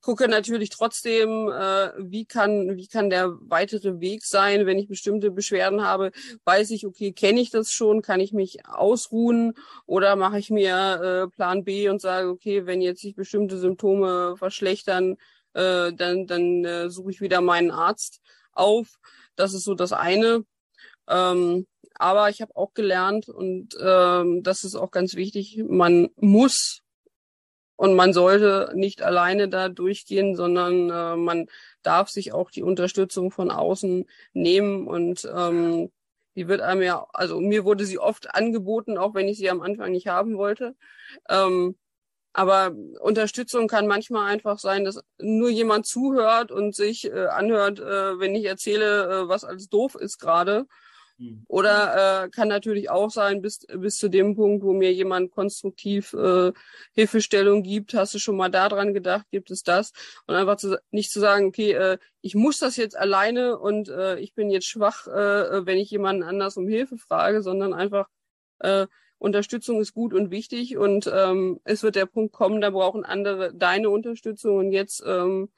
gucke 0.00 0.28
natürlich 0.28 0.70
trotzdem, 0.70 1.48
äh, 1.48 1.90
wie 1.98 2.24
kann 2.24 2.76
wie 2.76 2.86
kann 2.86 3.10
der 3.10 3.32
weitere 3.40 4.00
Weg 4.00 4.24
sein, 4.24 4.66
wenn 4.66 4.78
ich 4.78 4.88
bestimmte 4.88 5.30
Beschwerden 5.30 5.84
habe, 5.84 6.12
weiß 6.44 6.70
ich, 6.70 6.86
okay, 6.86 7.12
kenne 7.12 7.40
ich 7.40 7.50
das 7.50 7.70
schon, 7.70 8.02
kann 8.02 8.20
ich 8.20 8.32
mich 8.32 8.66
ausruhen 8.66 9.54
oder 9.86 10.16
mache 10.16 10.38
ich 10.38 10.50
mir 10.50 11.28
äh, 11.28 11.34
Plan 11.34 11.64
B 11.64 11.88
und 11.88 12.00
sage, 12.00 12.28
okay, 12.28 12.66
wenn 12.66 12.80
jetzt 12.80 13.02
sich 13.02 13.14
bestimmte 13.14 13.58
Symptome 13.58 14.36
verschlechtern, 14.36 15.16
äh, 15.54 15.92
dann 15.92 16.26
dann 16.26 16.64
äh, 16.64 16.90
suche 16.90 17.10
ich 17.10 17.20
wieder 17.20 17.40
meinen 17.40 17.70
Arzt 17.70 18.20
auf. 18.52 18.98
Das 19.36 19.54
ist 19.54 19.64
so 19.64 19.74
das 19.74 19.92
eine. 19.92 20.44
Ähm, 21.08 21.66
aber 21.94 22.30
ich 22.30 22.40
habe 22.42 22.56
auch 22.56 22.74
gelernt 22.74 23.28
und 23.28 23.76
ähm, 23.80 24.42
das 24.42 24.64
ist 24.64 24.74
auch 24.74 24.90
ganz 24.90 25.14
wichtig, 25.14 25.62
man 25.68 26.08
muss 26.16 26.81
und 27.82 27.96
man 27.96 28.12
sollte 28.12 28.70
nicht 28.76 29.02
alleine 29.02 29.48
da 29.48 29.68
durchgehen, 29.68 30.36
sondern 30.36 30.88
äh, 30.88 31.16
man 31.16 31.48
darf 31.82 32.10
sich 32.10 32.32
auch 32.32 32.52
die 32.52 32.62
Unterstützung 32.62 33.32
von 33.32 33.50
außen 33.50 34.06
nehmen 34.34 34.86
und 34.86 35.28
ähm, 35.36 35.90
die 36.36 36.46
wird 36.46 36.60
einem 36.60 36.82
ja, 36.82 37.04
also 37.12 37.40
mir 37.40 37.64
wurde 37.64 37.84
sie 37.84 37.98
oft 37.98 38.36
angeboten, 38.36 38.98
auch 38.98 39.14
wenn 39.14 39.26
ich 39.26 39.38
sie 39.38 39.50
am 39.50 39.62
Anfang 39.62 39.90
nicht 39.90 40.06
haben 40.06 40.36
wollte. 40.36 40.76
Ähm, 41.28 41.74
aber 42.32 42.70
Unterstützung 43.00 43.66
kann 43.66 43.88
manchmal 43.88 44.30
einfach 44.30 44.60
sein, 44.60 44.84
dass 44.84 45.02
nur 45.18 45.50
jemand 45.50 45.84
zuhört 45.84 46.52
und 46.52 46.76
sich 46.76 47.06
äh, 47.06 47.26
anhört, 47.26 47.80
äh, 47.80 48.20
wenn 48.20 48.36
ich 48.36 48.44
erzähle, 48.44 49.24
äh, 49.24 49.28
was 49.28 49.42
alles 49.42 49.68
doof 49.68 49.96
ist 49.96 50.20
gerade. 50.20 50.66
Oder 51.48 52.24
äh, 52.24 52.30
kann 52.30 52.48
natürlich 52.48 52.90
auch 52.90 53.10
sein, 53.10 53.42
bis, 53.42 53.66
bis 53.66 53.96
zu 53.96 54.08
dem 54.08 54.34
Punkt, 54.34 54.64
wo 54.64 54.72
mir 54.72 54.92
jemand 54.92 55.30
konstruktiv 55.30 56.12
äh, 56.14 56.52
Hilfestellung 56.94 57.62
gibt, 57.62 57.94
hast 57.94 58.14
du 58.14 58.18
schon 58.18 58.36
mal 58.36 58.48
daran 58.48 58.94
gedacht, 58.94 59.26
gibt 59.30 59.50
es 59.50 59.62
das? 59.62 59.92
Und 60.26 60.34
einfach 60.34 60.56
zu, 60.56 60.80
nicht 60.90 61.10
zu 61.10 61.20
sagen, 61.20 61.46
okay, 61.46 61.72
äh, 61.72 61.98
ich 62.20 62.34
muss 62.34 62.58
das 62.58 62.76
jetzt 62.76 62.96
alleine 62.96 63.58
und 63.58 63.88
äh, 63.88 64.18
ich 64.18 64.34
bin 64.34 64.50
jetzt 64.50 64.66
schwach, 64.66 65.06
äh, 65.06 65.66
wenn 65.66 65.78
ich 65.78 65.90
jemanden 65.90 66.22
anders 66.22 66.56
um 66.56 66.66
Hilfe 66.68 66.98
frage, 66.98 67.42
sondern 67.42 67.72
einfach 67.72 68.08
äh, 68.60 68.86
Unterstützung 69.18 69.80
ist 69.80 69.94
gut 69.94 70.14
und 70.14 70.30
wichtig 70.32 70.76
und 70.76 71.10
ähm, 71.12 71.60
es 71.62 71.84
wird 71.84 71.94
der 71.94 72.06
Punkt 72.06 72.32
kommen, 72.32 72.60
da 72.60 72.70
brauchen 72.70 73.04
andere 73.04 73.54
deine 73.54 73.88
Unterstützung 73.88 74.56
und 74.56 74.72
jetzt 74.72 75.02
ähm, 75.06 75.50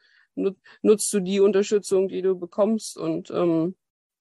nutzt 0.82 1.12
du 1.12 1.20
die 1.20 1.40
Unterstützung, 1.40 2.08
die 2.08 2.20
du 2.20 2.38
bekommst 2.38 2.98
und 2.98 3.30
ähm, 3.30 3.74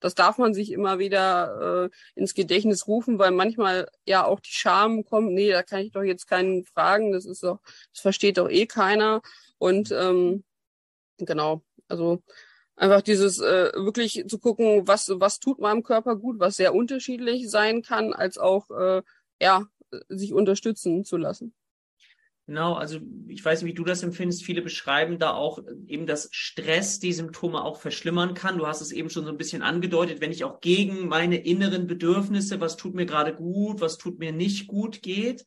das 0.04 0.16
darf 0.16 0.38
man 0.38 0.54
sich 0.54 0.74
immer 0.74 1.00
wieder 1.00 1.86
äh, 1.86 2.20
ins 2.20 2.34
Gedächtnis 2.34 2.88
rufen, 2.88 3.20
weil 3.20 3.32
manchmal 3.32 3.88
ja 4.06 4.26
auch 4.26 4.42
die 4.42 4.52
Scham 4.52 5.06
kommt, 5.06 5.32
nee, 5.32 5.50
da 5.50 5.64
kann 5.64 5.80
ich 5.80 5.94
doch 5.94 6.04
jetzt 6.04 6.28
keinen 6.28 6.66
fragen, 6.66 7.14
das 7.14 7.26
ist 7.26 7.42
doch, 7.42 7.60
das 7.94 8.02
versteht 8.02 8.38
doch 8.38 8.50
eh 8.50 8.66
keiner. 8.66 9.22
Und 9.60 9.92
ähm, 9.92 10.44
genau, 11.18 11.64
also 11.88 12.22
einfach 12.76 13.02
dieses 13.02 13.40
äh, 13.40 13.72
wirklich 13.76 14.26
zu 14.28 14.40
gucken, 14.40 14.88
was 14.88 15.10
was 15.16 15.40
tut 15.40 15.60
meinem 15.60 15.84
Körper 15.84 16.18
gut, 16.18 16.38
was 16.38 16.58
sehr 16.58 16.76
unterschiedlich 16.76 17.50
sein 17.50 17.82
kann, 17.82 18.12
als 18.12 18.38
auch 18.38 18.70
äh, 18.72 19.04
ja 19.42 19.68
sich 20.10 20.34
unterstützen 20.34 21.06
zu 21.06 21.16
lassen. 21.16 21.54
Genau, 22.46 22.74
also 22.74 23.00
ich 23.30 23.44
weiß 23.44 23.62
nicht, 23.62 23.72
wie 23.72 23.76
du 23.76 23.86
das 23.86 24.04
empfindest. 24.04 24.44
Viele 24.44 24.62
beschreiben 24.62 25.18
da 25.18 25.32
auch 25.32 25.60
eben, 25.88 26.06
dass 26.06 26.28
Stress 26.32 27.00
die 27.00 27.14
Symptome 27.14 27.64
auch 27.64 27.80
verschlimmern 27.80 28.34
kann. 28.34 28.58
Du 28.58 28.68
hast 28.68 28.82
es 28.82 28.92
eben 28.92 29.10
schon 29.10 29.24
so 29.24 29.32
ein 29.32 29.38
bisschen 29.38 29.62
angedeutet, 29.62 30.20
wenn 30.20 30.32
ich 30.32 30.44
auch 30.44 30.60
gegen 30.60 31.08
meine 31.08 31.38
inneren 31.38 31.88
Bedürfnisse, 31.88 32.60
was 32.60 32.76
tut 32.76 32.96
mir 32.96 33.06
gerade 33.06 33.34
gut, 33.34 33.80
was 33.80 33.98
tut 33.98 34.20
mir 34.20 34.34
nicht 34.34 34.68
gut 34.68 35.02
geht. 35.02 35.46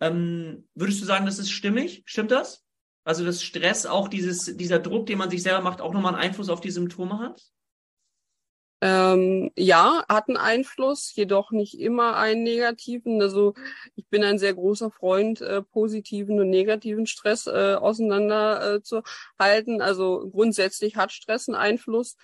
Ähm, 0.00 0.68
würdest 0.74 1.00
du 1.00 1.04
sagen, 1.04 1.26
das 1.26 1.38
ist 1.38 1.50
stimmig? 1.50 2.02
Stimmt 2.06 2.32
das? 2.32 2.64
Also 3.04 3.24
dass 3.24 3.44
Stress, 3.44 3.86
auch 3.86 4.08
dieses, 4.08 4.56
dieser 4.56 4.80
Druck, 4.80 5.06
den 5.06 5.18
man 5.18 5.30
sich 5.30 5.44
selber 5.44 5.60
macht, 5.60 5.80
auch 5.80 5.94
nochmal 5.94 6.14
einen 6.14 6.24
Einfluss 6.24 6.48
auf 6.48 6.60
die 6.60 6.72
Symptome 6.72 7.20
hat? 7.20 7.40
Ähm, 8.82 9.50
ja, 9.56 10.04
hat 10.08 10.28
einen 10.28 10.36
Einfluss, 10.36 11.14
jedoch 11.14 11.50
nicht 11.50 11.80
immer 11.80 12.16
einen 12.16 12.42
negativen. 12.42 13.22
Also 13.22 13.54
ich 13.94 14.06
bin 14.08 14.22
ein 14.22 14.38
sehr 14.38 14.52
großer 14.54 14.90
Freund, 14.90 15.40
äh, 15.40 15.62
positiven 15.62 16.38
und 16.40 16.50
negativen 16.50 17.06
Stress 17.06 17.46
äh, 17.46 17.74
auseinander 17.74 18.74
äh, 18.74 18.82
zu 18.82 19.02
halten. 19.38 19.80
Also 19.80 20.28
grundsätzlich 20.30 20.96
hat 20.96 21.12
Stress 21.12 21.48
einen 21.48 21.56
Einfluss. 21.56 22.16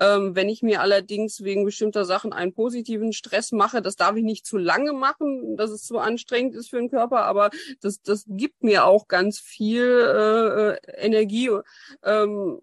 Ähm, 0.00 0.34
wenn 0.34 0.48
ich 0.48 0.62
mir 0.62 0.80
allerdings 0.80 1.42
wegen 1.44 1.64
bestimmter 1.64 2.04
Sachen 2.04 2.32
einen 2.32 2.52
positiven 2.52 3.12
Stress 3.12 3.52
mache, 3.52 3.80
das 3.80 3.94
darf 3.96 4.16
ich 4.16 4.24
nicht 4.24 4.44
zu 4.44 4.58
lange 4.58 4.92
machen, 4.92 5.56
dass 5.56 5.70
es 5.70 5.84
zu 5.84 5.98
anstrengend 5.98 6.54
ist 6.56 6.70
für 6.70 6.78
den 6.78 6.90
Körper, 6.90 7.24
aber 7.24 7.50
das, 7.80 8.02
das 8.02 8.24
gibt 8.26 8.64
mir 8.64 8.86
auch 8.86 9.06
ganz 9.06 9.38
viel 9.38 9.84
äh, 9.84 10.72
äh 10.72 11.06
Energie. 11.06 11.50
Ähm, 12.02 12.60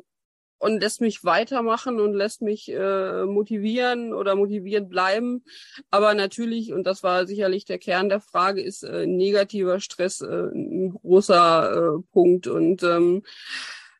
und 0.62 0.80
lässt 0.80 1.02
mich 1.02 1.24
weitermachen 1.24 2.00
und 2.00 2.14
lässt 2.14 2.44
mich 2.44 2.72
äh, 2.72 3.26
motivieren 3.26 4.14
oder 4.14 4.36
motiviert 4.36 4.90
bleiben. 4.90 5.44
Aber 5.90 6.14
natürlich, 6.14 6.72
und 6.72 6.84
das 6.84 7.02
war 7.02 7.26
sicherlich 7.26 7.66
der 7.66 7.80
Kern 7.80 8.10
der 8.10 8.22
Frage, 8.22 8.62
ist 8.62 8.84
äh, 8.84 9.08
negativer 9.08 9.80
Stress 9.80 10.22
äh, 10.22 10.50
ein 10.54 10.92
großer 10.92 11.98
äh, 11.98 12.02
Punkt. 12.12 12.46
Und 12.46 12.84
ähm, 12.84 13.24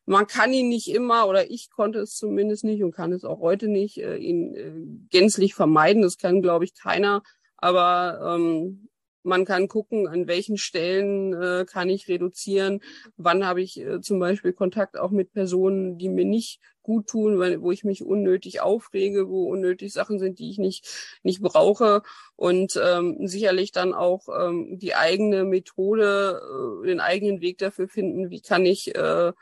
man 0.06 0.28
kann 0.28 0.52
ihn 0.52 0.68
nicht 0.68 0.88
immer, 0.88 1.26
oder 1.26 1.50
ich 1.50 1.68
konnte 1.68 1.98
es 1.98 2.14
zumindest 2.14 2.62
nicht 2.62 2.84
und 2.84 2.92
kann 2.92 3.12
es 3.12 3.24
auch 3.24 3.40
heute 3.40 3.66
nicht, 3.66 3.98
äh, 3.98 4.16
ihn 4.16 4.54
äh, 4.54 4.72
gänzlich 5.10 5.54
vermeiden. 5.54 6.02
Das 6.02 6.16
kann, 6.16 6.42
glaube 6.42 6.64
ich, 6.64 6.74
keiner. 6.74 7.24
Aber 7.56 8.36
ähm, 8.36 8.88
man 9.22 9.44
kann 9.44 9.68
gucken, 9.68 10.08
an 10.08 10.26
welchen 10.26 10.56
Stellen 10.56 11.32
äh, 11.32 11.64
kann 11.64 11.88
ich 11.88 12.08
reduzieren, 12.08 12.80
wann 13.16 13.46
habe 13.46 13.62
ich 13.62 13.80
äh, 13.80 14.00
zum 14.00 14.18
Beispiel 14.18 14.52
Kontakt 14.52 14.98
auch 14.98 15.10
mit 15.10 15.32
Personen, 15.32 15.98
die 15.98 16.08
mir 16.08 16.24
nicht 16.24 16.60
gut 16.82 17.06
tun, 17.06 17.38
weil, 17.38 17.62
wo 17.62 17.70
ich 17.70 17.84
mich 17.84 18.04
unnötig 18.04 18.60
aufrege, 18.60 19.28
wo 19.28 19.48
unnötig 19.48 19.92
Sachen 19.92 20.18
sind, 20.18 20.38
die 20.38 20.50
ich 20.50 20.58
nicht, 20.58 20.88
nicht 21.22 21.40
brauche. 21.40 22.02
Und 22.36 22.80
ähm, 22.82 23.18
sicherlich 23.26 23.72
dann 23.72 23.94
auch 23.94 24.28
ähm, 24.28 24.78
die 24.78 24.94
eigene 24.94 25.44
Methode, 25.44 26.40
äh, 26.82 26.86
den 26.86 27.00
eigenen 27.00 27.40
Weg 27.40 27.58
dafür 27.58 27.88
finden, 27.88 28.30
wie 28.30 28.40
kann 28.40 28.66
ich 28.66 28.94
äh, 28.94 29.32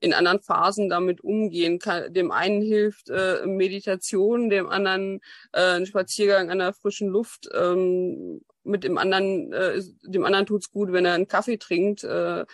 in 0.00 0.14
anderen 0.14 0.40
Phasen 0.40 0.88
damit 0.88 1.20
umgehen. 1.20 1.78
Kann, 1.78 2.12
dem 2.12 2.30
einen 2.30 2.62
hilft 2.62 3.10
äh, 3.10 3.46
Meditation, 3.46 4.50
dem 4.50 4.68
anderen 4.68 5.20
äh, 5.52 5.76
ein 5.76 5.86
Spaziergang 5.86 6.50
an 6.50 6.58
der 6.58 6.72
frischen 6.72 7.08
Luft. 7.08 7.48
Ähm, 7.54 8.40
mit 8.62 8.84
dem 8.84 8.98
anderen, 8.98 9.52
äh, 9.52 9.80
dem 10.02 10.24
anderen 10.24 10.46
tut's 10.46 10.70
gut, 10.70 10.92
wenn 10.92 11.04
er 11.04 11.14
einen 11.14 11.28
Kaffee 11.28 11.56
trinkt 11.56 12.04
äh, 12.04 12.44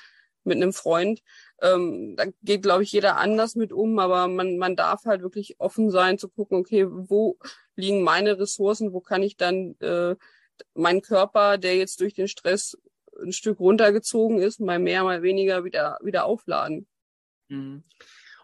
mit 0.44 0.56
einem 0.56 0.72
Freund. 0.72 1.22
Ähm, 1.60 2.14
da 2.16 2.24
geht, 2.42 2.62
glaube 2.62 2.82
ich, 2.82 2.92
jeder 2.92 3.16
anders 3.16 3.54
mit 3.54 3.72
um, 3.72 3.98
aber 3.98 4.28
man, 4.28 4.58
man 4.58 4.76
darf 4.76 5.04
halt 5.04 5.22
wirklich 5.22 5.56
offen 5.58 5.90
sein 5.90 6.18
zu 6.18 6.28
gucken, 6.28 6.58
okay, 6.58 6.86
wo 6.88 7.38
liegen 7.76 8.02
meine 8.02 8.38
Ressourcen, 8.38 8.92
wo 8.92 9.00
kann 9.00 9.22
ich 9.22 9.36
dann 9.36 9.76
äh, 9.80 10.16
meinen 10.74 11.02
Körper, 11.02 11.58
der 11.58 11.76
jetzt 11.76 12.00
durch 12.00 12.14
den 12.14 12.28
Stress 12.28 12.78
ein 13.22 13.32
Stück 13.32 13.60
runtergezogen 13.60 14.38
ist, 14.38 14.60
mal 14.60 14.78
mehr, 14.78 15.02
mal 15.02 15.22
weniger 15.22 15.64
wieder, 15.64 15.98
wieder 16.02 16.26
aufladen. 16.26 16.86
Mhm. 17.48 17.82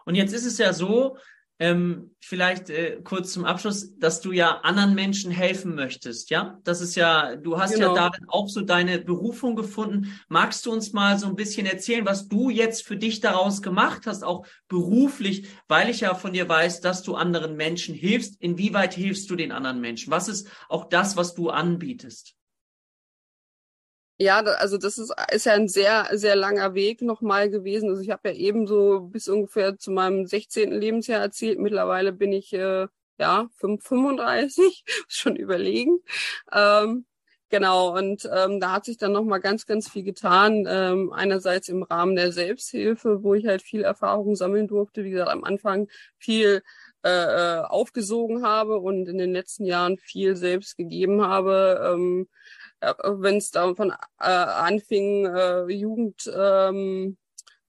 Und 0.05 0.15
jetzt 0.15 0.33
ist 0.33 0.45
es 0.45 0.57
ja 0.57 0.73
so, 0.73 1.17
ähm, 1.59 2.15
vielleicht 2.19 2.69
äh, 2.69 2.99
kurz 3.03 3.31
zum 3.31 3.45
Abschluss, 3.45 3.97
dass 3.97 4.21
du 4.21 4.31
ja 4.31 4.61
anderen 4.61 4.95
Menschen 4.95 5.31
helfen 5.31 5.75
möchtest, 5.75 6.29
ja? 6.29 6.59
Das 6.63 6.81
ist 6.81 6.95
ja, 6.95 7.35
du 7.35 7.59
hast 7.59 7.75
genau. 7.75 7.95
ja 7.95 8.09
darin 8.09 8.25
auch 8.27 8.49
so 8.49 8.61
deine 8.61 8.99
Berufung 8.99 9.55
gefunden. 9.55 10.19
Magst 10.29 10.65
du 10.65 10.71
uns 10.71 10.93
mal 10.93 11.17
so 11.19 11.27
ein 11.27 11.35
bisschen 11.35 11.65
erzählen, 11.67 12.05
was 12.05 12.27
du 12.27 12.49
jetzt 12.49 12.85
für 12.85 12.97
dich 12.97 13.21
daraus 13.21 13.61
gemacht 13.61 14.07
hast, 14.07 14.23
auch 14.23 14.45
beruflich, 14.67 15.47
weil 15.67 15.89
ich 15.89 16.01
ja 16.01 16.15
von 16.15 16.33
dir 16.33 16.49
weiß, 16.49 16.81
dass 16.81 17.03
du 17.03 17.15
anderen 17.15 17.55
Menschen 17.55 17.93
hilfst. 17.93 18.41
Inwieweit 18.41 18.95
hilfst 18.95 19.29
du 19.29 19.35
den 19.35 19.51
anderen 19.51 19.79
Menschen? 19.79 20.11
Was 20.11 20.27
ist 20.27 20.49
auch 20.69 20.89
das, 20.89 21.15
was 21.17 21.35
du 21.35 21.49
anbietest? 21.49 22.35
Ja, 24.23 24.39
also 24.39 24.77
das 24.77 24.97
ist, 24.97 25.13
ist 25.31 25.45
ja 25.45 25.53
ein 25.53 25.67
sehr, 25.67 26.07
sehr 26.13 26.35
langer 26.37 26.73
Weg 26.75 27.01
nochmal 27.01 27.49
gewesen. 27.49 27.89
Also 27.89 28.01
ich 28.01 28.09
habe 28.09 28.29
ja 28.29 28.35
eben 28.35 28.67
so 28.67 29.01
bis 29.01 29.27
ungefähr 29.27 29.77
zu 29.77 29.91
meinem 29.91 30.25
16. 30.25 30.71
Lebensjahr 30.71 31.21
erzählt. 31.21 31.59
Mittlerweile 31.59 32.13
bin 32.13 32.31
ich 32.31 32.53
äh, 32.53 32.87
ja 33.17 33.49
5, 33.57 33.83
35, 33.83 34.85
schon 35.09 35.35
überlegen. 35.35 35.99
Ähm, 36.53 37.05
genau, 37.49 37.97
und 37.97 38.29
ähm, 38.33 38.61
da 38.61 38.71
hat 38.71 38.85
sich 38.85 38.97
dann 38.97 39.11
nochmal 39.11 39.41
ganz, 39.41 39.65
ganz 39.65 39.89
viel 39.89 40.03
getan. 40.03 40.65
Ähm, 40.69 41.11
einerseits 41.11 41.67
im 41.67 41.83
Rahmen 41.83 42.15
der 42.15 42.31
Selbsthilfe, 42.31 43.23
wo 43.23 43.33
ich 43.33 43.45
halt 43.45 43.61
viel 43.61 43.81
Erfahrung 43.83 44.35
sammeln 44.37 44.67
durfte. 44.69 45.03
Wie 45.03 45.11
gesagt, 45.11 45.31
am 45.31 45.43
Anfang 45.43 45.89
viel 46.17 46.61
äh, 47.03 47.09
äh 47.09 47.61
aufgesogen 47.63 48.43
habe 48.45 48.77
und 48.79 49.09
in 49.09 49.17
den 49.17 49.33
letzten 49.33 49.65
Jahren 49.65 49.97
viel 49.97 50.37
selbst 50.37 50.77
gegeben 50.77 51.21
habe. 51.23 51.93
Ähm, 51.93 52.27
äh, 52.31 52.62
wenn 53.03 53.37
es 53.37 53.51
davon 53.51 53.91
äh, 53.91 54.25
anfing, 54.25 55.25
äh, 55.25 55.65
Jugend 55.71 56.31
ähm, 56.35 57.17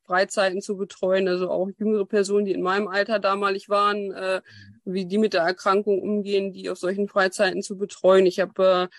Freizeiten 0.04 0.60
zu 0.60 0.76
betreuen, 0.76 1.28
also 1.28 1.50
auch 1.50 1.70
jüngere 1.78 2.06
Personen, 2.06 2.44
die 2.44 2.52
in 2.52 2.62
meinem 2.62 2.88
Alter 2.88 3.18
damalig 3.18 3.68
waren, 3.68 4.12
äh, 4.12 4.42
wie 4.84 5.06
die 5.06 5.18
mit 5.18 5.32
der 5.32 5.42
Erkrankung 5.42 6.00
umgehen, 6.02 6.52
die 6.52 6.68
auf 6.70 6.78
solchen 6.78 7.08
Freizeiten 7.08 7.62
zu 7.62 7.78
betreuen. 7.78 8.26
Ich 8.26 8.40
habe 8.40 8.90
äh, 8.90 8.94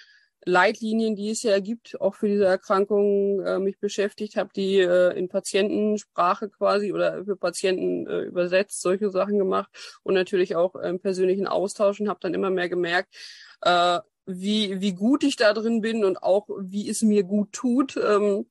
Leitlinien, 0.48 1.16
die 1.16 1.32
es 1.32 1.42
ja 1.44 1.60
gibt, 1.60 2.00
auch 2.00 2.16
für 2.16 2.28
diese 2.28 2.46
Erkrankung 2.46 3.42
äh, 3.42 3.60
mich 3.60 3.80
beschäftigt 3.80 4.36
habe, 4.36 4.52
die 4.56 4.80
äh, 4.80 5.18
in 5.18 5.28
Patientensprache 5.28 6.50
quasi 6.50 6.94
oder 6.94 7.26
für 7.26 7.36
Patienten 7.36 8.08
äh, 8.08 8.22
übersetzt, 8.22 8.82
solche 8.82 9.10
Sachen 9.10 9.40
gemacht 9.40 9.70
und 10.04 10.14
natürlich 10.14 10.56
auch 10.56 10.76
im 10.76 11.00
persönlichen 11.00 11.48
Austausch 11.48 12.00
und 12.00 12.10
habe 12.10 12.20
dann 12.22 12.36
immer 12.36 12.52
mehr 12.52 12.70
gemerkt, 12.70 13.16
äh, 13.62 14.00
wie, 14.26 14.82
wie 14.82 14.94
gut 14.94 15.24
ich 15.24 15.36
da 15.36 15.54
drin 15.54 15.82
bin 15.82 16.04
und 16.04 16.22
auch 16.24 16.48
wie 16.60 16.90
es 16.90 17.02
mir 17.02 17.24
gut 17.24 17.52
tut, 17.52 17.98
ähm, 17.98 18.48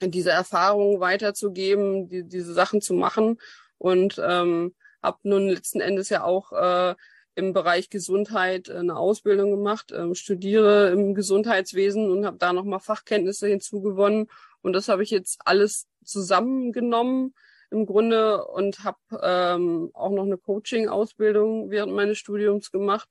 diese 0.00 0.30
Erfahrung 0.30 1.00
weiterzugeben, 1.00 2.08
die, 2.08 2.24
diese 2.24 2.52
Sachen 2.52 2.80
zu 2.80 2.94
machen. 2.94 3.38
Und 3.78 4.20
ähm, 4.24 4.74
habe 5.02 5.18
nun 5.22 5.48
letzten 5.48 5.80
Endes 5.80 6.08
ja 6.08 6.24
auch 6.24 6.52
äh, 6.52 6.94
im 7.34 7.52
Bereich 7.52 7.90
Gesundheit 7.90 8.70
eine 8.70 8.96
Ausbildung 8.96 9.50
gemacht, 9.50 9.92
ähm, 9.94 10.14
studiere 10.14 10.90
im 10.90 11.14
Gesundheitswesen 11.14 12.10
und 12.10 12.24
habe 12.24 12.38
da 12.38 12.52
nochmal 12.52 12.80
Fachkenntnisse 12.80 13.48
hinzugewonnen. 13.48 14.28
Und 14.62 14.72
das 14.72 14.88
habe 14.88 15.02
ich 15.02 15.10
jetzt 15.10 15.40
alles 15.44 15.86
zusammengenommen 16.04 17.34
im 17.70 17.86
Grunde 17.86 18.46
und 18.46 18.84
habe 18.84 18.98
ähm, 19.20 19.90
auch 19.94 20.10
noch 20.10 20.24
eine 20.24 20.38
Coaching-Ausbildung 20.38 21.70
während 21.70 21.92
meines 21.92 22.18
Studiums 22.18 22.70
gemacht 22.70 23.08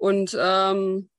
und 0.00 0.34
ähm, 0.40 1.10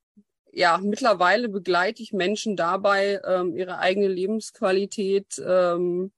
ja, 0.52 0.80
mittlerweile 0.82 1.50
begleite 1.50 2.02
ich 2.02 2.14
Menschen 2.14 2.56
dabei, 2.56 3.22
ähm, 3.24 3.56
ihre 3.56 3.78
eigene 3.78 4.08
Lebensqualität 4.08 5.40
ähm, 5.46 6.12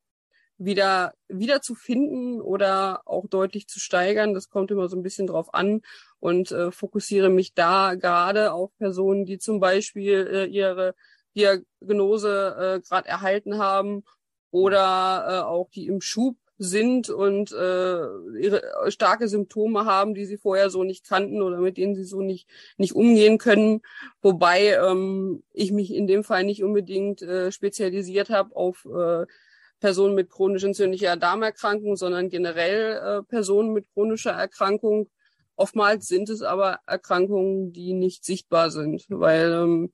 wieder, 0.57 1.13
wieder 1.27 1.61
zu 1.61 1.75
finden 1.75 2.39
oder 2.39 3.01
auch 3.05 3.27
deutlich 3.27 3.67
zu 3.67 3.81
steigern. 3.81 4.33
Das 4.33 4.47
kommt 4.47 4.71
immer 4.71 4.87
so 4.87 4.95
ein 4.95 5.03
bisschen 5.03 5.27
drauf 5.27 5.53
an 5.53 5.81
und 6.21 6.53
äh, 6.53 6.71
fokussiere 6.71 7.29
mich 7.29 7.53
da 7.53 7.95
gerade 7.95 8.53
auf 8.53 8.71
Personen, 8.77 9.25
die 9.25 9.39
zum 9.39 9.59
Beispiel 9.59 10.25
äh, 10.31 10.45
ihre 10.45 10.95
Diagnose 11.35 12.55
äh, 12.57 12.87
gerade 12.87 13.09
erhalten 13.09 13.57
haben 13.57 14.05
oder 14.51 15.25
äh, 15.27 15.43
auch 15.43 15.69
die 15.69 15.87
im 15.87 15.99
Schub 15.99 16.37
sind 16.63 17.09
und 17.09 17.51
äh, 17.51 18.07
ihre 18.39 18.61
starke 18.87 19.27
Symptome 19.27 19.85
haben, 19.85 20.13
die 20.13 20.25
sie 20.25 20.37
vorher 20.37 20.69
so 20.69 20.83
nicht 20.83 21.07
kannten 21.07 21.41
oder 21.41 21.59
mit 21.59 21.77
denen 21.77 21.95
sie 21.95 22.05
so 22.05 22.21
nicht 22.21 22.49
nicht 22.77 22.95
umgehen 22.95 23.37
können. 23.37 23.81
Wobei 24.21 24.73
ähm, 24.73 25.43
ich 25.53 25.71
mich 25.71 25.93
in 25.93 26.07
dem 26.07 26.23
Fall 26.23 26.43
nicht 26.43 26.63
unbedingt 26.63 27.21
äh, 27.21 27.51
spezialisiert 27.51 28.29
habe 28.29 28.55
auf 28.55 28.85
äh, 28.85 29.25
Personen 29.79 30.15
mit 30.15 30.29
chronisch 30.29 30.63
entzündlicher 30.63 31.17
Darmerkrankung, 31.17 31.97
sondern 31.97 32.29
generell 32.29 33.19
äh, 33.19 33.23
Personen 33.23 33.73
mit 33.73 33.85
chronischer 33.93 34.31
Erkrankung. 34.31 35.09
Oftmals 35.55 36.07
sind 36.07 36.29
es 36.29 36.41
aber 36.41 36.79
Erkrankungen, 36.87 37.73
die 37.73 37.93
nicht 37.93 38.23
sichtbar 38.23 38.71
sind, 38.71 39.05
weil 39.09 39.51
ähm, 39.51 39.93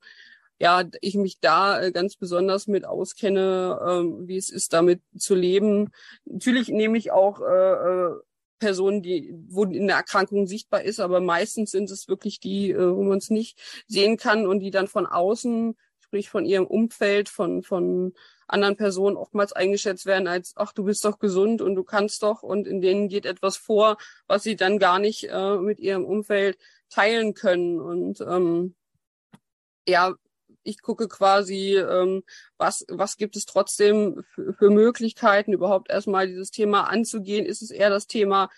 ja, 0.60 0.84
ich 1.02 1.16
mich 1.16 1.40
da 1.40 1.82
äh, 1.82 1.92
ganz 1.92 2.16
besonders 2.18 2.68
mit 2.68 2.86
auskenne, 2.86 3.80
ähm, 3.88 4.28
wie 4.28 4.38
es 4.38 4.50
ist, 4.50 4.74
damit 4.74 5.02
zu 5.18 5.34
leben. 5.34 5.90
Natürlich 6.26 6.68
nehme 6.68 6.98
ich 6.98 7.12
auch 7.12 7.42
äh, 7.42 7.46
äh, 7.46 8.16
Personen, 8.60 9.02
die, 9.02 9.34
wo 9.48 9.64
eine 9.64 9.94
Erkrankung 9.94 10.48
sichtbar 10.48 10.84
ist, 10.84 11.00
aber 11.00 11.22
meistens 11.22 11.72
sind 11.72 11.90
es 11.90 12.10
wirklich 12.10 12.42
die, 12.42 12.72
äh, 12.72 12.96
wo 12.96 13.04
man 13.04 13.20
es 13.20 13.30
nicht 13.30 13.58
sehen 13.88 14.18
kann 14.18 14.46
und 14.46 14.60
die 14.60 14.72
dann 14.72 14.88
von 14.88 15.06
außen, 15.06 15.78
sprich 16.00 16.30
von 16.30 16.46
ihrem 16.46 16.68
Umfeld, 16.68 17.30
von, 17.30 17.64
von 17.64 18.14
anderen 18.48 18.76
Personen 18.76 19.16
oftmals 19.16 19.54
eingeschätzt 19.54 20.06
werden 20.06 20.28
als, 20.28 20.54
ach, 20.58 20.74
du 20.74 20.84
bist 20.84 21.06
doch 21.06 21.20
gesund 21.20 21.62
und 21.62 21.76
du 21.76 21.84
kannst 21.86 22.24
doch 22.24 22.44
und 22.44 22.68
in 22.68 22.82
denen 22.82 23.08
geht 23.08 23.26
etwas 23.26 23.56
vor, 23.56 23.98
was 24.28 24.44
sie 24.44 24.58
dann 24.58 24.78
gar 24.78 25.00
nicht 25.00 25.30
äh, 25.30 25.58
mit 25.58 25.80
ihrem 25.80 26.04
Umfeld 26.04 26.58
teilen 26.90 27.34
können. 27.34 27.80
Und 27.80 28.22
ähm, 28.22 28.76
ja, 29.88 30.16
ich 30.70 30.82
gucke 30.82 31.08
quasi, 31.08 31.76
ähm, 31.78 32.24
was, 32.58 32.86
was 32.90 33.18
gibt 33.18 33.36
es 33.36 33.46
trotzdem 33.46 34.24
für, 34.36 34.70
Möglichkeiten, 34.70 35.54
überhaupt 35.54 35.90
erstmal 35.90 36.28
dieses 36.28 36.52
Thema 36.52 36.84
anzugehen. 36.90 37.46
Ist 37.46 37.62
es 37.62 37.72
eher 37.72 37.90
das 37.90 38.08
Thema 38.08 38.50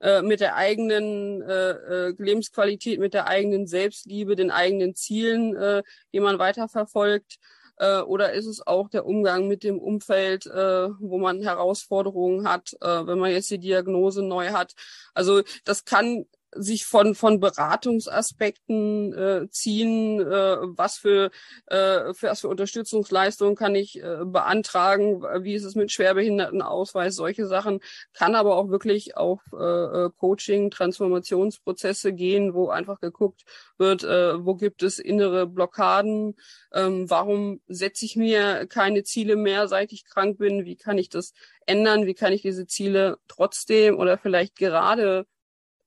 äh, 0.00 0.22
mit 0.22 0.40
der 0.40 0.56
eigenen 0.56 1.42
äh, 1.42 1.70
äh, 1.70 2.14
Lebensqualität, 2.18 2.98
mit 2.98 3.14
der 3.14 3.26
eigenen 3.28 3.66
Selbstliebe, 3.66 4.36
den 4.36 4.50
eigenen 4.50 4.94
Zielen, 4.94 5.56
äh, 5.56 5.82
die 6.12 6.20
man 6.20 6.38
weiterverfolgt? 6.38 7.38
Äh, 7.76 8.00
oder 8.00 8.32
ist 8.32 8.46
es 8.46 8.66
auch 8.66 8.88
der 8.88 9.06
Umgang 9.06 9.46
mit 9.48 9.62
dem 9.62 9.78
Umfeld, 9.78 10.46
äh, 10.46 10.88
wo 10.98 11.18
man 11.18 11.40
Herausforderungen 11.42 12.48
hat, 12.48 12.76
wenn 12.80 13.18
man 13.18 13.30
jetzt 13.30 13.50
die 13.50 13.58
Diagnose 13.58 14.22
neu 14.22 14.50
hat? 14.50 14.74
Also 15.14 15.42
das 15.64 15.84
kann 15.84 16.26
sich 16.54 16.84
von 16.86 17.14
von 17.14 17.40
Beratungsaspekten 17.40 19.12
äh, 19.12 19.48
ziehen, 19.50 20.20
äh, 20.20 20.56
was 20.76 20.96
für 20.98 21.30
äh, 21.66 22.12
für 22.14 22.28
was 22.28 22.40
für 22.40 22.48
Unterstützungsleistungen 22.48 23.54
kann 23.54 23.74
ich 23.74 24.02
äh, 24.02 24.24
beantragen, 24.24 25.22
wie 25.44 25.54
ist 25.54 25.64
es 25.64 25.74
mit 25.74 25.92
Schwerbehindertenausweis, 25.92 27.14
solche 27.14 27.46
Sachen, 27.46 27.80
kann 28.12 28.34
aber 28.34 28.56
auch 28.56 28.68
wirklich 28.68 29.16
auf 29.16 29.40
äh, 29.52 29.56
äh, 29.56 30.10
Coaching, 30.16 30.70
Transformationsprozesse 30.70 32.12
gehen, 32.12 32.54
wo 32.54 32.68
einfach 32.68 33.00
geguckt 33.00 33.44
wird, 33.78 34.04
äh, 34.04 34.44
wo 34.44 34.54
gibt 34.54 34.82
es 34.82 34.98
innere 34.98 35.46
Blockaden, 35.46 36.36
ähm, 36.72 37.08
warum 37.08 37.60
setze 37.68 38.04
ich 38.04 38.16
mir 38.16 38.66
keine 38.66 39.04
Ziele 39.04 39.36
mehr, 39.36 39.68
seit 39.68 39.92
ich 39.92 40.04
krank 40.04 40.38
bin, 40.38 40.64
wie 40.64 40.76
kann 40.76 40.98
ich 40.98 41.08
das 41.08 41.32
ändern, 41.66 42.06
wie 42.06 42.14
kann 42.14 42.32
ich 42.32 42.42
diese 42.42 42.66
Ziele 42.66 43.18
trotzdem 43.28 43.98
oder 43.98 44.18
vielleicht 44.18 44.56
gerade 44.56 45.26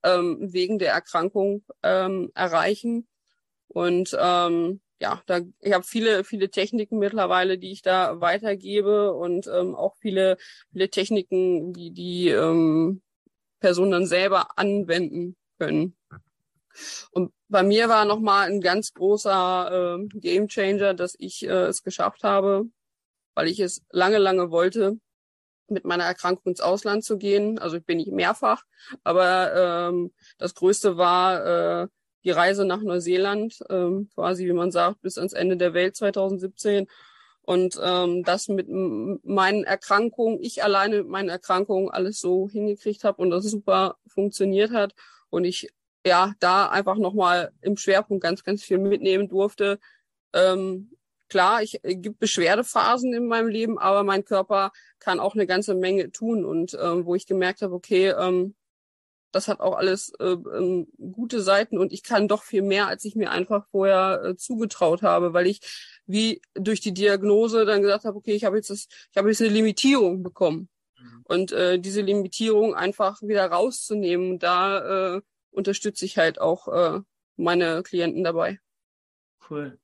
ähm, 0.04 0.38
wegen 0.40 0.78
der 0.78 0.92
Erkrankung 0.92 1.64
ähm, 1.82 2.30
erreichen. 2.34 3.08
Und 3.68 4.16
ähm, 4.20 4.80
ja, 5.00 5.22
da 5.26 5.40
ich 5.60 5.72
habe 5.72 5.84
viele 5.84 6.24
viele 6.24 6.50
Techniken 6.50 6.98
mittlerweile, 6.98 7.58
die 7.58 7.72
ich 7.72 7.82
da 7.82 8.20
weitergebe 8.20 9.12
und 9.12 9.46
ähm, 9.48 9.74
auch 9.74 9.96
viele 9.96 10.36
viele 10.72 10.88
Techniken, 10.90 11.72
die 11.72 11.90
die 11.90 12.28
ähm, 12.28 13.02
Personen 13.60 13.92
dann 13.92 14.06
selber 14.06 14.56
anwenden 14.56 15.36
können. 15.58 15.96
Und 17.12 17.32
bei 17.48 17.62
mir 17.62 17.88
war 17.88 18.04
noch 18.04 18.20
mal 18.20 18.48
ein 18.50 18.60
ganz 18.60 18.92
großer 18.94 19.98
äh, 20.00 20.18
Gamechanger, 20.18 20.94
dass 20.94 21.14
ich 21.18 21.44
äh, 21.44 21.66
es 21.66 21.82
geschafft 21.82 22.24
habe, 22.24 22.66
weil 23.34 23.48
ich 23.48 23.60
es 23.60 23.82
lange 23.90 24.18
lange 24.18 24.50
wollte, 24.50 24.98
mit 25.68 25.84
meiner 25.84 26.04
Erkrankung 26.04 26.52
ins 26.52 26.60
Ausland 26.60 27.04
zu 27.04 27.18
gehen. 27.18 27.58
Also 27.58 27.76
ich 27.76 27.84
bin 27.84 27.98
nicht 27.98 28.12
mehrfach, 28.12 28.62
aber 29.02 29.88
ähm, 29.88 30.12
das 30.38 30.54
Größte 30.54 30.96
war 30.96 31.82
äh, 31.82 31.88
die 32.24 32.30
Reise 32.30 32.64
nach 32.64 32.80
Neuseeland, 32.80 33.58
ähm, 33.68 34.08
quasi 34.14 34.46
wie 34.46 34.52
man 34.52 34.70
sagt, 34.70 35.00
bis 35.02 35.18
ans 35.18 35.32
Ende 35.32 35.56
der 35.56 35.74
Welt 35.74 35.96
2017. 35.96 36.86
Und 37.42 37.78
ähm, 37.82 38.24
das 38.24 38.48
mit 38.48 38.68
meinen 38.70 39.64
Erkrankungen, 39.64 40.38
ich 40.40 40.64
alleine 40.64 40.98
mit 40.98 41.08
meinen 41.08 41.28
Erkrankungen 41.28 41.90
alles 41.90 42.18
so 42.18 42.48
hingekriegt 42.48 43.04
habe 43.04 43.20
und 43.20 43.30
das 43.30 43.44
super 43.44 43.96
funktioniert 44.06 44.70
hat. 44.70 44.94
Und 45.28 45.44
ich 45.44 45.68
ja 46.06 46.32
da 46.40 46.68
einfach 46.68 46.96
nochmal 46.96 47.52
im 47.60 47.76
Schwerpunkt 47.76 48.22
ganz, 48.22 48.44
ganz 48.44 48.62
viel 48.62 48.78
mitnehmen 48.78 49.28
durfte. 49.28 49.78
Ähm, 50.32 50.93
klar, 51.28 51.62
ich 51.62 51.82
äh, 51.84 51.96
gibt 51.96 52.18
Beschwerdephasen 52.18 53.12
in 53.12 53.26
meinem 53.26 53.48
Leben, 53.48 53.78
aber 53.78 54.02
mein 54.04 54.24
Körper 54.24 54.72
kann 54.98 55.20
auch 55.20 55.34
eine 55.34 55.46
ganze 55.46 55.74
Menge 55.74 56.10
tun 56.12 56.44
und 56.44 56.76
ähm, 56.80 57.06
wo 57.06 57.14
ich 57.14 57.26
gemerkt 57.26 57.62
habe, 57.62 57.74
okay, 57.74 58.08
ähm, 58.08 58.54
das 59.34 59.48
hat 59.48 59.60
auch 59.60 59.76
alles 59.76 60.12
äh, 60.20 60.24
ähm, 60.26 60.86
gute 60.96 61.42
Seiten 61.42 61.78
und 61.78 61.92
ich 61.92 62.02
kann 62.02 62.28
doch 62.28 62.44
viel 62.44 62.62
mehr, 62.62 62.86
als 62.86 63.04
ich 63.04 63.16
mir 63.16 63.30
einfach 63.30 63.66
vorher 63.70 64.22
äh, 64.24 64.36
zugetraut 64.36 65.02
habe, 65.02 65.32
weil 65.32 65.46
ich 65.46 65.60
wie 66.06 66.40
durch 66.54 66.80
die 66.80 66.94
Diagnose 66.94 67.64
dann 67.64 67.82
gesagt 67.82 68.04
habe, 68.04 68.16
okay, 68.16 68.34
ich 68.34 68.44
habe 68.44 68.56
jetzt 68.56 68.70
das, 68.70 68.86
ich 69.10 69.16
habe 69.16 69.28
jetzt 69.28 69.40
eine 69.40 69.50
Limitierung 69.50 70.22
bekommen 70.22 70.68
mhm. 70.98 71.20
und 71.24 71.52
äh, 71.52 71.78
diese 71.80 72.02
Limitierung 72.02 72.74
einfach 72.74 73.22
wieder 73.22 73.46
rauszunehmen, 73.46 74.38
da 74.38 75.16
äh, 75.16 75.20
unterstütze 75.50 76.04
ich 76.04 76.16
halt 76.16 76.40
auch 76.40 76.68
äh, 76.68 77.00
meine 77.36 77.82
Klienten 77.82 78.22
dabei. 78.22 78.60
Cool. 79.50 79.78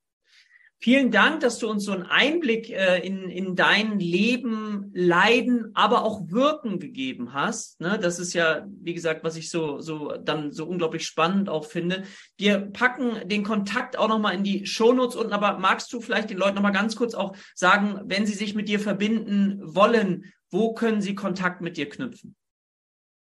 Vielen 0.82 1.10
Dank, 1.10 1.40
dass 1.40 1.58
du 1.58 1.68
uns 1.68 1.84
so 1.84 1.92
einen 1.92 2.04
Einblick 2.04 2.70
äh, 2.70 3.06
in, 3.06 3.28
in 3.28 3.54
dein 3.54 3.98
Leben, 3.98 4.90
Leiden, 4.94 5.72
aber 5.74 6.04
auch 6.04 6.30
Wirken 6.30 6.78
gegeben 6.78 7.34
hast. 7.34 7.82
Ne? 7.82 7.98
Das 8.00 8.18
ist 8.18 8.32
ja, 8.32 8.66
wie 8.80 8.94
gesagt, 8.94 9.22
was 9.22 9.36
ich 9.36 9.50
so, 9.50 9.80
so 9.80 10.16
dann 10.16 10.52
so 10.52 10.64
unglaublich 10.64 11.06
spannend 11.06 11.50
auch 11.50 11.66
finde. 11.66 12.04
Wir 12.38 12.60
packen 12.60 13.28
den 13.28 13.44
Kontakt 13.44 13.98
auch 13.98 14.08
nochmal 14.08 14.34
in 14.34 14.42
die 14.42 14.64
Shownotes 14.64 15.16
unten, 15.16 15.34
aber 15.34 15.58
magst 15.58 15.92
du 15.92 16.00
vielleicht 16.00 16.30
den 16.30 16.38
Leuten 16.38 16.54
nochmal 16.54 16.72
ganz 16.72 16.96
kurz 16.96 17.12
auch 17.12 17.36
sagen, 17.54 18.00
wenn 18.06 18.24
sie 18.24 18.32
sich 18.34 18.54
mit 18.54 18.66
dir 18.66 18.80
verbinden 18.80 19.60
wollen, 19.62 20.32
wo 20.50 20.72
können 20.72 21.02
sie 21.02 21.14
Kontakt 21.14 21.60
mit 21.60 21.76
dir 21.76 21.90
knüpfen? 21.90 22.36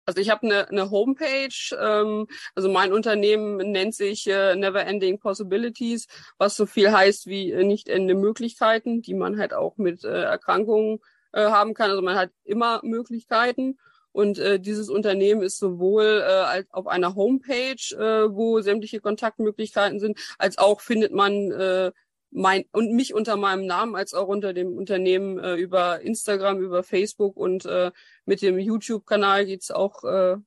Also 0.06 0.20
ich 0.20 0.30
habe 0.30 0.44
eine, 0.44 0.70
eine 0.70 0.92
Homepage, 0.92 1.76
ähm, 1.80 2.28
also 2.56 2.70
mein 2.70 2.92
Unternehmen 2.92 3.58
nennt 3.72 3.96
sich 3.96 4.28
äh, 4.28 4.56
Never 4.56 4.86
Ending 4.86 5.20
Possibilities, 5.20 6.08
was 6.38 6.56
so 6.56 6.66
viel 6.66 6.92
heißt 6.92 7.28
wie 7.28 7.52
äh, 7.52 7.64
nicht 7.64 7.88
ende 7.88 8.16
Möglichkeiten, 8.16 9.02
die 9.02 9.14
man 9.14 9.38
halt 9.38 9.54
auch 9.54 9.78
mit 9.78 10.04
äh, 10.04 10.24
Erkrankungen 10.24 11.00
äh, 11.32 11.42
haben 11.42 11.74
kann. 11.74 11.90
Also 11.90 12.02
man 12.02 12.16
hat 12.16 12.32
immer 12.44 12.82
Möglichkeiten. 12.84 13.78
Und 14.12 14.38
äh, 14.38 14.60
dieses 14.60 14.90
Unternehmen 14.90 15.42
ist 15.42 15.58
sowohl 15.58 16.24
äh, 16.24 16.64
auf 16.70 16.86
einer 16.86 17.16
Homepage, 17.16 17.96
äh, 17.96 18.32
wo 18.32 18.62
sämtliche 18.62 19.00
Kontaktmöglichkeiten 19.00 20.00
sind, 20.00 20.20
als 20.38 20.60
auch 20.60 20.82
findet 20.82 21.14
man 21.14 21.52
äh, 21.52 21.92
mein 22.34 22.66
und 22.72 22.92
mich 22.94 23.14
unter 23.14 23.38
meinem 23.38 23.66
Namen 23.66 23.96
als 23.96 24.14
auch 24.14 24.28
unter 24.28 24.54
dem 24.54 24.76
Unternehmen 24.76 25.38
äh, 25.40 25.56
über 25.56 26.02
Instagram, 26.02 26.60
über 26.60 26.84
Facebook 26.84 27.38
und 27.38 27.66
äh, 27.66 27.92
mit 28.26 28.42
dem 28.42 28.58
YouTube-Kanal 28.60 29.46
geht's 29.46 29.72
auch 29.72 30.04
äh, 30.04 30.38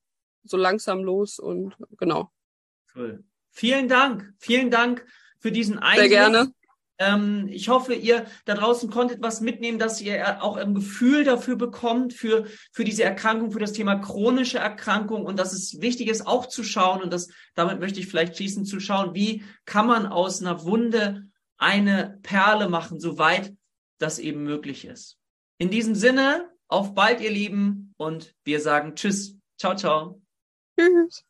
so 0.43 0.57
langsam 0.57 1.03
los 1.03 1.39
und 1.39 1.75
genau. 1.97 2.31
Cool. 2.95 3.23
Vielen 3.51 3.87
Dank, 3.87 4.33
vielen 4.37 4.69
Dank 4.69 5.05
für 5.39 5.51
diesen 5.51 5.79
Einblick. 5.79 6.09
Sehr 6.09 6.29
gerne. 6.29 6.51
Ähm, 6.99 7.47
ich 7.51 7.69
hoffe, 7.69 7.93
ihr 7.93 8.25
da 8.45 8.55
draußen 8.55 8.89
konntet 8.89 9.21
was 9.21 9.39
mitnehmen, 9.39 9.77
dass 9.77 10.01
ihr 10.01 10.43
auch 10.43 10.57
ein 10.57 10.73
Gefühl 10.73 11.23
dafür 11.23 11.55
bekommt, 11.55 12.13
für, 12.13 12.45
für 12.71 12.83
diese 12.83 13.03
Erkrankung, 13.03 13.51
für 13.51 13.59
das 13.59 13.73
Thema 13.73 13.97
chronische 13.97 14.57
Erkrankung 14.57 15.25
und 15.25 15.37
dass 15.37 15.53
es 15.53 15.79
wichtig 15.79 16.09
ist, 16.09 16.25
auch 16.25 16.47
zu 16.47 16.63
schauen 16.63 17.03
und 17.03 17.13
das, 17.13 17.29
damit 17.53 17.79
möchte 17.79 17.99
ich 17.99 18.07
vielleicht 18.07 18.37
schließen, 18.37 18.65
zu 18.65 18.79
schauen, 18.79 19.13
wie 19.13 19.43
kann 19.65 19.85
man 19.85 20.07
aus 20.07 20.41
einer 20.41 20.63
Wunde 20.63 21.27
eine 21.57 22.19
Perle 22.23 22.69
machen, 22.69 22.99
soweit 22.99 23.55
das 23.99 24.19
eben 24.19 24.43
möglich 24.43 24.85
ist. 24.85 25.17
In 25.57 25.69
diesem 25.71 25.95
Sinne, 25.95 26.51
auf 26.67 26.93
bald, 26.93 27.21
ihr 27.21 27.31
Lieben, 27.31 27.93
und 27.97 28.35
wir 28.43 28.61
sagen 28.61 28.95
Tschüss. 28.95 29.37
Ciao, 29.57 29.75
ciao. 29.75 30.21
Tschüss. 30.79 31.26